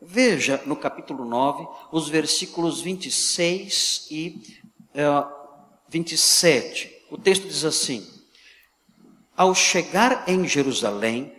Veja 0.00 0.62
no 0.66 0.76
capítulo 0.76 1.24
9, 1.24 1.66
os 1.90 2.08
versículos 2.08 2.80
26 2.80 4.06
e 4.10 4.42
uh, 4.94 5.26
27. 5.88 7.06
O 7.10 7.18
texto 7.18 7.48
diz 7.48 7.64
assim: 7.64 8.06
Ao 9.36 9.54
chegar 9.54 10.28
em 10.28 10.46
Jerusalém, 10.46 11.32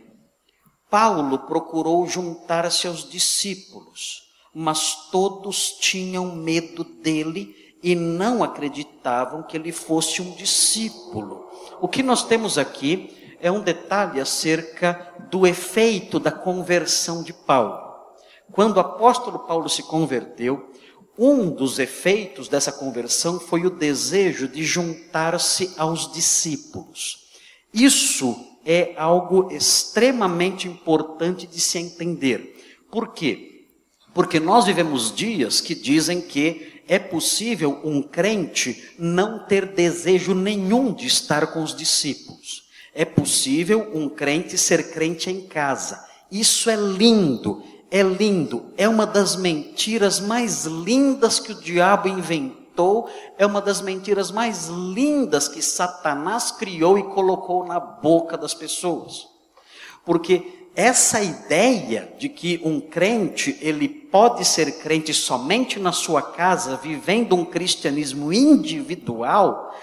Paulo 0.89 1.39
procurou 1.39 2.07
juntar-se 2.07 2.87
aos 2.87 3.09
discípulos, 3.09 4.24
mas 4.57 5.09
todos 5.11 5.73
tinham 5.73 6.33
medo 6.33 6.85
dele 6.85 7.53
e 7.83 7.93
não 7.93 8.41
acreditavam 8.41 9.43
que 9.43 9.57
ele 9.57 9.73
fosse 9.73 10.21
um 10.21 10.31
discípulo. 10.31 11.45
O 11.81 11.89
que 11.89 12.01
nós 12.01 12.23
temos 12.23 12.57
aqui 12.57 13.35
é 13.41 13.51
um 13.51 13.59
detalhe 13.59 14.21
acerca 14.21 15.13
do 15.29 15.45
efeito 15.45 16.21
da 16.21 16.31
conversão 16.31 17.21
de 17.21 17.33
Paulo. 17.33 17.77
Quando 18.53 18.77
o 18.77 18.79
apóstolo 18.79 19.39
Paulo 19.39 19.67
se 19.67 19.83
converteu, 19.83 20.71
um 21.19 21.49
dos 21.49 21.77
efeitos 21.77 22.47
dessa 22.47 22.71
conversão 22.71 23.41
foi 23.41 23.65
o 23.65 23.69
desejo 23.69 24.47
de 24.47 24.63
juntar-se 24.63 25.73
aos 25.77 26.11
discípulos. 26.13 27.25
Isso 27.73 28.35
é 28.65 28.93
algo 28.95 29.51
extremamente 29.51 30.65
importante 30.65 31.45
de 31.45 31.59
se 31.59 31.77
entender. 31.77 32.83
Por 32.89 33.13
quê? 33.13 33.54
Porque 34.15 34.39
nós 34.39 34.63
vivemos 34.63 35.13
dias 35.13 35.59
que 35.59 35.75
dizem 35.75 36.21
que 36.21 36.81
é 36.87 36.97
possível 36.97 37.81
um 37.83 38.01
crente 38.01 38.81
não 38.97 39.39
ter 39.39 39.65
desejo 39.65 40.33
nenhum 40.33 40.93
de 40.93 41.05
estar 41.05 41.47
com 41.47 41.61
os 41.61 41.75
discípulos. 41.75 42.63
É 42.93 43.03
possível 43.03 43.91
um 43.93 44.07
crente 44.07 44.57
ser 44.57 44.89
crente 44.91 45.29
em 45.29 45.41
casa. 45.41 46.01
Isso 46.31 46.69
é 46.69 46.77
lindo, 46.77 47.61
é 47.91 48.01
lindo, 48.01 48.67
é 48.77 48.87
uma 48.87 49.05
das 49.05 49.35
mentiras 49.35 50.21
mais 50.21 50.63
lindas 50.63 51.37
que 51.37 51.51
o 51.51 51.59
diabo 51.59 52.07
inventou, 52.07 53.09
é 53.37 53.45
uma 53.45 53.61
das 53.61 53.81
mentiras 53.81 54.31
mais 54.31 54.67
lindas 54.67 55.49
que 55.49 55.61
Satanás 55.61 56.51
criou 56.51 56.97
e 56.97 57.03
colocou 57.03 57.65
na 57.65 57.81
boca 57.81 58.37
das 58.37 58.53
pessoas. 58.53 59.27
Porque 60.05 60.54
essa 60.75 61.21
ideia 61.21 62.11
de 62.17 62.27
que 62.27 62.59
um 62.63 62.81
crente, 62.81 63.57
ele 63.61 63.87
pode 63.87 64.43
ser 64.43 64.79
crente 64.79 65.13
somente 65.13 65.79
na 65.79 65.91
sua 65.91 66.21
casa, 66.21 66.75
vivendo 66.75 67.35
um 67.35 67.45
cristianismo 67.45 68.33
individual, 68.33 69.73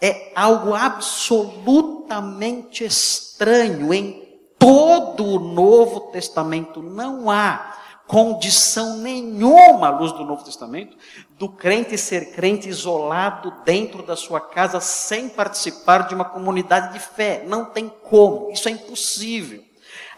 é 0.00 0.32
algo 0.34 0.74
absolutamente 0.74 2.84
estranho 2.84 3.94
em 3.94 4.40
todo 4.58 5.24
o 5.24 5.38
Novo 5.38 6.10
Testamento. 6.12 6.82
Não 6.82 7.30
há 7.30 7.76
condição 8.08 8.96
nenhuma 8.96 9.86
à 9.86 9.90
luz 9.90 10.10
do 10.12 10.24
Novo 10.24 10.42
Testamento 10.42 10.96
do 11.38 11.48
crente 11.48 11.96
ser 11.96 12.32
crente 12.32 12.68
isolado 12.68 13.54
dentro 13.64 14.02
da 14.02 14.16
sua 14.16 14.40
casa 14.40 14.80
sem 14.80 15.28
participar 15.28 16.08
de 16.08 16.14
uma 16.14 16.24
comunidade 16.24 16.92
de 16.92 16.98
fé. 16.98 17.44
Não 17.46 17.66
tem 17.66 17.88
como, 17.88 18.50
isso 18.50 18.68
é 18.68 18.72
impossível. 18.72 19.69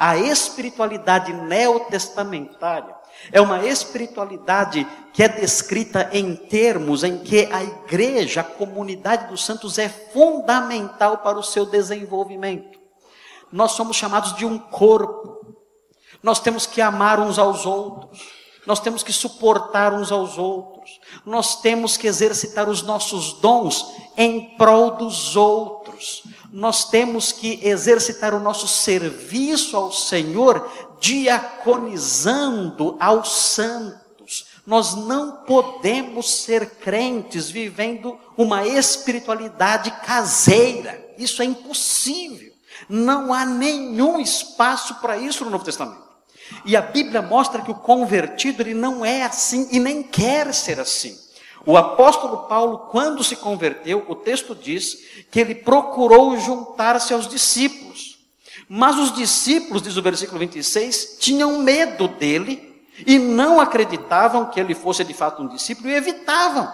A 0.03 0.17
espiritualidade 0.17 1.33
neotestamentária 1.33 2.95
é 3.31 3.41
uma 3.41 3.65
espiritualidade 3.65 4.87
que 5.13 5.23
é 5.23 5.29
descrita 5.29 6.11
em 6.13 6.35
termos 6.35 7.05
em 7.05 7.19
que 7.19 7.49
a 7.53 7.63
igreja, 7.63 8.41
a 8.41 8.45
comunidade 8.45 9.29
dos 9.29 9.45
santos 9.45 9.79
é 9.79 9.89
fundamental 9.89 11.19
para 11.19 11.39
o 11.39 11.43
seu 11.43 11.67
desenvolvimento 11.67 12.83
nós 13.53 13.73
somos 13.73 13.97
chamados 13.97 14.35
de 14.35 14.47
um 14.47 14.59
corpo. 14.59 15.55
Nós 16.23 16.41
temos 16.41 16.67
que 16.67 16.81
amar 16.81 17.21
uns 17.21 17.39
aos 17.39 17.67
outros. 17.67 18.19
Nós 18.67 18.81
temos 18.81 19.03
que 19.03 19.13
suportar 19.13 19.93
uns 19.93 20.11
aos 20.11 20.39
outros. 20.39 20.99
Nós 21.27 21.61
temos 21.61 21.97
que 21.97 22.07
exercitar 22.07 22.69
os 22.69 22.83
nossos 22.83 23.35
dons 23.35 23.95
em 24.17 24.57
prol 24.57 24.93
dos 24.93 25.37
outros. 25.37 26.23
Nós 26.53 26.85
temos 26.91 27.33
que 27.33 27.59
exercitar 27.67 28.35
o 28.35 28.41
nosso 28.41 28.69
serviço 28.69 29.75
ao 29.75 29.91
Senhor 29.91 30.71
diaconizando 31.01 32.95
aos 33.01 33.33
santos. 33.33 34.45
Nós 34.67 34.95
não 34.95 35.45
podemos 35.47 36.43
ser 36.43 36.77
crentes 36.77 37.49
vivendo 37.49 38.19
uma 38.37 38.67
espiritualidade 38.67 39.91
caseira. 40.05 41.03
Isso 41.17 41.41
é 41.41 41.47
impossível. 41.47 42.53
Não 42.87 43.33
há 43.33 43.47
nenhum 43.47 44.21
espaço 44.21 44.97
para 44.97 45.17
isso 45.17 45.47
no 45.47 45.51
Novo 45.51 45.65
Testamento. 45.65 46.03
E 46.67 46.77
a 46.77 46.83
Bíblia 46.83 47.23
mostra 47.23 47.63
que 47.63 47.71
o 47.71 47.77
convertido 47.77 48.63
ele 48.63 48.75
não 48.75 49.03
é 49.03 49.23
assim 49.23 49.69
e 49.73 49.81
nem 49.81 50.03
quer 50.03 50.53
ser 50.53 50.79
assim. 50.79 51.19
O 51.65 51.77
apóstolo 51.77 52.49
Paulo, 52.49 52.89
quando 52.91 53.23
se 53.23 53.37
converteu, 53.37 54.05
o 54.09 54.15
texto 54.15 54.55
diz 54.55 55.25
que 55.31 55.41
ele 55.41 55.55
procurou 55.55 56.37
juntar-se 56.37 57.15
aos 57.15 57.29
discípulos. 57.29 58.19
Mas 58.69 58.97
os 58.97 59.15
discípulos, 59.15 59.83
diz 59.83 59.97
o 59.97 60.03
versículo 60.03 60.39
26, 60.39 61.19
tinham 61.21 61.59
medo 61.59 62.09
dele 62.09 62.85
e 63.07 63.19
não 63.19 63.61
acreditavam 63.61 64.47
que 64.47 64.59
ele 64.59 64.75
fosse 64.75 65.05
de 65.05 65.15
fato 65.15 65.43
um 65.43 65.49
discípulo 65.49 65.89
e 65.89 65.95
evitavam. 65.95 66.73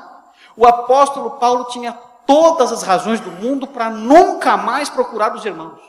O 0.57 0.66
apóstolo 0.66 1.33
Paulo 1.33 1.64
tinha 1.66 1.92
todas 2.27 2.72
as 2.72 2.83
razões 2.83 3.20
do 3.20 3.31
mundo 3.31 3.66
para 3.66 3.90
nunca 3.90 4.57
mais 4.57 4.88
procurar 4.88 5.35
os 5.35 5.44
irmãos. 5.44 5.81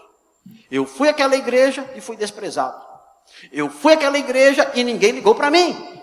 Eu 0.70 0.86
fui 0.86 1.10
àquela 1.10 1.36
igreja 1.36 1.90
e 1.96 2.02
fui 2.02 2.16
desprezado. 2.16 2.80
Eu 3.52 3.70
fui 3.70 3.94
àquela 3.94 4.18
igreja 4.18 4.70
e 4.74 4.84
ninguém 4.84 5.12
ligou 5.12 5.36
para 5.36 5.50
mim. 5.50 5.99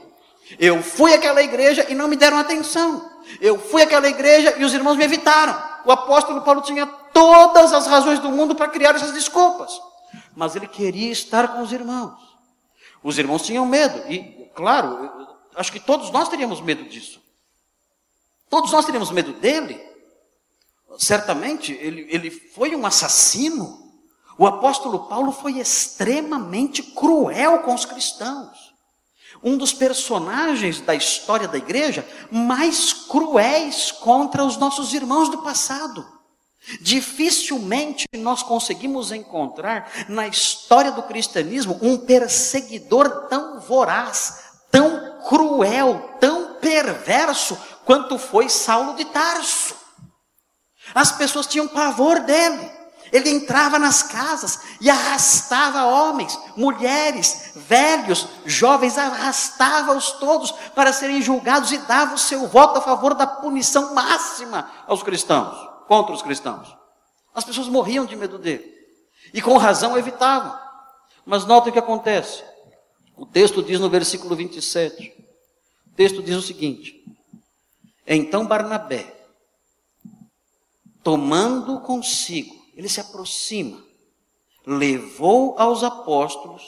Eu 0.59 0.83
fui 0.83 1.13
àquela 1.13 1.43
igreja 1.43 1.87
e 1.89 1.95
não 1.95 2.09
me 2.09 2.17
deram 2.17 2.39
atenção. 2.39 3.11
Eu 3.41 3.59
fui 3.59 3.83
àquela 3.83 4.09
igreja 4.09 4.55
e 4.57 4.65
os 4.65 4.73
irmãos 4.73 4.97
me 4.97 5.05
evitaram. 5.05 5.61
O 5.85 5.91
apóstolo 5.91 6.43
Paulo 6.43 6.61
tinha 6.63 6.87
todas 6.87 7.73
as 7.73 7.87
razões 7.87 8.19
do 8.21 8.31
mundo 8.31 8.55
para 8.55 8.69
criar 8.69 8.95
essas 8.95 9.13
desculpas. 9.13 9.81
Mas 10.35 10.55
ele 10.55 10.69
queria 10.69 11.11
estar 11.11 11.49
com 11.49 11.63
os 11.63 11.73
irmãos. 11.73 12.15
Os 13.03 13.19
irmãos 13.19 13.43
tinham 13.43 13.67
medo. 13.67 14.11
E, 14.11 14.51
claro, 14.55 15.11
acho 15.57 15.73
que 15.73 15.81
todos 15.81 16.11
nós 16.11 16.29
teríamos 16.29 16.61
medo 16.61 16.85
disso. 16.85 17.21
Todos 18.49 18.71
nós 18.71 18.85
teríamos 18.85 19.11
medo 19.11 19.33
dele. 19.33 19.81
Certamente, 20.99 21.73
ele, 21.73 22.07
ele 22.09 22.31
foi 22.31 22.75
um 22.77 22.87
assassino. 22.87 23.85
O 24.39 24.47
apóstolo 24.47 25.09
Paulo 25.09 25.33
foi 25.33 25.59
extremamente 25.59 26.83
cruel 26.83 27.61
com 27.61 27.75
os 27.75 27.85
cristãos. 27.85 28.66
Um 29.43 29.57
dos 29.57 29.73
personagens 29.73 30.81
da 30.81 30.95
história 30.95 31.47
da 31.47 31.59
igreja 31.59 32.07
mais 32.31 32.93
cruéis 32.93 33.93
contra 33.93 34.45
os 34.45 34.57
nossos 34.57 34.93
irmãos 34.93 35.29
do 35.29 35.43
passado. 35.43 36.07
Dificilmente 36.81 38.07
nós 38.15 38.43
conseguimos 38.43 39.13
encontrar 39.13 39.89
na 40.09 40.27
história 40.27 40.91
do 40.91 41.03
cristianismo 41.03 41.79
um 41.81 41.97
perseguidor 41.99 43.29
tão 43.29 43.61
voraz, 43.61 44.41
tão 44.71 45.21
cruel, 45.29 46.17
tão 46.21 46.55
perverso 46.55 47.57
quanto 47.85 48.19
foi 48.19 48.49
Saulo 48.49 48.97
de 48.97 49.05
Tarso. 49.05 49.77
As 50.95 51.13
pessoas 51.13 51.47
tinham 51.47 51.69
pavor 51.69 52.21
dele. 52.21 52.71
Ele 53.13 53.31
entrava 53.31 53.79
nas 53.79 54.03
casas 54.03 54.61
e 54.81 54.91
arrastava 54.91 55.85
homens, 55.85 56.39
mulheres, 56.57 57.53
velhos, 57.55 58.27
jovens, 58.45 58.99
arrastava-os 58.99 60.13
todos 60.13 60.51
para 60.75 60.93
serem 60.93 61.23
julgados 61.23 61.71
e 61.71 61.79
dava 61.79 62.15
o 62.15 62.19
seu 62.19 62.47
voto 62.49 62.79
a 62.79 62.83
favor 62.83 63.15
da 63.15 63.27
punição 63.27 63.95
máxima 63.95 64.71
aos 64.87 65.03
cristãos, 65.03 65.57
contra 65.87 66.15
os 66.15 66.23
cristãos. 66.23 66.77
As 67.35 67.45
pessoas 67.45 67.69
morriam 67.69 68.05
de 68.05 68.17
medo 68.17 68.39
dele 68.39 68.75
e 69.33 69.41
com 69.41 69.57
razão 69.57 69.97
evitavam. 69.97 70.59
Mas 71.25 71.45
notem 71.45 71.71
o 71.71 71.73
que 71.73 71.79
acontece. 71.79 72.45
O 73.17 73.27
texto 73.27 73.63
diz 73.63 73.81
no 73.81 73.91
versículo 73.91 74.37
27. 74.37 75.13
O 75.87 75.91
texto 75.97 76.23
diz 76.23 76.37
o 76.37 76.43
seguinte: 76.43 77.05
Então 78.07 78.47
Barnabé, 78.47 79.15
tomando 81.03 81.81
consigo 81.81 82.56
ele 82.77 82.89
se 82.89 83.01
aproxima, 83.01 83.83
levou 84.67 85.59
aos 85.59 85.83
apóstolos 85.83 86.63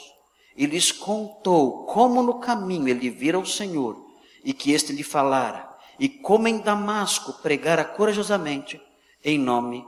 e 0.57 0.65
lhes 0.65 0.91
contou 0.91 1.85
como 1.85 2.23
no 2.23 2.39
caminho 2.39 2.87
ele 2.87 3.09
vira 3.09 3.37
o 3.37 3.45
Senhor 3.45 3.95
e 4.43 4.51
que 4.51 4.71
este 4.71 4.91
lhe 4.91 5.03
falara, 5.03 5.69
e 5.99 6.09
como 6.09 6.47
em 6.47 6.57
Damasco 6.57 7.33
pregara 7.41 7.85
corajosamente 7.85 8.81
em 9.23 9.37
nome 9.37 9.85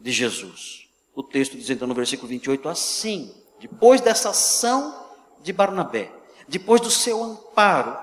de 0.00 0.12
Jesus. 0.12 0.88
O 1.14 1.22
texto 1.22 1.56
diz 1.56 1.70
então 1.70 1.88
no 1.88 1.94
versículo 1.94 2.28
28 2.28 2.68
assim: 2.68 3.32
depois 3.60 4.00
dessa 4.00 4.30
ação 4.30 5.06
de 5.40 5.52
Barnabé, 5.52 6.12
depois 6.48 6.80
do 6.80 6.90
seu 6.90 7.22
amparo, 7.22 7.96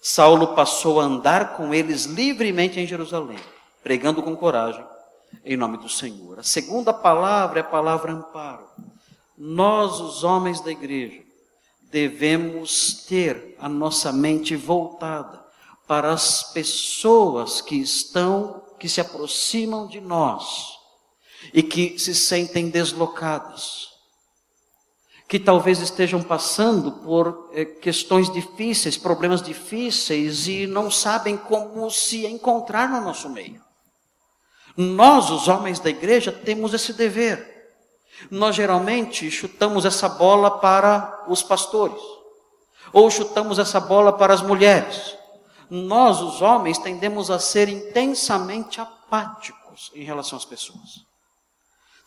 Saulo 0.00 0.54
passou 0.54 1.00
a 1.00 1.04
andar 1.04 1.56
com 1.56 1.72
eles 1.72 2.04
livremente 2.04 2.78
em 2.78 2.86
Jerusalém, 2.86 3.38
pregando 3.82 4.22
com 4.22 4.36
coragem 4.36 4.84
em 5.44 5.56
nome 5.56 5.78
do 5.78 5.88
Senhor. 5.88 6.38
A 6.38 6.42
segunda 6.42 6.92
palavra 6.92 7.60
é 7.60 7.62
a 7.62 7.66
palavra 7.66 8.12
amparo. 8.12 8.66
Nós, 9.36 10.00
os 10.00 10.24
homens 10.24 10.60
da 10.60 10.70
igreja, 10.70 11.22
devemos 11.90 13.04
ter 13.06 13.56
a 13.58 13.68
nossa 13.68 14.12
mente 14.12 14.56
voltada 14.56 15.44
para 15.86 16.12
as 16.12 16.52
pessoas 16.52 17.60
que 17.60 17.76
estão, 17.76 18.62
que 18.78 18.88
se 18.88 19.00
aproximam 19.00 19.86
de 19.86 20.00
nós 20.00 20.78
e 21.52 21.62
que 21.62 21.98
se 21.98 22.14
sentem 22.14 22.68
deslocadas, 22.68 23.88
que 25.28 25.38
talvez 25.38 25.80
estejam 25.80 26.22
passando 26.22 26.92
por 26.92 27.50
eh, 27.52 27.64
questões 27.64 28.30
difíceis, 28.30 28.96
problemas 28.96 29.42
difíceis 29.42 30.46
e 30.46 30.66
não 30.66 30.90
sabem 30.90 31.36
como 31.36 31.90
se 31.90 32.26
encontrar 32.26 32.88
no 32.90 33.00
nosso 33.00 33.28
meio. 33.30 33.61
Nós, 34.76 35.30
os 35.30 35.48
homens 35.48 35.78
da 35.78 35.90
igreja, 35.90 36.32
temos 36.32 36.72
esse 36.72 36.92
dever. 36.92 37.52
Nós 38.30 38.54
geralmente 38.54 39.30
chutamos 39.30 39.84
essa 39.84 40.08
bola 40.08 40.58
para 40.58 41.24
os 41.28 41.42
pastores, 41.42 42.00
ou 42.92 43.10
chutamos 43.10 43.58
essa 43.58 43.80
bola 43.80 44.12
para 44.12 44.32
as 44.32 44.42
mulheres. 44.42 45.16
Nós, 45.68 46.20
os 46.20 46.42
homens, 46.42 46.78
tendemos 46.78 47.30
a 47.30 47.38
ser 47.38 47.68
intensamente 47.68 48.80
apáticos 48.80 49.90
em 49.94 50.04
relação 50.04 50.36
às 50.36 50.44
pessoas. 50.44 51.00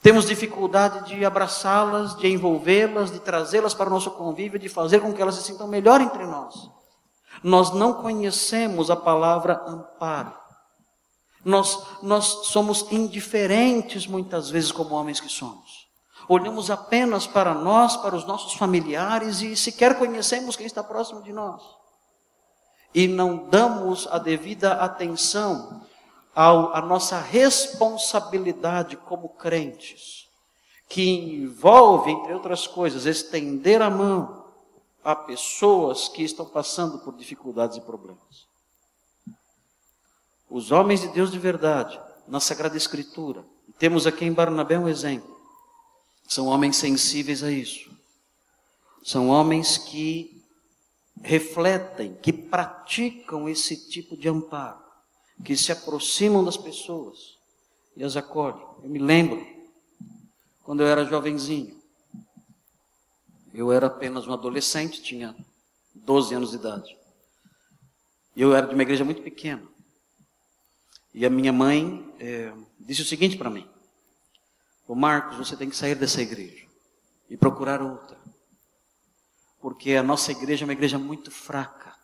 Temos 0.02 0.28
dificuldade 0.28 1.10
de 1.10 1.26
abraçá-las, 1.26 2.16
de 2.16 2.28
envolvê-las, 2.28 3.12
de 3.12 3.20
trazê-las 3.20 3.74
para 3.74 3.90
o 3.90 3.94
nosso 3.94 4.12
convívio, 4.12 4.60
de 4.60 4.70
fazer 4.70 5.00
com 5.00 5.12
que 5.12 5.20
elas 5.20 5.34
se 5.34 5.44
sintam 5.44 5.68
melhor 5.68 6.00
entre 6.00 6.28
nós. 6.28 6.54
Nós 7.44 7.72
não 7.72 7.94
conhecemos 7.94 8.92
a 8.92 8.96
palavra 8.96 9.64
amparo. 9.68 10.45
Nós, 11.46 11.80
nós 12.02 12.48
somos 12.48 12.92
indiferentes 12.92 14.08
muitas 14.08 14.50
vezes 14.50 14.72
como 14.72 14.96
homens 14.96 15.20
que 15.20 15.30
somos. 15.30 15.86
Olhamos 16.28 16.72
apenas 16.72 17.28
para 17.28 17.54
nós, 17.54 17.96
para 17.96 18.16
os 18.16 18.26
nossos 18.26 18.54
familiares 18.54 19.42
e 19.42 19.56
sequer 19.56 20.00
conhecemos 20.00 20.56
quem 20.56 20.66
está 20.66 20.84
próximo 20.84 21.22
de 21.22 21.32
nós. 21.32 21.62
E 22.96 23.08
não 23.08 23.48
damos 23.48 24.08
a 24.08 24.18
devida 24.18 24.74
atenção 24.74 25.86
à 26.34 26.82
nossa 26.82 27.20
responsabilidade 27.20 28.98
como 28.98 29.30
crentes, 29.30 30.28
que 30.90 31.08
envolve, 31.44 32.12
entre 32.12 32.34
outras 32.34 32.66
coisas, 32.66 33.06
estender 33.06 33.84
a 33.84 33.90
mão 33.90 34.46
a 35.04 35.16
pessoas 35.16 36.08
que 36.08 36.24
estão 36.24 36.48
passando 36.48 36.98
por 37.00 37.16
dificuldades 37.16 37.78
e 37.78 37.82
problemas. 37.82 38.45
Os 40.56 40.72
homens 40.72 41.02
de 41.02 41.10
Deus 41.10 41.34
de 41.34 41.38
verdade, 41.38 42.00
na 42.30 42.40
Sagrada 42.40 42.78
Escritura, 42.78 43.46
temos 43.78 44.08
aqui 44.08 44.24
em 44.24 44.32
Barnabé 44.32 44.80
um 44.80 44.88
exemplo, 44.88 45.38
são 46.30 46.48
homens 46.48 46.78
sensíveis 46.78 47.44
a 47.44 47.52
isso. 47.52 47.92
São 49.04 49.28
homens 49.28 49.78
que 49.78 50.42
refletem, 51.22 52.16
que 52.22 52.32
praticam 52.32 53.50
esse 53.50 53.90
tipo 53.90 54.16
de 54.16 54.30
amparo, 54.30 54.80
que 55.44 55.58
se 55.58 55.74
aproximam 55.74 56.42
das 56.42 56.56
pessoas 56.56 57.36
e 57.98 58.02
as 58.02 58.16
acolhem. 58.16 58.66
Eu 58.82 58.90
me 58.90 59.00
lembro, 59.00 59.46
quando 60.64 60.80
eu 60.80 60.88
era 60.88 61.04
jovenzinho, 61.04 61.78
eu 63.54 63.74
era 63.74 63.88
apenas 63.88 64.26
um 64.26 64.32
adolescente, 64.32 65.04
tinha 65.04 65.36
12 65.94 66.34
anos 66.34 66.52
de 66.52 66.56
idade. 66.56 66.98
Eu 68.38 68.56
era 68.56 68.66
de 68.66 68.74
uma 68.74 68.84
igreja 68.84 69.04
muito 69.04 69.22
pequena. 69.22 69.75
E 71.18 71.26
a 71.26 71.30
minha 71.30 71.54
mãe 71.54 72.14
é, 72.20 72.52
disse 72.78 73.02
o 73.02 73.06
seguinte 73.06 73.38
para 73.38 73.50
mim: 73.50 73.66
Ô 74.86 74.94
Marcos, 74.94 75.38
você 75.38 75.56
tem 75.56 75.70
que 75.70 75.76
sair 75.78 75.96
dessa 75.96 76.22
igreja 76.22 76.68
e 77.30 77.38
procurar 77.38 77.82
outra. 77.82 78.20
Porque 79.62 79.94
a 79.94 80.04
nossa 80.04 80.34
igreja 80.34 80.66
é 80.66 80.68
uma 80.68 80.74
igreja 80.74 81.00
muito 81.00 81.32
fraca. 81.32 81.96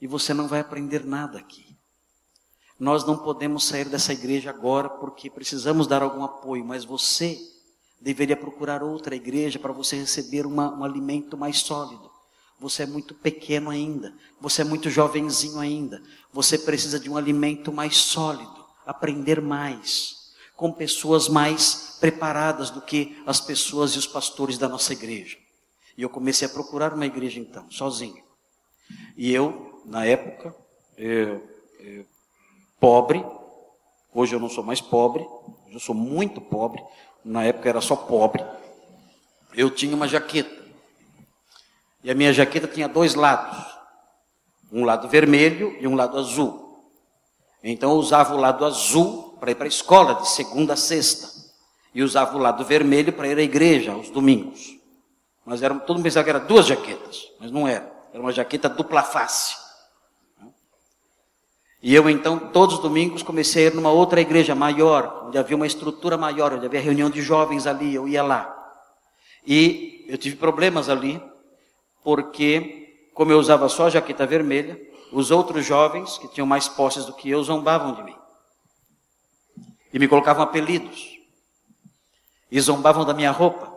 E 0.00 0.06
você 0.06 0.32
não 0.32 0.46
vai 0.46 0.60
aprender 0.60 1.04
nada 1.04 1.36
aqui. 1.36 1.76
Nós 2.78 3.04
não 3.04 3.18
podemos 3.18 3.66
sair 3.66 3.88
dessa 3.88 4.12
igreja 4.12 4.50
agora 4.50 4.88
porque 4.88 5.28
precisamos 5.28 5.88
dar 5.88 6.00
algum 6.00 6.22
apoio, 6.22 6.64
mas 6.64 6.84
você 6.84 7.36
deveria 8.00 8.36
procurar 8.36 8.84
outra 8.84 9.16
igreja 9.16 9.58
para 9.58 9.72
você 9.72 9.96
receber 9.96 10.46
uma, 10.46 10.72
um 10.72 10.84
alimento 10.84 11.36
mais 11.36 11.58
sólido. 11.58 12.08
Você 12.62 12.84
é 12.84 12.86
muito 12.86 13.12
pequeno 13.12 13.70
ainda. 13.70 14.14
Você 14.40 14.62
é 14.62 14.64
muito 14.64 14.88
jovenzinho 14.88 15.58
ainda. 15.58 16.00
Você 16.32 16.56
precisa 16.56 16.98
de 17.00 17.10
um 17.10 17.16
alimento 17.16 17.72
mais 17.72 17.96
sólido, 17.96 18.64
aprender 18.86 19.42
mais, 19.42 20.32
com 20.54 20.72
pessoas 20.72 21.28
mais 21.28 21.98
preparadas 22.00 22.70
do 22.70 22.80
que 22.80 23.20
as 23.26 23.40
pessoas 23.40 23.94
e 23.94 23.98
os 23.98 24.06
pastores 24.06 24.58
da 24.58 24.68
nossa 24.68 24.92
igreja. 24.92 25.36
E 25.98 26.02
eu 26.02 26.08
comecei 26.08 26.46
a 26.46 26.50
procurar 26.50 26.94
uma 26.94 27.04
igreja 27.04 27.40
então, 27.40 27.68
sozinho. 27.68 28.22
E 29.16 29.32
eu, 29.32 29.82
na 29.84 30.06
época, 30.06 30.54
é, 30.96 31.40
é, 31.80 32.04
pobre, 32.78 33.24
hoje 34.14 34.36
eu 34.36 34.40
não 34.40 34.48
sou 34.48 34.62
mais 34.62 34.80
pobre, 34.80 35.26
eu 35.68 35.80
sou 35.80 35.96
muito 35.96 36.40
pobre, 36.40 36.80
na 37.24 37.42
época 37.42 37.68
era 37.68 37.80
só 37.80 37.96
pobre. 37.96 38.44
Eu 39.52 39.68
tinha 39.68 39.96
uma 39.96 40.06
jaqueta 40.06 40.61
e 42.02 42.10
a 42.10 42.14
minha 42.14 42.32
jaqueta 42.32 42.66
tinha 42.66 42.88
dois 42.88 43.14
lados, 43.14 43.58
um 44.72 44.84
lado 44.84 45.08
vermelho 45.08 45.76
e 45.80 45.86
um 45.86 45.94
lado 45.94 46.18
azul. 46.18 46.62
Então 47.62 47.92
eu 47.92 47.96
usava 47.96 48.34
o 48.34 48.38
lado 48.38 48.64
azul 48.64 49.36
para 49.38 49.52
ir 49.52 49.54
para 49.54 49.66
a 49.66 49.68
escola 49.68 50.14
de 50.14 50.28
segunda 50.28 50.72
a 50.72 50.76
sexta 50.76 51.30
e 51.94 52.02
usava 52.02 52.36
o 52.36 52.40
lado 52.40 52.64
vermelho 52.64 53.12
para 53.12 53.28
ir 53.28 53.38
à 53.38 53.42
igreja 53.42 53.92
aos 53.92 54.10
domingos. 54.10 54.76
Mas 55.44 55.62
era, 55.62 55.74
todo 55.74 55.96
mundo 55.96 56.04
pensava 56.04 56.24
que 56.24 56.30
era 56.30 56.40
duas 56.40 56.66
jaquetas, 56.66 57.28
mas 57.38 57.50
não 57.50 57.66
era. 57.66 57.90
Era 58.12 58.22
uma 58.22 58.32
jaqueta 58.32 58.68
dupla 58.68 59.02
face. 59.02 59.56
E 61.82 61.94
eu 61.94 62.08
então, 62.08 62.38
todos 62.38 62.76
os 62.76 62.80
domingos, 62.80 63.24
comecei 63.24 63.64
a 63.64 63.66
ir 63.70 63.74
numa 63.74 63.90
outra 63.90 64.20
igreja 64.20 64.54
maior, 64.54 65.24
onde 65.26 65.36
havia 65.36 65.56
uma 65.56 65.66
estrutura 65.66 66.16
maior, 66.16 66.52
onde 66.52 66.64
havia 66.64 66.80
reunião 66.80 67.10
de 67.10 67.20
jovens 67.20 67.66
ali, 67.66 67.92
eu 67.92 68.06
ia 68.06 68.22
lá. 68.22 68.56
E 69.44 70.04
eu 70.08 70.16
tive 70.16 70.36
problemas 70.36 70.88
ali, 70.88 71.20
porque, 72.02 73.10
como 73.14 73.32
eu 73.32 73.38
usava 73.38 73.68
só 73.68 73.86
a 73.86 73.90
jaqueta 73.90 74.26
vermelha, 74.26 74.80
os 75.12 75.30
outros 75.30 75.64
jovens, 75.64 76.18
que 76.18 76.28
tinham 76.28 76.46
mais 76.46 76.68
posses 76.68 77.04
do 77.04 77.14
que 77.14 77.28
eu, 77.28 77.42
zombavam 77.42 77.94
de 77.94 78.02
mim. 78.02 78.16
E 79.92 79.98
me 79.98 80.08
colocavam 80.08 80.42
apelidos. 80.42 81.18
E 82.50 82.60
zombavam 82.60 83.04
da 83.04 83.12
minha 83.12 83.30
roupa. 83.30 83.70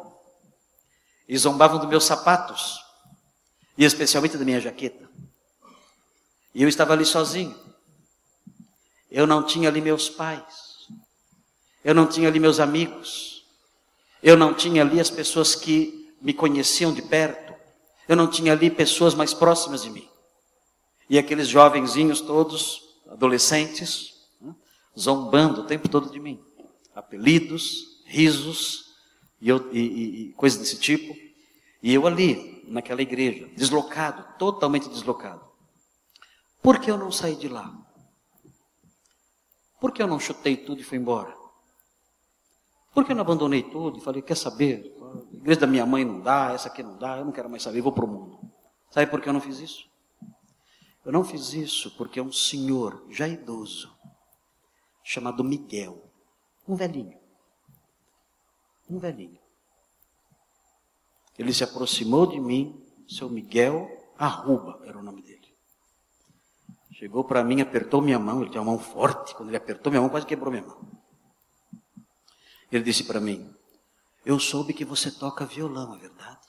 E 1.27 1.37
zombavam 1.37 1.77
dos 1.77 1.89
meus 1.89 2.05
sapatos. 2.05 2.79
E 3.77 3.83
especialmente 3.83 4.37
da 4.37 4.45
minha 4.45 4.61
jaqueta. 4.61 5.09
E 6.53 6.63
eu 6.63 6.69
estava 6.69 6.93
ali 6.93 7.05
sozinho. 7.05 7.53
Eu 9.11 9.27
não 9.27 9.43
tinha 9.43 9.67
ali 9.67 9.81
meus 9.81 10.09
pais. 10.09 10.87
Eu 11.83 11.93
não 11.93 12.07
tinha 12.07 12.29
ali 12.29 12.39
meus 12.39 12.61
amigos. 12.61 13.45
Eu 14.23 14.37
não 14.37 14.53
tinha 14.53 14.81
ali 14.81 14.99
as 14.99 15.09
pessoas 15.09 15.53
que 15.53 16.15
me 16.21 16.33
conheciam 16.33 16.93
de 16.93 17.01
perto. 17.01 17.44
Eu 18.07 18.15
não 18.15 18.27
tinha 18.29 18.51
ali 18.53 18.69
pessoas 18.69 19.13
mais 19.13 19.33
próximas 19.33 19.83
de 19.83 19.89
mim. 19.89 20.07
E 21.09 21.17
aqueles 21.17 21.47
jovenzinhos 21.47 22.21
todos, 22.21 22.81
adolescentes, 23.07 24.13
né, 24.41 24.55
zombando 24.97 25.61
o 25.61 25.65
tempo 25.65 25.87
todo 25.87 26.09
de 26.09 26.19
mim. 26.19 26.43
apelidos, 26.93 28.01
risos 28.05 28.95
e, 29.41 29.49
eu, 29.49 29.69
e, 29.73 29.79
e, 29.79 30.21
e 30.29 30.33
coisas 30.33 30.59
desse 30.59 30.79
tipo. 30.79 31.15
E 31.83 31.93
eu 31.93 32.07
ali, 32.07 32.63
naquela 32.67 33.01
igreja, 33.01 33.47
deslocado, 33.55 34.37
totalmente 34.37 34.89
deslocado. 34.89 35.45
Por 36.61 36.79
que 36.79 36.89
eu 36.89 36.97
não 36.97 37.11
saí 37.11 37.35
de 37.35 37.47
lá? 37.47 37.71
Por 39.79 39.91
que 39.91 40.01
eu 40.01 40.07
não 40.07 40.19
chutei 40.19 40.57
tudo 40.57 40.81
e 40.81 40.83
fui 40.83 40.97
embora? 40.97 41.35
Por 42.93 43.05
que 43.05 43.11
eu 43.11 43.15
não 43.15 43.21
abandonei 43.21 43.61
tudo 43.61 43.99
e 43.99 44.01
falei, 44.01 44.21
quer 44.21 44.37
saber? 44.37 44.94
Igreja 45.33 45.61
da 45.61 45.67
minha 45.67 45.85
mãe 45.85 46.03
não 46.03 46.21
dá, 46.21 46.51
essa 46.53 46.67
aqui 46.67 46.83
não 46.83 46.97
dá, 46.97 47.17
eu 47.17 47.25
não 47.25 47.31
quero 47.31 47.49
mais 47.49 47.63
saber, 47.63 47.81
vou 47.81 47.91
para 47.91 48.05
o 48.05 48.07
mundo. 48.07 48.39
Sabe 48.89 49.07
por 49.07 49.21
que 49.21 49.29
eu 49.29 49.33
não 49.33 49.41
fiz 49.41 49.59
isso? 49.59 49.89
Eu 51.05 51.11
não 51.11 51.23
fiz 51.23 51.53
isso 51.53 51.91
porque 51.97 52.19
um 52.19 52.31
senhor 52.31 53.05
já 53.09 53.27
idoso, 53.27 53.95
chamado 55.03 55.43
Miguel, 55.43 56.03
um 56.67 56.75
velhinho, 56.75 57.17
um 58.89 58.97
velhinho, 58.97 59.39
ele 61.37 61.53
se 61.53 61.63
aproximou 61.63 62.25
de 62.25 62.39
mim, 62.39 62.81
seu 63.07 63.29
Miguel 63.29 63.89
Arruba 64.17 64.79
era 64.85 64.97
o 64.97 65.03
nome 65.03 65.21
dele. 65.21 65.53
Chegou 66.91 67.25
para 67.25 67.43
mim, 67.43 67.59
apertou 67.59 68.01
minha 68.01 68.17
mão, 68.17 68.41
ele 68.41 68.49
tinha 68.49 68.61
uma 68.61 68.71
mão 68.71 68.79
forte, 68.79 69.35
quando 69.35 69.49
ele 69.49 69.57
apertou 69.57 69.91
minha 69.91 70.01
mão, 70.01 70.09
quase 70.09 70.25
quebrou 70.25 70.49
minha 70.49 70.65
mão. 70.65 70.79
Ele 72.71 72.83
disse 72.83 73.03
para 73.03 73.19
mim: 73.19 73.53
Eu 74.25 74.39
soube 74.39 74.73
que 74.73 74.83
você 74.83 75.11
toca 75.11 75.45
violão, 75.45 75.95
é 75.95 75.99
verdade? 75.99 76.41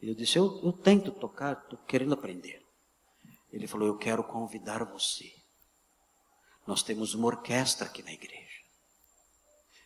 E 0.00 0.08
eu 0.08 0.14
disse: 0.14 0.38
Eu, 0.38 0.60
eu 0.64 0.72
tento 0.72 1.12
tocar, 1.12 1.52
estou 1.52 1.78
querendo 1.80 2.14
aprender. 2.14 2.66
Ele 3.52 3.66
falou: 3.66 3.86
Eu 3.86 3.98
quero 3.98 4.24
convidar 4.24 4.84
você. 4.84 5.30
Nós 6.66 6.82
temos 6.82 7.14
uma 7.14 7.26
orquestra 7.26 7.86
aqui 7.86 8.02
na 8.02 8.12
igreja. 8.12 8.62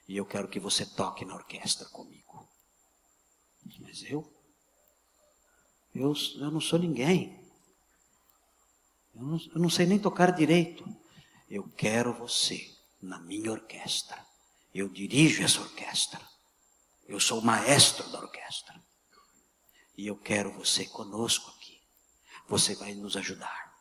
E 0.08 0.16
eu 0.16 0.24
quero 0.24 0.48
que 0.48 0.60
você 0.60 0.86
toque 0.86 1.24
na 1.24 1.34
orquestra 1.34 1.88
comigo. 1.88 2.48
Mas 3.80 4.04
eu? 4.04 4.32
Eu, 5.94 6.14
eu 6.36 6.50
não 6.50 6.60
sou 6.60 6.78
ninguém. 6.78 7.44
Eu 9.14 9.22
não, 9.22 9.38
eu 9.54 9.60
não 9.60 9.70
sei 9.70 9.86
nem 9.86 9.98
tocar 9.98 10.30
direito. 10.30 10.84
Eu 11.48 11.68
quero 11.70 12.12
você 12.14 12.72
na 13.02 13.18
minha 13.18 13.50
orquestra. 13.50 14.25
Eu 14.78 14.90
dirijo 14.90 15.42
essa 15.42 15.62
orquestra. 15.62 16.20
Eu 17.08 17.18
sou 17.18 17.38
o 17.40 17.44
maestro 17.44 18.06
da 18.10 18.20
orquestra. 18.20 18.78
E 19.96 20.06
eu 20.06 20.16
quero 20.16 20.52
você 20.52 20.84
conosco 20.84 21.50
aqui. 21.56 21.80
Você 22.46 22.74
vai 22.74 22.94
nos 22.94 23.16
ajudar. 23.16 23.74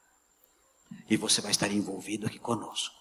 E 1.10 1.18
você 1.18 1.41
vai 1.41 1.52
estar 1.52 1.70
envolvido 1.70 2.26
aqui 2.26 2.39
conosco. 2.39 2.96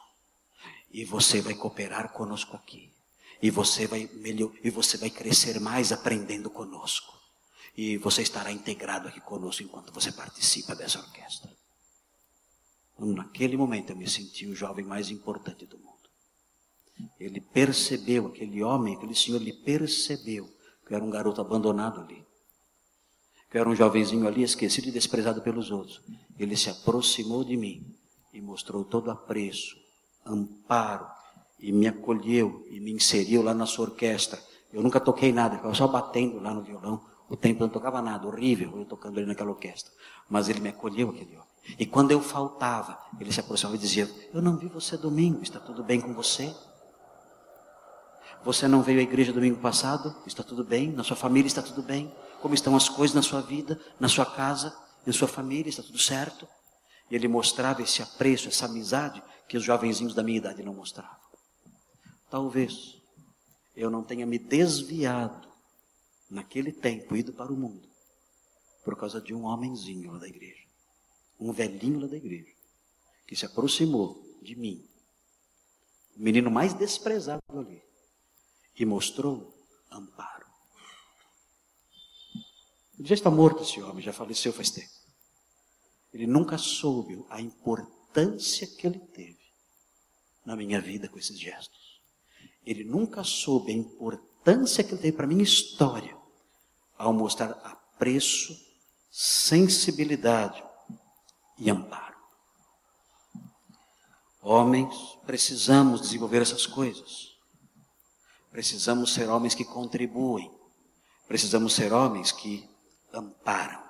E 0.90 1.04
você 1.04 1.40
vai 1.40 1.54
cooperar 1.54 2.12
conosco 2.12 2.56
aqui. 2.56 2.92
E 3.40 3.48
você 3.48 3.86
vai 3.86 4.10
melhor, 4.14 4.50
e 4.64 4.70
você 4.70 4.96
vai 4.96 5.10
crescer 5.10 5.60
mais 5.60 5.92
aprendendo 5.92 6.50
conosco. 6.50 7.16
E 7.76 7.96
você 7.98 8.22
estará 8.22 8.50
integrado 8.50 9.06
aqui 9.06 9.20
conosco 9.20 9.62
enquanto 9.62 9.92
você 9.92 10.10
participa 10.10 10.74
dessa 10.74 10.98
orquestra. 10.98 11.56
Naquele 12.98 13.56
momento 13.56 13.90
eu 13.90 13.96
me 13.96 14.08
senti 14.08 14.46
o 14.46 14.54
jovem 14.54 14.84
mais 14.84 15.10
importante 15.10 15.64
do 15.66 15.78
mundo. 15.78 15.93
Ele 17.18 17.40
percebeu, 17.40 18.26
aquele 18.26 18.62
homem, 18.62 18.96
aquele 18.96 19.14
senhor, 19.14 19.40
ele 19.40 19.52
percebeu 19.52 20.46
que 20.86 20.92
eu 20.92 20.96
era 20.96 21.04
um 21.04 21.10
garoto 21.10 21.40
abandonado 21.40 22.00
ali. 22.00 22.24
Que 23.50 23.56
eu 23.56 23.62
era 23.62 23.68
um 23.68 23.74
jovenzinho 23.74 24.26
ali, 24.26 24.42
esquecido 24.42 24.88
e 24.88 24.92
desprezado 24.92 25.40
pelos 25.42 25.70
outros. 25.70 26.02
Ele 26.38 26.56
se 26.56 26.70
aproximou 26.70 27.44
de 27.44 27.56
mim 27.56 27.94
e 28.32 28.40
mostrou 28.40 28.84
todo 28.84 29.10
apreço, 29.10 29.76
amparo, 30.24 31.06
e 31.58 31.72
me 31.72 31.86
acolheu 31.86 32.66
e 32.70 32.80
me 32.80 32.92
inseriu 32.92 33.42
lá 33.42 33.54
na 33.54 33.64
sua 33.64 33.86
orquestra. 33.86 34.38
Eu 34.72 34.82
nunca 34.82 35.00
toquei 35.00 35.32
nada, 35.32 35.56
ficava 35.56 35.74
só 35.74 35.86
batendo 35.88 36.40
lá 36.40 36.52
no 36.52 36.62
violão. 36.62 37.00
O 37.28 37.36
tempo 37.36 37.60
não 37.60 37.70
tocava 37.70 38.02
nada, 38.02 38.26
horrível, 38.26 38.76
eu 38.76 38.84
tocando 38.84 39.18
ali 39.18 39.26
naquela 39.26 39.50
orquestra. 39.50 39.92
Mas 40.28 40.48
ele 40.48 40.60
me 40.60 40.68
acolheu, 40.68 41.10
aquele 41.10 41.36
homem. 41.36 41.48
E 41.78 41.86
quando 41.86 42.10
eu 42.10 42.20
faltava, 42.20 42.98
ele 43.18 43.32
se 43.32 43.40
aproximava 43.40 43.76
e 43.76 43.78
dizia: 43.78 44.10
Eu 44.32 44.42
não 44.42 44.58
vi 44.58 44.66
você 44.66 44.98
domingo, 44.98 45.42
está 45.42 45.58
tudo 45.58 45.82
bem 45.82 46.00
com 46.00 46.12
você? 46.12 46.54
Você 48.44 48.68
não 48.68 48.82
veio 48.82 49.00
à 49.00 49.02
igreja 49.02 49.32
domingo 49.32 49.58
passado? 49.60 50.14
Está 50.26 50.42
tudo 50.42 50.62
bem? 50.62 50.92
Na 50.92 51.02
sua 51.02 51.16
família 51.16 51.46
está 51.46 51.62
tudo 51.62 51.82
bem? 51.82 52.14
Como 52.42 52.54
estão 52.54 52.76
as 52.76 52.88
coisas 52.88 53.14
na 53.14 53.22
sua 53.22 53.40
vida, 53.40 53.80
na 53.98 54.08
sua 54.08 54.26
casa, 54.26 54.76
na 55.06 55.12
sua 55.12 55.26
família? 55.26 55.70
Está 55.70 55.82
tudo 55.82 55.98
certo? 55.98 56.46
E 57.10 57.14
ele 57.14 57.26
mostrava 57.26 57.82
esse 57.82 58.02
apreço, 58.02 58.48
essa 58.48 58.66
amizade 58.66 59.22
que 59.48 59.56
os 59.56 59.64
jovenzinhos 59.64 60.14
da 60.14 60.22
minha 60.22 60.38
idade 60.38 60.62
não 60.62 60.74
mostravam. 60.74 61.16
Talvez 62.30 63.00
eu 63.74 63.90
não 63.90 64.02
tenha 64.02 64.26
me 64.26 64.38
desviado 64.38 65.48
naquele 66.30 66.72
tempo, 66.72 67.16
ido 67.16 67.32
para 67.32 67.52
o 67.52 67.56
mundo, 67.56 67.88
por 68.84 68.96
causa 68.96 69.20
de 69.20 69.34
um 69.34 69.44
homenzinho 69.44 70.12
lá 70.12 70.18
da 70.18 70.28
igreja 70.28 70.64
um 71.38 71.52
velhinho 71.52 72.00
lá 72.00 72.06
da 72.06 72.16
igreja, 72.16 72.52
que 73.26 73.36
se 73.36 73.46
aproximou 73.46 74.22
de 74.42 74.56
mim, 74.56 74.88
o 76.16 76.22
menino 76.22 76.50
mais 76.50 76.74
desprezado 76.74 77.42
ali, 77.48 77.82
e 78.76 78.84
mostrou 78.84 79.54
amparo. 79.90 80.46
Ele 82.98 83.08
já 83.08 83.14
está 83.14 83.30
morto 83.30 83.62
esse 83.62 83.80
homem, 83.82 84.02
já 84.02 84.12
faleceu 84.12 84.52
faz 84.52 84.70
tempo. 84.70 84.92
Ele 86.12 86.26
nunca 86.26 86.56
soube 86.56 87.24
a 87.28 87.40
importância 87.40 88.66
que 88.66 88.86
ele 88.86 89.00
teve 89.00 89.44
na 90.44 90.54
minha 90.54 90.80
vida 90.80 91.08
com 91.08 91.18
esses 91.18 91.38
gestos. 91.38 92.00
Ele 92.64 92.84
nunca 92.84 93.24
soube 93.24 93.72
a 93.72 93.76
importância 93.76 94.84
que 94.84 94.92
ele 94.92 95.02
teve 95.02 95.16
para 95.16 95.26
a 95.26 95.28
minha 95.28 95.42
história 95.42 96.16
ao 96.96 97.12
mostrar 97.12 97.50
apreço, 97.50 98.56
sensibilidade 99.10 100.62
e 101.58 101.70
amparo. 101.70 102.14
Homens, 104.40 104.94
precisamos 105.26 106.00
desenvolver 106.00 106.42
essas 106.42 106.66
coisas. 106.66 107.33
Precisamos 108.54 109.12
ser 109.12 109.28
homens 109.28 109.52
que 109.52 109.64
contribuem. 109.64 110.48
Precisamos 111.26 111.72
ser 111.72 111.92
homens 111.92 112.30
que 112.30 112.64
amparam. 113.12 113.82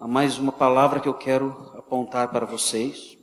Há 0.00 0.08
mais 0.08 0.38
uma 0.38 0.50
palavra 0.50 1.00
que 1.00 1.06
eu 1.06 1.12
quero 1.12 1.70
apontar 1.76 2.30
para 2.30 2.46
vocês. 2.46 3.18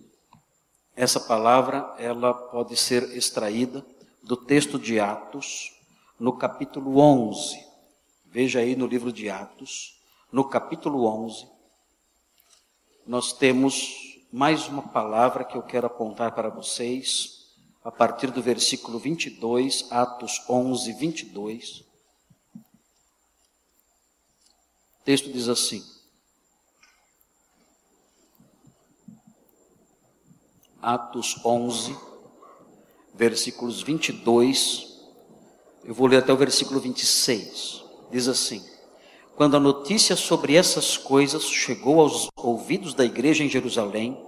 Essa 0.95 1.19
palavra, 1.19 1.95
ela 1.97 2.31
pode 2.31 2.77
ser 2.77 3.17
extraída 3.17 3.83
do 4.21 4.37
texto 4.37 4.77
de 4.77 4.99
Atos, 4.99 5.71
no 6.19 6.37
capítulo 6.37 6.99
11. 6.99 7.57
Veja 8.27 8.59
aí 8.59 8.75
no 8.75 8.85
livro 8.85 9.11
de 9.11 9.31
Atos, 9.31 9.99
no 10.31 10.43
capítulo 10.43 11.07
11, 11.07 11.49
nós 13.07 13.33
temos 13.33 13.95
mais 14.31 14.67
uma 14.67 14.83
palavra 14.89 15.43
que 15.43 15.57
eu 15.57 15.63
quero 15.63 15.87
apontar 15.87 16.35
para 16.35 16.49
vocês, 16.49 17.40
a 17.83 17.91
partir 17.91 18.31
do 18.31 18.41
versículo 18.41 18.99
22, 18.99 19.87
Atos 19.89 20.43
11, 20.47 20.93
22. 20.93 21.79
O 24.99 25.03
texto 25.03 25.31
diz 25.31 25.49
assim: 25.49 25.83
Atos 30.81 31.43
11, 31.43 31.97
versículos 33.13 33.81
22, 33.81 34.99
eu 35.83 35.93
vou 35.93 36.07
ler 36.07 36.17
até 36.17 36.31
o 36.31 36.37
versículo 36.37 36.79
26. 36.79 37.83
Diz 38.11 38.27
assim: 38.27 38.63
quando 39.41 39.57
a 39.57 39.59
notícia 39.59 40.15
sobre 40.15 40.55
essas 40.55 40.97
coisas 40.97 41.45
chegou 41.45 41.99
aos 41.99 42.27
ouvidos 42.35 42.93
da 42.93 43.03
igreja 43.03 43.43
em 43.43 43.49
Jerusalém, 43.49 44.23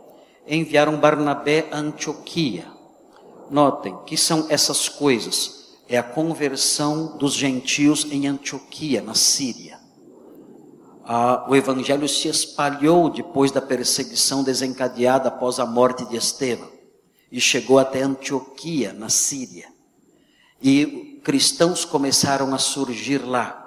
enviaram 0.48 1.00
Barnabé 1.00 1.68
a 1.72 1.78
Antioquia. 1.78 2.73
Notem 3.50 3.98
que 4.06 4.18
são 4.18 4.48
essas 4.50 4.90
coisas. 4.90 5.64
É 5.88 5.98
a 5.98 6.04
conversão 6.04 7.18
dos 7.18 7.34
gentios 7.34 8.06
em 8.12 8.28
Antioquia, 8.28 9.02
na 9.02 9.14
Síria. 9.14 9.80
Ah, 11.06 11.46
o 11.50 11.56
evangelho 11.56 12.08
se 12.08 12.30
espalhou 12.30 13.10
depois 13.10 13.52
da 13.52 13.62
perseguição 13.62 14.44
desencadeada 14.44 15.28
após 15.28 15.60
a 15.60 15.66
morte 15.66 16.06
de 16.06 16.16
Estevão 16.16 16.72
e 17.30 17.42
chegou 17.42 17.80
até 17.80 18.04
Antioquia, 18.04 18.94
na 18.94 19.10
Síria. 19.10 19.68
E 20.62 21.20
cristãos 21.24 21.84
começaram 21.84 22.54
a 22.54 22.60
surgir 22.60 23.18
lá. 23.18 23.60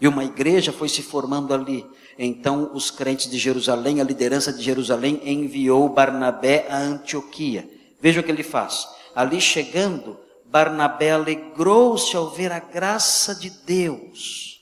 E 0.00 0.08
uma 0.08 0.24
igreja 0.24 0.72
foi 0.72 0.88
se 0.88 1.02
formando 1.02 1.54
ali. 1.54 1.86
Então, 2.18 2.72
os 2.74 2.90
crentes 2.90 3.30
de 3.30 3.38
Jerusalém, 3.38 4.00
a 4.00 4.04
liderança 4.04 4.52
de 4.52 4.62
Jerusalém, 4.62 5.20
enviou 5.24 5.88
Barnabé 5.88 6.66
a 6.68 6.78
Antioquia. 6.78 7.70
Veja 8.00 8.20
o 8.20 8.24
que 8.24 8.30
ele 8.30 8.42
faz. 8.42 8.88
Ali 9.16 9.40
chegando, 9.40 10.16
Barnabé 10.44 11.10
alegrou-se 11.12 12.14
ao 12.16 12.30
ver 12.30 12.52
a 12.52 12.60
graça 12.60 13.34
de 13.34 13.50
Deus 13.50 14.56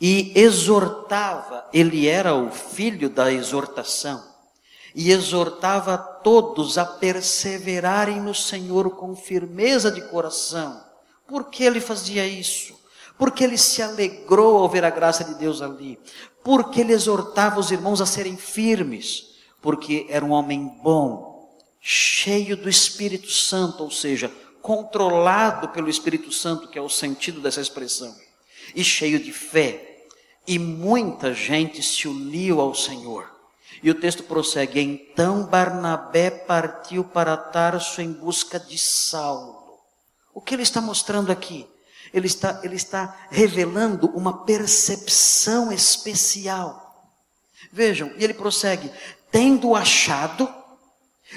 e 0.00 0.32
exortava, 0.34 1.64
ele 1.72 2.06
era 2.06 2.34
o 2.34 2.50
filho 2.50 3.08
da 3.08 3.32
exortação, 3.32 4.22
e 4.94 5.10
exortava 5.10 5.94
a 5.94 5.98
todos 5.98 6.78
a 6.78 6.84
perseverarem 6.84 8.20
no 8.20 8.34
Senhor 8.34 8.90
com 8.90 9.16
firmeza 9.16 9.90
de 9.90 10.02
coração. 10.02 10.82
Por 11.26 11.50
que 11.50 11.64
ele 11.64 11.80
fazia 11.80 12.26
isso? 12.26 12.74
Porque 13.18 13.42
ele 13.42 13.58
se 13.58 13.82
alegrou 13.82 14.58
ao 14.58 14.68
ver 14.68 14.84
a 14.84 14.90
graça 14.90 15.24
de 15.24 15.34
Deus 15.34 15.60
ali. 15.60 15.98
Porque 16.44 16.82
ele 16.82 16.92
exortava 16.92 17.58
os 17.58 17.70
irmãos 17.70 18.00
a 18.00 18.06
serem 18.06 18.36
firmes. 18.36 19.34
Porque 19.60 20.06
era 20.08 20.24
um 20.24 20.30
homem 20.30 20.78
bom, 20.82 21.25
cheio 21.88 22.56
do 22.56 22.68
Espírito 22.68 23.30
Santo, 23.30 23.84
ou 23.84 23.92
seja, 23.92 24.28
controlado 24.60 25.68
pelo 25.68 25.88
Espírito 25.88 26.32
Santo, 26.32 26.66
que 26.66 26.76
é 26.76 26.82
o 26.82 26.88
sentido 26.88 27.40
dessa 27.40 27.60
expressão, 27.60 28.12
e 28.74 28.82
cheio 28.82 29.20
de 29.20 29.32
fé. 29.32 30.04
E 30.48 30.58
muita 30.58 31.32
gente 31.32 31.80
se 31.84 32.08
uniu 32.08 32.60
ao 32.60 32.74
Senhor. 32.74 33.32
E 33.84 33.88
o 33.88 33.94
texto 33.94 34.24
prossegue: 34.24 34.80
Então 34.80 35.46
Barnabé 35.46 36.28
partiu 36.28 37.04
para 37.04 37.36
Tarso 37.36 38.02
em 38.02 38.12
busca 38.12 38.58
de 38.58 38.76
Saulo. 38.76 39.78
O 40.34 40.40
que 40.40 40.56
ele 40.56 40.64
está 40.64 40.80
mostrando 40.80 41.30
aqui? 41.30 41.68
Ele 42.12 42.26
está, 42.26 42.62
ele 42.64 42.74
está 42.74 43.16
revelando 43.30 44.08
uma 44.08 44.44
percepção 44.44 45.70
especial. 45.70 47.12
Vejam, 47.70 48.12
e 48.16 48.24
ele 48.24 48.34
prossegue: 48.34 48.90
tendo 49.30 49.76
achado, 49.76 50.52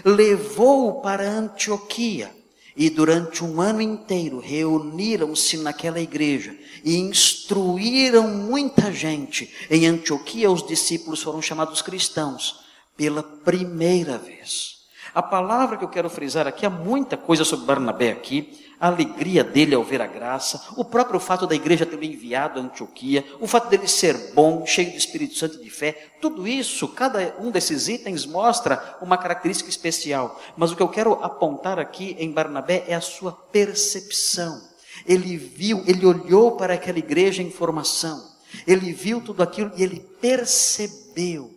levou-o 0.04 1.02
para 1.02 1.30
Antioquia 1.30 2.32
e 2.76 2.90
durante 2.90 3.44
um 3.44 3.60
ano 3.60 3.82
inteiro 3.82 4.40
reuniram-se 4.40 5.58
naquela 5.58 6.00
igreja 6.00 6.56
e 6.84 6.98
instruíram 6.98 8.28
muita 8.28 8.92
gente. 8.92 9.54
Em 9.70 9.86
Antioquia, 9.86 10.50
os 10.50 10.66
discípulos 10.66 11.22
foram 11.22 11.42
chamados 11.42 11.82
cristãos 11.82 12.62
pela 12.96 13.22
primeira 13.22 14.18
vez. 14.18 14.80
A 15.14 15.22
palavra 15.22 15.78
que 15.78 15.84
eu 15.84 15.90
quero 15.90 16.10
frisar 16.10 16.48
aqui, 16.48 16.66
há 16.66 16.70
muita 16.70 17.18
coisa 17.18 17.44
sobre 17.44 17.66
Barnabé 17.66 18.12
aqui, 18.12 18.58
a 18.80 18.88
alegria 18.88 19.44
dele 19.44 19.76
ao 19.76 19.84
ver 19.84 20.02
a 20.02 20.08
graça, 20.08 20.62
o 20.78 20.86
próprio 20.86 21.20
fato 21.20 21.46
da 21.46 21.56
igreja 21.56 21.86
ter 21.86 22.02
enviado 22.02 22.60
a 22.60 22.64
Antioquia, 22.64 23.26
o 23.40 23.48
fato 23.48 23.70
dele 23.70 23.88
ser 23.88 24.34
bom, 24.34 24.66
cheio 24.66 24.92
de 24.92 24.98
Espírito 24.98 25.36
Santo 25.36 25.58
e 25.58 25.64
de 25.64 25.70
fé, 25.70 26.12
tudo 26.22 26.48
isso, 26.48 26.88
cada 26.88 27.36
um 27.40 27.52
desses 27.52 27.88
itens 27.88 28.26
mostra 28.26 28.98
uma 29.02 29.18
característica 29.18 29.70
especial. 29.70 30.40
Mas 30.56 30.72
o 30.72 30.76
que 30.76 30.82
eu 30.82 30.88
quero 30.88 31.14
apontar 31.24 31.80
aqui 31.80 32.16
em 32.18 32.32
Barnabé 32.32 32.86
é 32.88 32.96
a 32.96 33.02
sua 33.02 33.32
percepção. 33.32 34.62
Ele 35.06 35.38
viu, 35.38 35.84
ele 35.86 36.06
olhou 36.06 36.54
para 36.54 36.74
aquela 36.74 37.00
igreja 37.00 37.42
em 37.42 37.52
formação, 37.52 38.28
ele 38.66 38.92
viu 38.92 39.22
tudo 39.22 39.44
aquilo 39.44 39.72
e 39.76 39.84
ele 39.84 40.00
percebeu 40.22 41.54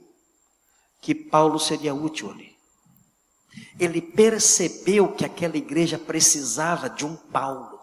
que 1.00 1.14
Paulo 1.14 1.58
seria 1.58 1.94
útil 1.94 2.30
ali. 2.30 2.51
Ele 3.78 4.00
percebeu 4.00 5.08
que 5.12 5.24
aquela 5.24 5.56
igreja 5.56 5.98
precisava 5.98 6.90
de 6.90 7.04
um 7.04 7.16
Paulo. 7.16 7.80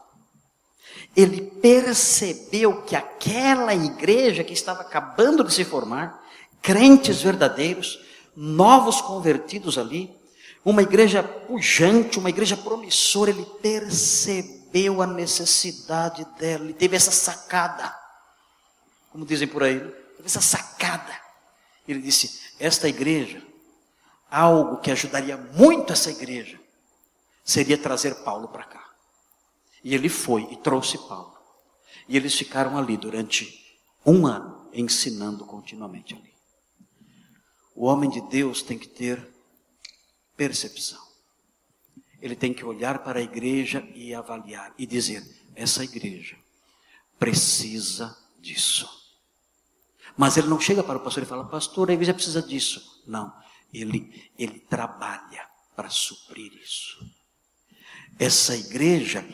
Ele 1.15 1.41
percebeu 1.41 2.83
que 2.83 2.95
aquela 2.95 3.73
igreja 3.73 4.43
que 4.43 4.53
estava 4.53 4.81
acabando 4.81 5.43
de 5.43 5.53
se 5.53 5.65
formar, 5.65 6.23
crentes 6.61 7.21
verdadeiros, 7.21 7.99
novos 8.35 9.01
convertidos 9.01 9.77
ali, 9.77 10.15
uma 10.63 10.81
igreja 10.81 11.23
pujante, 11.23 12.19
uma 12.19 12.29
igreja 12.29 12.55
promissora, 12.55 13.31
ele 13.31 13.45
percebeu 13.61 15.01
a 15.01 15.07
necessidade 15.07 16.25
dela, 16.37 16.65
ele 16.65 16.73
teve 16.73 16.95
essa 16.95 17.11
sacada, 17.11 17.95
como 19.11 19.25
dizem 19.25 19.47
por 19.47 19.63
aí, 19.63 19.75
né? 19.75 19.91
teve 20.15 20.27
essa 20.27 20.41
sacada. 20.41 21.17
Ele 21.87 22.01
disse: 22.01 22.53
Esta 22.59 22.87
igreja 22.87 23.41
algo 24.29 24.77
que 24.77 24.91
ajudaria 24.91 25.37
muito 25.37 25.91
essa 25.91 26.11
igreja 26.11 26.59
seria 27.43 27.77
trazer 27.77 28.15
Paulo 28.23 28.47
para 28.47 28.63
cá. 28.63 28.89
E 29.83 29.95
ele 29.95 30.09
foi 30.09 30.47
e 30.51 30.57
trouxe 30.57 30.97
Paulo. 30.97 31.37
E 32.07 32.15
eles 32.15 32.35
ficaram 32.35 32.77
ali 32.77 32.97
durante 32.97 33.77
um 34.05 34.27
ano, 34.27 34.69
ensinando 34.73 35.45
continuamente 35.45 36.13
ali. 36.13 36.33
O 37.75 37.85
homem 37.85 38.09
de 38.09 38.21
Deus 38.21 38.61
tem 38.61 38.77
que 38.77 38.87
ter 38.87 39.25
percepção. 40.35 41.01
Ele 42.21 42.35
tem 42.35 42.53
que 42.53 42.65
olhar 42.65 42.99
para 42.99 43.19
a 43.19 43.23
igreja 43.23 43.87
e 43.95 44.13
avaliar 44.13 44.73
e 44.77 44.85
dizer: 44.85 45.23
essa 45.55 45.83
igreja 45.83 46.37
precisa 47.17 48.15
disso. 48.39 48.87
Mas 50.17 50.35
ele 50.35 50.47
não 50.47 50.59
chega 50.59 50.83
para 50.83 50.97
o 50.97 51.01
pastor 51.01 51.23
e 51.23 51.25
fala: 51.25 51.45
Pastor, 51.45 51.89
a 51.89 51.93
igreja 51.93 52.13
precisa 52.13 52.41
disso. 52.41 53.03
Não 53.07 53.33
ele, 53.73 54.31
ele 54.37 54.59
trabalha 54.59 55.47
para 55.75 55.89
suprir 55.89 56.51
isso. 56.53 57.05
Essa 58.17 58.55
igreja 58.55 59.25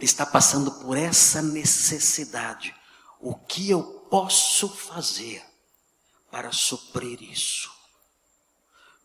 está 0.00 0.24
passando 0.24 0.70
por 0.80 0.96
essa 0.96 1.42
necessidade. 1.42 2.74
O 3.20 3.34
que 3.34 3.70
eu 3.70 3.82
posso 4.10 4.68
fazer 4.68 5.42
para 6.30 6.52
suprir 6.52 7.22
isso? 7.22 7.70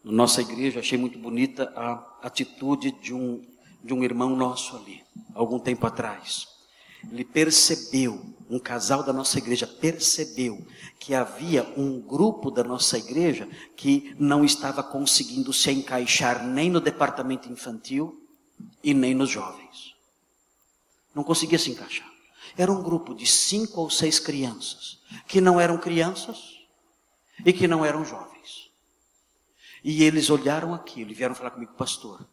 Na 0.03 0.11
nossa 0.11 0.41
igreja, 0.41 0.79
achei 0.79 0.97
muito 0.97 1.19
bonita 1.19 1.71
a 1.75 2.27
atitude 2.27 2.91
de 2.91 3.13
um, 3.13 3.45
de 3.83 3.93
um 3.93 4.03
irmão 4.03 4.35
nosso 4.35 4.75
ali, 4.75 5.03
algum 5.33 5.59
tempo 5.59 5.85
atrás. 5.85 6.47
Ele 7.09 7.23
percebeu, 7.23 8.23
um 8.49 8.59
casal 8.59 9.01
da 9.03 9.13
nossa 9.13 9.37
igreja 9.37 9.65
percebeu 9.65 10.65
que 10.99 11.15
havia 11.15 11.63
um 11.77 11.99
grupo 11.99 12.51
da 12.51 12.63
nossa 12.63 12.97
igreja 12.97 13.49
que 13.75 14.15
não 14.19 14.43
estava 14.43 14.83
conseguindo 14.83 15.53
se 15.53 15.71
encaixar 15.71 16.45
nem 16.45 16.69
no 16.69 16.81
departamento 16.81 17.49
infantil 17.49 18.21
e 18.83 18.93
nem 18.93 19.15
nos 19.15 19.29
jovens. 19.29 19.95
Não 21.15 21.23
conseguia 21.23 21.57
se 21.57 21.71
encaixar. 21.71 22.09
Era 22.57 22.71
um 22.71 22.83
grupo 22.83 23.15
de 23.15 23.25
cinco 23.25 23.81
ou 23.81 23.89
seis 23.89 24.19
crianças 24.19 24.99
que 25.27 25.41
não 25.41 25.59
eram 25.59 25.77
crianças 25.77 26.59
e 27.45 27.51
que 27.53 27.67
não 27.67 27.83
eram 27.83 28.05
jovens. 28.05 28.69
E 29.83 30.03
eles 30.03 30.29
olharam 30.29 30.73
aquilo 30.73 31.11
e 31.11 31.13
vieram 31.13 31.33
falar 31.33 31.51
comigo, 31.51 31.73
pastor. 31.73 32.27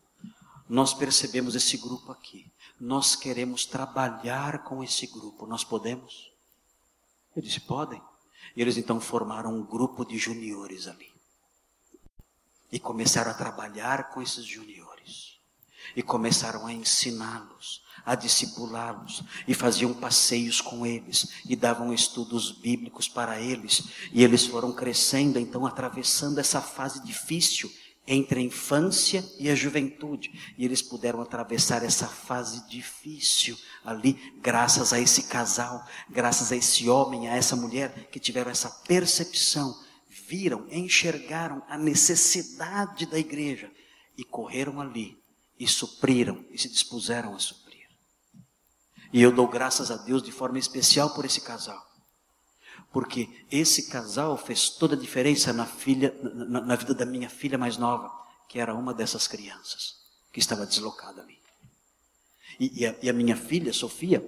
Nós 0.68 0.92
percebemos 0.92 1.54
esse 1.54 1.78
grupo 1.78 2.12
aqui. 2.12 2.50
Nós 2.78 3.16
queremos 3.16 3.64
trabalhar 3.64 4.64
com 4.64 4.84
esse 4.84 5.06
grupo. 5.06 5.46
Nós 5.46 5.64
podemos? 5.64 6.30
Eu 7.34 7.42
disse: 7.42 7.60
podem. 7.60 8.02
E 8.54 8.60
eles 8.60 8.76
então 8.76 9.00
formaram 9.00 9.54
um 9.54 9.64
grupo 9.64 10.04
de 10.04 10.18
juniores 10.18 10.86
ali. 10.86 11.10
E 12.70 12.78
começaram 12.78 13.30
a 13.30 13.34
trabalhar 13.34 14.10
com 14.10 14.20
esses 14.20 14.44
juniores. 14.44 15.38
E 15.96 16.02
começaram 16.02 16.66
a 16.66 16.72
ensiná-los, 16.72 17.82
a 18.04 18.14
discipulá-los. 18.14 19.22
E 19.46 19.54
faziam 19.54 19.94
passeios 19.94 20.60
com 20.60 20.84
eles. 20.84 21.28
E 21.46 21.56
davam 21.56 21.94
estudos 21.94 22.52
bíblicos 22.52 23.08
para 23.08 23.40
eles. 23.40 23.84
E 24.12 24.22
eles 24.22 24.44
foram 24.44 24.70
crescendo, 24.72 25.38
então, 25.38 25.64
atravessando 25.64 26.38
essa 26.38 26.60
fase 26.60 27.02
difícil 27.04 27.72
entre 28.08 28.40
a 28.40 28.42
infância 28.42 29.22
e 29.38 29.50
a 29.50 29.54
juventude. 29.54 30.32
E 30.56 30.64
eles 30.64 30.80
puderam 30.80 31.20
atravessar 31.20 31.84
essa 31.84 32.08
fase 32.08 32.66
difícil 32.68 33.56
ali, 33.84 34.14
graças 34.40 34.92
a 34.92 34.98
esse 34.98 35.24
casal, 35.24 35.86
graças 36.08 36.50
a 36.50 36.56
esse 36.56 36.88
homem, 36.88 37.28
a 37.28 37.36
essa 37.36 37.54
mulher 37.54 38.08
que 38.10 38.18
tiveram 38.18 38.50
essa 38.50 38.70
percepção, 38.88 39.78
viram, 40.26 40.66
enxergaram 40.70 41.62
a 41.68 41.76
necessidade 41.76 43.04
da 43.06 43.18
igreja 43.18 43.70
e 44.16 44.24
correram 44.24 44.80
ali 44.80 45.16
e 45.60 45.68
supriram 45.68 46.44
e 46.50 46.58
se 46.58 46.68
dispuseram 46.68 47.34
a 47.34 47.38
suprir. 47.38 47.86
E 49.12 49.22
eu 49.22 49.30
dou 49.30 49.46
graças 49.46 49.90
a 49.90 49.96
Deus 49.96 50.22
de 50.22 50.32
forma 50.32 50.58
especial 50.58 51.14
por 51.14 51.24
esse 51.24 51.40
casal 51.40 51.87
porque 52.92 53.28
esse 53.50 53.84
casal 53.84 54.36
fez 54.36 54.70
toda 54.70 54.94
a 54.94 54.98
diferença 54.98 55.52
na, 55.52 55.66
filha, 55.66 56.14
na, 56.22 56.60
na 56.60 56.76
vida 56.76 56.94
da 56.94 57.04
minha 57.04 57.28
filha 57.28 57.58
mais 57.58 57.76
nova, 57.76 58.10
que 58.48 58.58
era 58.58 58.74
uma 58.74 58.94
dessas 58.94 59.26
crianças 59.26 59.96
que 60.32 60.40
estava 60.40 60.66
deslocada 60.66 61.22
ali. 61.22 61.38
E, 62.58 62.82
e, 62.82 62.86
a, 62.86 62.94
e 63.02 63.10
a, 63.10 63.12
minha 63.12 63.36
filha, 63.36 63.72
Sofia, 63.72 64.24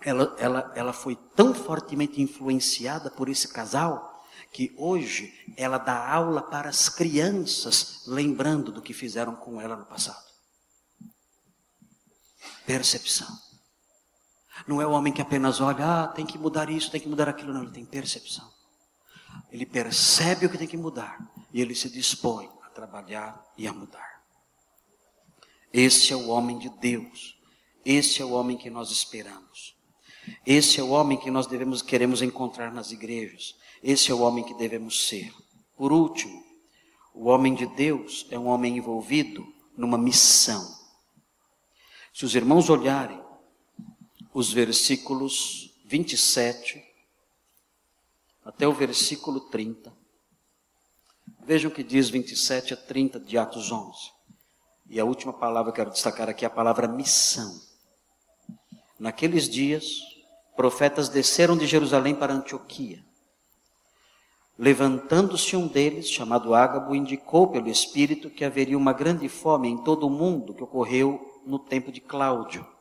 ela, 0.00 0.34
ela, 0.38 0.72
ela 0.74 0.92
foi 0.92 1.16
tão 1.34 1.52
fortemente 1.52 2.20
influenciada 2.22 3.10
por 3.10 3.28
esse 3.28 3.48
casal 3.48 4.24
que 4.52 4.72
hoje 4.78 5.34
ela 5.56 5.76
dá 5.76 6.08
aula 6.08 6.40
para 6.40 6.70
as 6.70 6.88
crianças, 6.88 8.02
lembrando 8.06 8.72
do 8.72 8.80
que 8.80 8.94
fizeram 8.94 9.34
com 9.36 9.60
ela 9.60 9.76
no 9.76 9.84
passado. 9.84 10.24
Percepção. 12.64 13.47
Não 14.66 14.80
é 14.82 14.86
o 14.86 14.90
homem 14.90 15.12
que 15.12 15.22
apenas 15.22 15.60
olha, 15.60 16.02
ah, 16.02 16.08
tem 16.08 16.26
que 16.26 16.38
mudar 16.38 16.68
isso, 16.68 16.90
tem 16.90 17.00
que 17.00 17.08
mudar 17.08 17.28
aquilo. 17.28 17.52
Não, 17.52 17.62
ele 17.62 17.72
tem 17.72 17.84
percepção. 17.84 18.50
Ele 19.50 19.64
percebe 19.64 20.46
o 20.46 20.50
que 20.50 20.58
tem 20.58 20.66
que 20.66 20.76
mudar 20.76 21.18
e 21.52 21.60
ele 21.60 21.74
se 21.74 21.88
dispõe 21.88 22.48
a 22.62 22.68
trabalhar 22.68 23.42
e 23.56 23.66
a 23.66 23.72
mudar. 23.72 24.22
Esse 25.72 26.12
é 26.12 26.16
o 26.16 26.28
homem 26.28 26.58
de 26.58 26.68
Deus. 26.68 27.38
Esse 27.84 28.20
é 28.20 28.24
o 28.24 28.32
homem 28.32 28.56
que 28.56 28.68
nós 28.68 28.90
esperamos. 28.90 29.76
Esse 30.44 30.80
é 30.80 30.82
o 30.82 30.90
homem 30.90 31.16
que 31.16 31.30
nós 31.30 31.46
devemos 31.46 31.80
queremos 31.80 32.20
encontrar 32.20 32.72
nas 32.72 32.90
igrejas. 32.90 33.56
Esse 33.82 34.10
é 34.10 34.14
o 34.14 34.20
homem 34.20 34.44
que 34.44 34.54
devemos 34.54 35.08
ser. 35.08 35.32
Por 35.76 35.92
último, 35.92 36.48
O 37.20 37.30
homem 37.30 37.52
de 37.52 37.66
Deus 37.66 38.28
é 38.30 38.38
um 38.38 38.46
homem 38.46 38.76
envolvido 38.76 39.44
numa 39.76 39.98
missão. 39.98 40.64
Se 42.14 42.24
os 42.24 42.36
irmãos 42.36 42.70
olharem 42.70 43.20
os 44.38 44.52
versículos 44.52 45.74
27 45.84 46.80
até 48.44 48.68
o 48.68 48.72
versículo 48.72 49.40
30, 49.40 49.92
vejam 51.44 51.68
o 51.68 51.74
que 51.74 51.82
diz 51.82 52.08
27 52.08 52.72
a 52.72 52.76
30 52.76 53.18
de 53.18 53.36
Atos 53.36 53.72
11. 53.72 54.12
E 54.88 55.00
a 55.00 55.04
última 55.04 55.32
palavra 55.32 55.72
que 55.72 55.80
eu 55.80 55.84
quero 55.84 55.92
destacar 55.92 56.28
aqui 56.28 56.44
é 56.44 56.46
a 56.46 56.50
palavra 56.50 56.86
missão. 56.86 57.60
Naqueles 58.96 59.48
dias, 59.48 60.02
profetas 60.54 61.08
desceram 61.08 61.56
de 61.56 61.66
Jerusalém 61.66 62.14
para 62.14 62.32
Antioquia. 62.32 63.04
Levantando-se 64.56 65.56
um 65.56 65.66
deles, 65.66 66.08
chamado 66.08 66.54
Ágabo, 66.54 66.94
indicou 66.94 67.48
pelo 67.48 67.68
Espírito 67.68 68.30
que 68.30 68.44
haveria 68.44 68.78
uma 68.78 68.92
grande 68.92 69.28
fome 69.28 69.66
em 69.66 69.82
todo 69.82 70.06
o 70.06 70.10
mundo 70.10 70.54
que 70.54 70.62
ocorreu 70.62 71.42
no 71.44 71.58
tempo 71.58 71.90
de 71.90 72.00
Cláudio. 72.00 72.77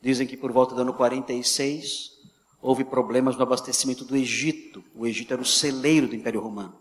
Dizem 0.00 0.26
que 0.26 0.36
por 0.36 0.52
volta 0.52 0.74
do 0.74 0.82
ano 0.82 0.94
46 0.94 2.18
houve 2.60 2.84
problemas 2.84 3.36
no 3.36 3.42
abastecimento 3.42 4.04
do 4.04 4.16
Egito. 4.16 4.82
O 4.94 5.06
Egito 5.06 5.32
era 5.32 5.42
o 5.42 5.46
celeiro 5.46 6.06
do 6.08 6.14
Império 6.14 6.40
Romano. 6.40 6.78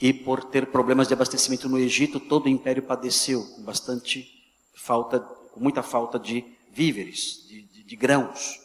E 0.00 0.12
por 0.12 0.44
ter 0.44 0.70
problemas 0.70 1.08
de 1.08 1.14
abastecimento 1.14 1.68
no 1.68 1.78
Egito, 1.78 2.20
todo 2.20 2.46
o 2.46 2.48
império 2.48 2.82
padeceu 2.82 3.44
com 3.44 3.62
bastante 3.62 4.28
falta, 4.72 5.18
com 5.18 5.60
muita 5.60 5.82
falta 5.82 6.18
de 6.18 6.44
víveres, 6.72 7.44
de, 7.48 7.62
de, 7.62 7.82
de 7.82 7.96
grãos. 7.96 8.60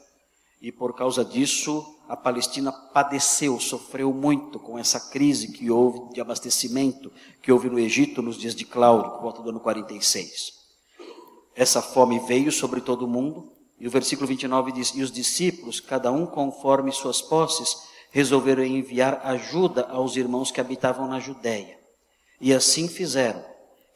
E 0.61 0.71
por 0.71 0.95
causa 0.95 1.25
disso, 1.25 1.97
a 2.07 2.15
Palestina 2.15 2.71
padeceu, 2.71 3.59
sofreu 3.59 4.13
muito 4.13 4.59
com 4.59 4.77
essa 4.77 4.99
crise 4.99 5.51
que 5.51 5.71
houve 5.71 6.13
de 6.13 6.21
abastecimento 6.21 7.11
que 7.41 7.51
houve 7.51 7.69
no 7.69 7.79
Egito 7.79 8.21
nos 8.21 8.37
dias 8.37 8.55
de 8.55 8.65
Cláudio, 8.65 9.11
por 9.13 9.21
volta 9.21 9.41
do 9.41 9.49
ano 9.49 9.59
46. 9.59 10.62
Essa 11.55 11.81
fome 11.81 12.19
veio 12.19 12.51
sobre 12.51 12.81
todo 12.81 13.05
o 13.05 13.07
mundo, 13.07 13.51
e 13.79 13.87
o 13.87 13.91
versículo 13.91 14.27
29 14.27 14.71
diz: 14.71 14.93
E 14.95 15.01
os 15.01 15.11
discípulos, 15.11 15.79
cada 15.79 16.11
um 16.11 16.25
conforme 16.25 16.91
suas 16.91 17.21
posses, 17.21 17.75
resolveram 18.11 18.63
enviar 18.63 19.21
ajuda 19.25 19.87
aos 19.89 20.15
irmãos 20.15 20.51
que 20.51 20.61
habitavam 20.61 21.07
na 21.07 21.19
Judéia. 21.19 21.77
E 22.39 22.53
assim 22.53 22.87
fizeram, 22.87 23.43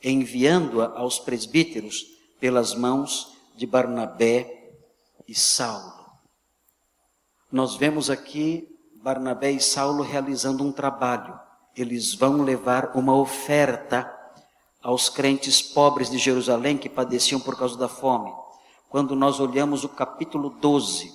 enviando-a 0.04 1.00
aos 1.00 1.20
presbíteros 1.20 2.06
pelas 2.40 2.74
mãos 2.74 3.36
de 3.56 3.66
Barnabé 3.66 4.72
e 5.28 5.36
Saulo. 5.36 5.94
Nós 7.52 7.76
vemos 7.76 8.10
aqui 8.10 8.68
Barnabé 9.02 9.52
e 9.52 9.62
Saulo 9.62 10.04
realizando 10.04 10.64
um 10.64 10.72
trabalho. 10.72 11.40
Eles 11.76 12.14
vão 12.14 12.42
levar 12.42 12.92
uma 12.96 13.16
oferta 13.16 14.17
aos 14.82 15.10
crentes 15.10 15.62
pobres 15.62 16.10
de 16.10 16.18
Jerusalém 16.18 16.78
que 16.78 16.90
padeciam 16.90 17.40
por 17.40 17.58
causa 17.58 17.78
da 17.78 17.88
fome. 17.88 18.32
Quando 18.90 19.16
nós 19.16 19.40
olhamos 19.40 19.84
o 19.84 19.90
capítulo 19.90 20.50
12 20.50 21.12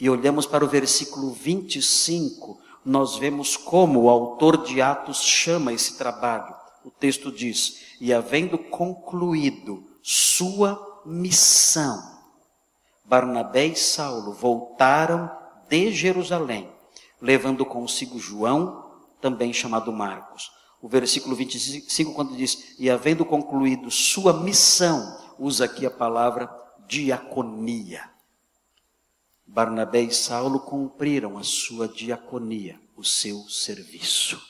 e 0.00 0.10
olhamos 0.10 0.46
para 0.46 0.64
o 0.64 0.68
versículo 0.68 1.32
25, 1.32 2.60
nós 2.84 3.16
vemos 3.16 3.56
como 3.56 4.02
o 4.02 4.10
autor 4.10 4.62
de 4.62 4.80
Atos 4.80 5.22
chama 5.22 5.72
esse 5.72 5.96
trabalho. 5.96 6.54
O 6.84 6.90
texto 6.90 7.32
diz: 7.32 7.96
E 8.00 8.12
havendo 8.12 8.58
concluído 8.58 9.84
sua 10.02 11.02
missão, 11.04 12.02
Barnabé 13.04 13.66
e 13.66 13.76
Saulo 13.76 14.32
voltaram 14.32 15.30
de 15.68 15.92
Jerusalém, 15.92 16.70
levando 17.20 17.64
consigo 17.64 18.18
João, 18.18 18.84
também 19.20 19.52
chamado 19.52 19.92
Marcos. 19.92 20.50
O 20.80 20.88
versículo 20.88 21.34
25, 21.34 22.14
quando 22.14 22.36
diz: 22.36 22.74
E 22.78 22.88
havendo 22.88 23.24
concluído 23.24 23.90
sua 23.90 24.32
missão, 24.32 25.18
usa 25.38 25.64
aqui 25.64 25.84
a 25.84 25.90
palavra 25.90 26.48
diaconia. 26.86 28.08
Barnabé 29.46 30.02
e 30.02 30.14
Saulo 30.14 30.60
cumpriram 30.60 31.38
a 31.38 31.42
sua 31.42 31.88
diaconia, 31.88 32.78
o 32.96 33.02
seu 33.02 33.48
serviço. 33.48 34.40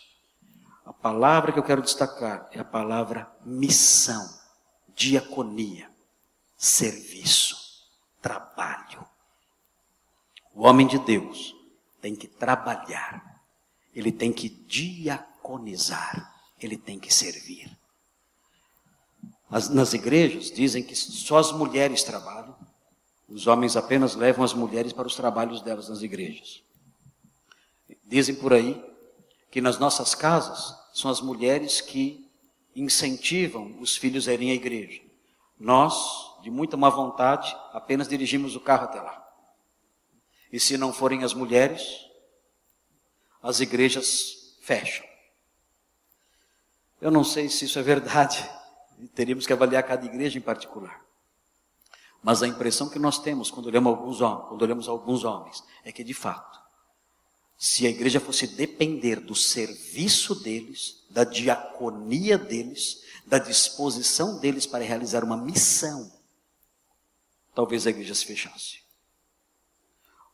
A 0.85 0.93
palavra 0.93 1.53
que 1.53 1.59
eu 1.59 1.63
quero 1.63 1.83
destacar 1.83 2.49
é 2.51 2.59
a 2.59 2.65
palavra 2.65 3.31
missão, 3.45 4.29
diaconia, 4.95 5.91
serviço, 6.57 7.57
trabalho. 8.21 9.07
O 10.53 10.67
homem 10.67 10.87
de 10.87 10.99
Deus 10.99 11.55
tem 12.01 12.17
que 12.17 12.27
trabalhar, 12.27 13.45
ele 13.95 14.11
tem 14.11 14.33
que 14.33 14.49
diaconizar, 15.49 16.35
ele 16.61 16.77
tem 16.77 16.99
que 16.99 17.13
servir. 17.13 17.71
As, 19.51 19.71
nas 19.71 19.95
igrejas 19.95 20.51
dizem 20.51 20.83
que 20.83 20.95
só 20.95 21.39
as 21.39 21.53
mulheres 21.53 22.03
trabalham, 22.03 22.55
os 23.27 23.47
homens 23.47 23.77
apenas 23.77 24.15
levam 24.15 24.45
as 24.45 24.53
mulheres 24.53 24.93
para 24.93 25.07
os 25.07 25.15
trabalhos 25.15 25.63
delas 25.63 25.89
nas 25.89 26.03
igrejas. 26.03 26.63
Dizem 28.05 28.35
por 28.35 28.53
aí 28.53 28.83
que 29.51 29.61
nas 29.61 29.79
nossas 29.79 30.15
casas 30.15 30.77
são 30.93 31.11
as 31.11 31.21
mulheres 31.21 31.81
que 31.81 32.27
incentivam 32.77 33.81
os 33.81 33.97
filhos 33.97 34.29
a 34.29 34.35
irem 34.35 34.51
à 34.51 34.55
igreja. 34.55 35.01
Nós, 35.59 36.41
de 36.43 36.51
muita 36.51 36.77
má 36.77 36.89
vontade, 36.89 37.55
apenas 37.73 38.09
dirigimos 38.09 38.55
o 38.55 38.61
carro 38.61 38.85
até 38.85 39.01
lá. 39.01 39.27
E 40.53 40.61
se 40.61 40.79
não 40.79 40.93
forem 40.93 41.25
as 41.25 41.35
mulheres, 41.35 41.83
as 43.43 43.61
igrejas 43.61 44.57
fecham. 44.63 45.08
Eu 47.01 47.11
não 47.11 47.23
sei 47.23 47.49
se 47.49 47.65
isso 47.65 47.79
é 47.79 47.83
verdade, 47.83 48.49
teríamos 49.15 49.47
que 49.47 49.53
avaliar 49.53 49.83
cada 49.85 50.05
igreja 50.05 50.39
em 50.39 50.43
particular. 50.43 51.01
Mas 52.23 52.43
a 52.43 52.49
impressão 52.49 52.89
que 52.89 52.99
nós 52.99 53.19
temos 53.19 53.51
quando 53.51 53.67
olhamos 53.67 53.93
alguns 53.93 54.21
homens, 54.21 54.49
quando 54.49 54.63
olhamos 54.63 54.89
alguns 54.89 55.25
homens, 55.25 55.63
é 55.85 55.93
que 55.93 56.03
de 56.03 56.15
fato, 56.15 56.59
se 57.57 57.87
a 57.87 57.91
igreja 57.91 58.19
fosse 58.19 58.47
depender 58.47 59.17
do 59.17 59.35
serviço 59.35 60.35
deles, 60.35 61.05
da 61.11 61.25
diaconia 61.25 62.37
deles, 62.37 63.03
da 63.27 63.39
disposição 63.39 64.39
deles 64.39 64.67
para 64.67 64.85
realizar 64.85 65.23
uma 65.23 65.37
missão, 65.37 66.11
talvez 67.55 67.87
a 67.87 67.91
igreja 67.91 68.15
se 68.15 68.25
fechasse. 68.25 68.81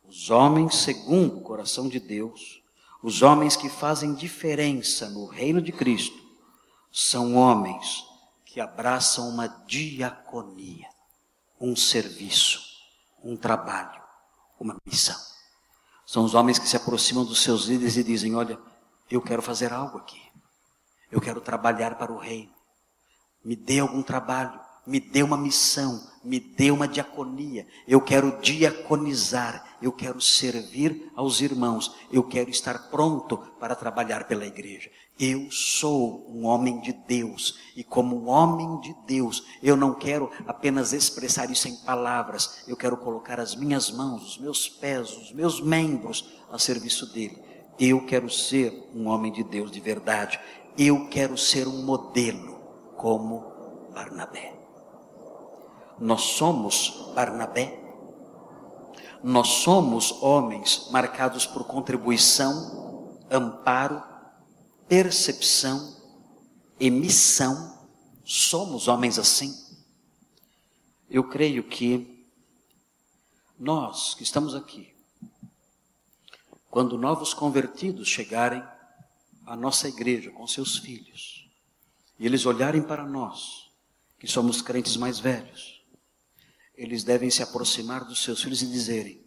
Os 0.03 0.31
homens 0.31 0.77
segundo 0.77 1.39
o 1.39 1.43
coração 1.43 1.89
de 1.89 1.99
Deus, 1.99 2.63
os 3.03 3.21
homens 3.21 3.57
que 3.57 3.69
fazem 3.69 4.15
diferença 4.15 5.09
no 5.11 5.27
reino 5.27 5.61
de 5.61 5.73
Cristo, 5.73 6.24
são 6.97 7.35
homens 7.35 8.07
que 8.45 8.61
abraçam 8.61 9.29
uma 9.29 9.49
diaconia, 9.49 10.89
um 11.61 11.75
serviço, 11.75 12.63
um 13.21 13.37
trabalho, 13.37 14.01
uma 14.61 14.77
missão. 14.87 15.21
São 16.07 16.25
os 16.25 16.35
homens 16.35 16.57
que 16.57 16.69
se 16.69 16.77
aproximam 16.77 17.25
dos 17.25 17.43
seus 17.43 17.65
líderes 17.65 17.97
e 17.97 18.05
dizem: 18.05 18.37
Olha, 18.37 18.57
eu 19.11 19.21
quero 19.21 19.43
fazer 19.43 19.73
algo 19.73 19.99
aqui, 19.99 20.23
eu 21.11 21.21
quero 21.21 21.41
trabalhar 21.41 21.97
para 21.97 22.13
o 22.13 22.17
reino, 22.17 22.55
me 23.45 23.57
dê 23.57 23.81
algum 23.81 24.01
trabalho, 24.01 24.61
me 24.87 25.01
dê 25.01 25.23
uma 25.23 25.37
missão, 25.37 26.03
me 26.23 26.39
dê 26.39 26.71
uma 26.71 26.89
diaconia. 26.89 27.67
Eu 27.87 28.01
quero 28.01 28.41
diaconizar, 28.41 29.77
eu 29.81 29.93
quero 29.93 30.21
servir 30.21 31.11
aos 31.15 31.41
irmãos, 31.41 31.95
eu 32.11 32.23
quero 32.23 32.51
estar 32.51 32.91
pronto 32.91 33.39
para 33.59 33.75
trabalhar 33.75 34.27
pela 34.27 34.47
igreja. 34.47 34.91
Eu 35.19 35.49
sou 35.51 36.27
um 36.29 36.45
homem 36.45 36.81
de 36.81 36.93
Deus 36.93 37.59
e, 37.77 37.85
como 37.85 38.17
um 38.17 38.29
homem 38.29 38.81
de 38.81 38.95
Deus, 39.07 39.45
eu 39.63 39.77
não 39.77 39.95
quero 39.95 40.31
apenas 40.47 40.93
expressar 40.93 41.51
isso 41.51 41.69
em 41.69 41.77
palavras, 41.77 42.65
eu 42.67 42.77
quero 42.77 42.97
colocar 42.97 43.39
as 43.39 43.55
minhas 43.55 43.91
mãos, 43.91 44.33
os 44.33 44.39
meus 44.39 44.69
pés, 44.69 45.17
os 45.17 45.33
meus 45.33 45.61
membros 45.61 46.29
a 46.51 46.59
serviço 46.59 47.13
dele. 47.13 47.41
Eu 47.79 48.05
quero 48.07 48.29
ser 48.29 48.91
um 48.95 49.07
homem 49.07 49.33
de 49.33 49.45
Deus 49.45 49.71
de 49.71 49.81
verdade, 49.81 50.41
eu 50.77 51.09
quero 51.09 51.39
ser 51.39 51.69
um 51.69 51.83
modelo 51.85 52.59
como 52.97 53.45
Barnabé. 53.95 54.54
Nós 56.05 56.21
somos 56.21 57.13
Barnabé. 57.15 57.83
Nós 59.23 59.49
somos 59.49 60.13
homens 60.23 60.91
marcados 60.91 61.47
por 61.47 61.65
contribuição, 61.65 63.19
amparo, 63.31 64.03
percepção, 64.87 65.97
emissão. 66.79 67.89
Somos 68.23 68.87
homens 68.87 69.19
assim. 69.19 69.59
Eu 71.09 71.27
creio 71.27 71.65
que 71.65 72.29
nós 73.59 74.13
que 74.13 74.25
estamos 74.25 74.55
aqui, 74.55 74.95
quando 76.71 76.99
novos 76.99 77.33
convertidos 77.33 78.09
chegarem 78.09 78.63
à 79.47 79.57
nossa 79.57 79.89
igreja 79.89 80.31
com 80.31 80.47
seus 80.47 80.77
filhos, 80.77 81.49
e 82.19 82.27
eles 82.27 82.45
olharem 82.45 82.83
para 82.83 83.07
nós, 83.07 83.71
que 84.19 84.29
somos 84.29 84.61
crentes 84.61 84.99
mais 84.99 85.19
velhos, 85.19 85.74
eles 86.77 87.05
devem 87.05 87.31
se 87.31 87.43
aproximar 87.43 88.05
dos 88.05 88.23
seus 88.23 88.43
filhos 88.43 88.63
e 88.63 88.67
dizerem: 88.67 89.25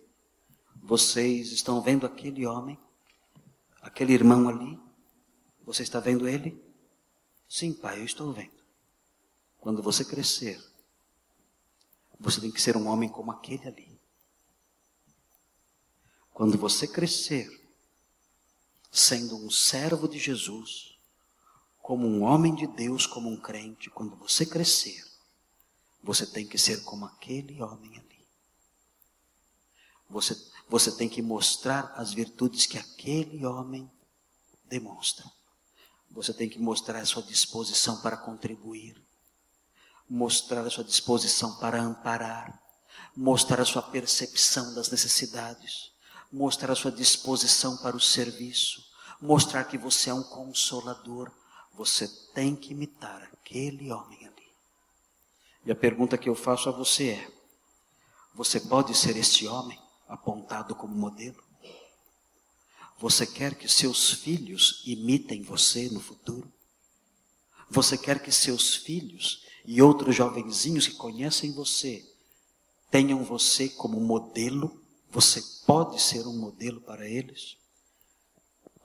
Vocês 0.75 1.51
estão 1.51 1.81
vendo 1.81 2.05
aquele 2.05 2.45
homem, 2.45 2.77
aquele 3.81 4.13
irmão 4.13 4.49
ali? 4.49 4.79
Você 5.65 5.83
está 5.83 5.99
vendo 5.99 6.27
ele? 6.27 6.61
Sim, 7.47 7.73
pai, 7.73 7.99
eu 7.99 8.05
estou 8.05 8.31
vendo. 8.33 8.57
Quando 9.59 9.81
você 9.81 10.03
crescer, 10.03 10.61
você 12.19 12.41
tem 12.41 12.51
que 12.51 12.61
ser 12.61 12.75
um 12.75 12.87
homem 12.87 13.09
como 13.09 13.31
aquele 13.31 13.67
ali. 13.67 13.99
Quando 16.33 16.57
você 16.57 16.87
crescer, 16.87 17.49
sendo 18.91 19.35
um 19.37 19.49
servo 19.49 20.07
de 20.07 20.19
Jesus, 20.19 20.97
como 21.81 22.05
um 22.05 22.23
homem 22.23 22.53
de 22.53 22.67
Deus, 22.67 23.05
como 23.05 23.29
um 23.29 23.39
crente, 23.39 23.89
quando 23.89 24.15
você 24.15 24.45
crescer, 24.45 25.06
você 26.03 26.25
tem 26.25 26.47
que 26.47 26.57
ser 26.57 26.83
como 26.83 27.05
aquele 27.05 27.61
homem 27.61 27.97
ali. 27.97 28.27
Você, 30.09 30.35
você 30.69 30.91
tem 30.91 31.09
que 31.09 31.21
mostrar 31.21 31.93
as 31.95 32.13
virtudes 32.13 32.65
que 32.65 32.77
aquele 32.77 33.45
homem 33.45 33.91
demonstra. 34.65 35.25
Você 36.11 36.33
tem 36.33 36.49
que 36.49 36.59
mostrar 36.59 36.99
a 36.99 37.05
sua 37.05 37.23
disposição 37.23 38.01
para 38.01 38.17
contribuir, 38.17 39.01
mostrar 40.09 40.65
a 40.65 40.69
sua 40.69 40.83
disposição 40.83 41.57
para 41.57 41.81
amparar, 41.81 42.61
mostrar 43.15 43.61
a 43.61 43.65
sua 43.65 43.81
percepção 43.81 44.73
das 44.73 44.89
necessidades, 44.89 45.91
mostrar 46.31 46.71
a 46.71 46.75
sua 46.75 46.91
disposição 46.91 47.77
para 47.77 47.95
o 47.95 48.01
serviço, 48.01 48.81
mostrar 49.21 49.65
que 49.65 49.77
você 49.77 50.09
é 50.09 50.13
um 50.13 50.23
consolador. 50.23 51.31
Você 51.73 52.07
tem 52.33 52.55
que 52.55 52.71
imitar 52.71 53.23
aquele 53.23 53.91
homem. 53.91 54.26
E 55.67 55.71
a 55.71 55.75
pergunta 55.75 56.17
que 56.17 56.29
eu 56.29 56.33
faço 56.33 56.69
a 56.69 56.71
você 56.71 57.09
é: 57.09 57.27
você 58.33 58.57
pode 58.57 58.95
ser 58.95 59.17
este 59.17 59.45
homem 59.45 59.77
apontado 60.07 60.73
como 60.73 60.95
modelo? 60.95 61.43
Você 62.97 63.27
quer 63.27 63.53
que 63.53 63.67
seus 63.67 64.13
filhos 64.13 64.81
imitem 64.85 65.43
você 65.43 65.89
no 65.89 65.99
futuro? 65.99 66.49
Você 67.69 67.97
quer 67.97 68.23
que 68.23 68.31
seus 68.31 68.75
filhos 68.75 69.45
e 69.65 69.81
outros 69.81 70.15
jovenzinhos 70.15 70.87
que 70.87 70.95
conhecem 70.95 71.51
você 71.51 72.01
tenham 72.89 73.21
você 73.25 73.67
como 73.67 73.99
modelo? 73.99 74.81
Você 75.11 75.43
pode 75.65 76.01
ser 76.01 76.25
um 76.25 76.39
modelo 76.39 76.79
para 76.79 77.05
eles? 77.05 77.57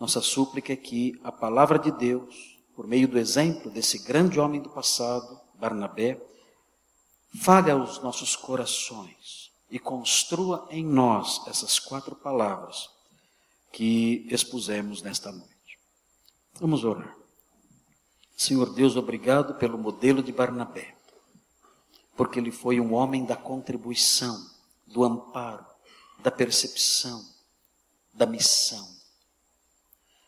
Nossa 0.01 0.21
súplica 0.21 0.73
é 0.73 0.77
que 0.77 1.17
a 1.23 1.31
palavra 1.31 1.79
de 1.79 1.93
Deus, 1.93 2.59
por 2.75 2.89
meio 2.89 3.07
do 3.07 3.21
exemplo 3.21 3.71
desse 3.71 3.99
grande 3.99 4.41
homem 4.41 4.61
do 4.61 4.69
passado, 4.69 5.41
Barnabé, 5.55 6.21
fale 7.35 7.71
aos 7.71 8.03
nossos 8.03 8.37
corações 8.37 9.51
e 9.71 9.79
construa 9.79 10.67
em 10.71 10.85
nós 10.85 11.47
essas 11.47 11.79
quatro 11.79 12.15
palavras 12.15 12.91
que 13.73 14.27
expusemos 14.31 15.01
nesta 15.01 15.33
noite. 15.33 15.79
Vamos 16.61 16.85
orar. 16.85 17.17
Senhor 18.37 18.73
Deus, 18.75 18.97
obrigado 18.97 19.55
pelo 19.55 19.79
modelo 19.79 20.23
de 20.23 20.33
Barnabé, 20.33 20.95
porque 22.17 22.39
ele 22.39 22.51
foi 22.51 22.81
um 22.81 22.93
homem 22.93 23.25
da 23.25 23.37
contribuição, 23.37 24.51
do 24.87 25.05
amparo, 25.05 25.65
da 26.19 26.31
percepção, 26.31 27.25
da 28.13 28.27
missão. 28.27 28.87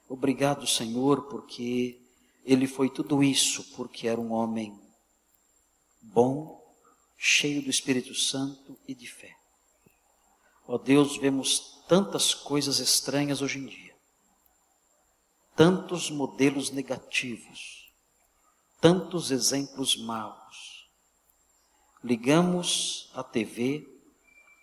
Obrigado, 0.09 0.67
Senhor, 0.67 1.23
porque 1.25 2.01
ele 2.45 2.67
foi 2.67 2.89
tudo 2.89 3.23
isso, 3.23 3.65
porque 3.75 4.09
era 4.09 4.21
um 4.21 4.33
homem 4.33 4.79
bom, 6.01 6.64
cheio 7.27 7.63
do 7.63 7.71
Espírito 7.71 8.15
Santo 8.15 8.79
e 8.87 8.95
de 8.95 9.07
fé. 9.07 9.35
Ó 10.69 10.77
Deus, 10.77 11.17
vemos 11.17 11.83
tantas 11.89 12.35
coisas 12.35 12.81
estranhas 12.81 13.41
hoje 13.41 13.61
em 13.61 13.65
dia, 13.65 13.97
tantos 15.57 16.11
modelos 16.11 16.71
negativos, 16.71 17.91
tantos 18.79 19.31
exemplos 19.31 19.97
maus. 19.97 20.87
Ligamos 22.03 23.11
a 23.15 23.23
TV, 23.23 23.89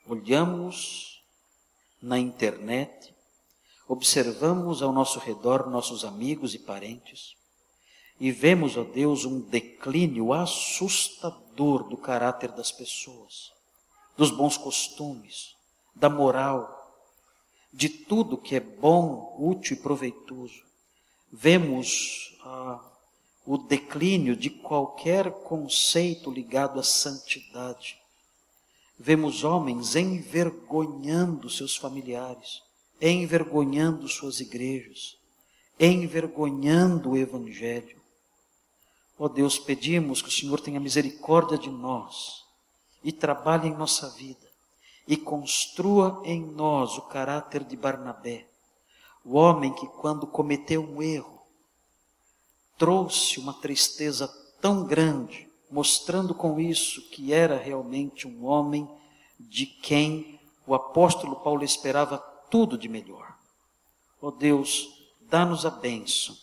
olhamos 0.05 1.23
na 1.99 2.19
internet, 2.19 3.11
observamos 3.87 4.83
ao 4.83 4.91
nosso 4.91 5.17
redor 5.17 5.67
nossos 5.67 6.05
amigos 6.05 6.53
e 6.53 6.59
parentes 6.59 7.40
e 8.21 8.31
vemos, 8.31 8.77
ó 8.77 8.83
Deus, 8.83 9.25
um 9.25 9.39
declínio 9.39 10.31
assustador 10.31 11.89
do 11.89 11.97
caráter 11.97 12.51
das 12.51 12.71
pessoas, 12.71 13.51
dos 14.15 14.29
bons 14.29 14.57
costumes, 14.57 15.55
da 15.95 16.07
moral, 16.07 17.01
de 17.73 17.89
tudo 17.89 18.37
que 18.37 18.55
é 18.55 18.59
bom, 18.59 19.35
útil 19.39 19.75
e 19.75 19.79
proveitoso. 19.79 20.61
Vemos 21.31 22.37
ah, 22.43 22.79
o 23.43 23.57
declínio 23.57 24.35
de 24.35 24.51
qualquer 24.51 25.31
conceito 25.31 26.29
ligado 26.29 26.79
à 26.79 26.83
santidade. 26.83 27.97
Vemos 28.99 29.43
homens 29.43 29.95
envergonhando 29.95 31.49
seus 31.49 31.75
familiares, 31.75 32.61
envergonhando 33.01 34.07
suas 34.07 34.39
igrejas, 34.39 35.17
envergonhando 35.79 37.09
o 37.09 37.17
Evangelho. 37.17 37.99
Ó 39.21 39.25
oh 39.25 39.29
Deus, 39.29 39.59
pedimos 39.59 40.19
que 40.19 40.29
o 40.29 40.31
Senhor 40.31 40.59
tenha 40.59 40.79
misericórdia 40.79 41.55
de 41.55 41.69
nós 41.69 42.43
e 43.03 43.11
trabalhe 43.11 43.67
em 43.67 43.75
nossa 43.75 44.09
vida 44.09 44.49
e 45.07 45.15
construa 45.15 46.23
em 46.25 46.43
nós 46.43 46.97
o 46.97 47.03
caráter 47.03 47.63
de 47.63 47.77
Barnabé, 47.77 48.47
o 49.23 49.35
homem 49.35 49.71
que, 49.73 49.85
quando 49.85 50.25
cometeu 50.25 50.81
um 50.81 51.03
erro, 51.03 51.39
trouxe 52.79 53.39
uma 53.39 53.53
tristeza 53.53 54.27
tão 54.59 54.85
grande, 54.85 55.47
mostrando 55.69 56.33
com 56.33 56.59
isso 56.59 57.07
que 57.09 57.31
era 57.31 57.59
realmente 57.59 58.27
um 58.27 58.43
homem 58.47 58.89
de 59.39 59.67
quem 59.67 60.39
o 60.65 60.73
apóstolo 60.73 61.35
Paulo 61.35 61.63
esperava 61.63 62.17
tudo 62.49 62.75
de 62.75 62.89
melhor. 62.89 63.37
Ó 64.19 64.29
oh 64.29 64.31
Deus, 64.31 64.89
dá-nos 65.21 65.63
a 65.63 65.69
bênção 65.69 66.35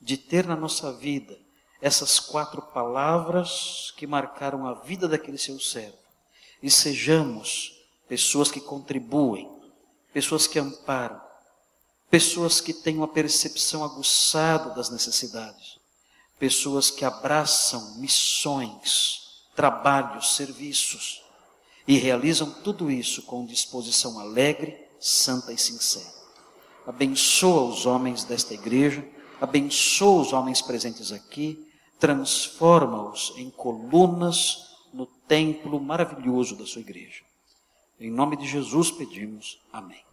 de 0.00 0.16
ter 0.16 0.46
na 0.46 0.56
nossa 0.56 0.90
vida 0.94 1.41
essas 1.82 2.20
quatro 2.20 2.62
palavras 2.62 3.92
que 3.96 4.06
marcaram 4.06 4.64
a 4.68 4.72
vida 4.72 5.08
daquele 5.08 5.36
seu 5.36 5.58
servo 5.58 5.98
e 6.62 6.70
sejamos 6.70 7.76
pessoas 8.08 8.52
que 8.52 8.60
contribuem, 8.60 9.50
pessoas 10.12 10.46
que 10.46 10.60
amparam, 10.60 11.20
pessoas 12.08 12.60
que 12.60 12.72
têm 12.72 12.98
uma 12.98 13.08
percepção 13.08 13.82
aguçada 13.82 14.70
das 14.70 14.90
necessidades, 14.90 15.80
pessoas 16.38 16.88
que 16.88 17.04
abraçam 17.04 17.96
missões, 17.96 19.42
trabalhos, 19.56 20.36
serviços 20.36 21.20
e 21.86 21.98
realizam 21.98 22.48
tudo 22.62 22.92
isso 22.92 23.22
com 23.22 23.44
disposição 23.44 24.20
alegre, 24.20 24.78
santa 25.00 25.52
e 25.52 25.58
sincera. 25.58 26.12
Abençoa 26.86 27.64
os 27.64 27.86
homens 27.86 28.22
desta 28.22 28.54
igreja, 28.54 29.04
abençoa 29.40 30.22
os 30.22 30.32
homens 30.32 30.62
presentes 30.62 31.10
aqui, 31.10 31.71
transforma-os 32.02 33.32
em 33.36 33.48
colunas 33.48 34.74
no 34.92 35.06
templo 35.06 35.80
maravilhoso 35.80 36.56
da 36.56 36.66
sua 36.66 36.80
igreja. 36.80 37.22
Em 38.00 38.10
nome 38.10 38.36
de 38.36 38.44
Jesus 38.44 38.90
pedimos. 38.90 39.62
Amém. 39.72 40.02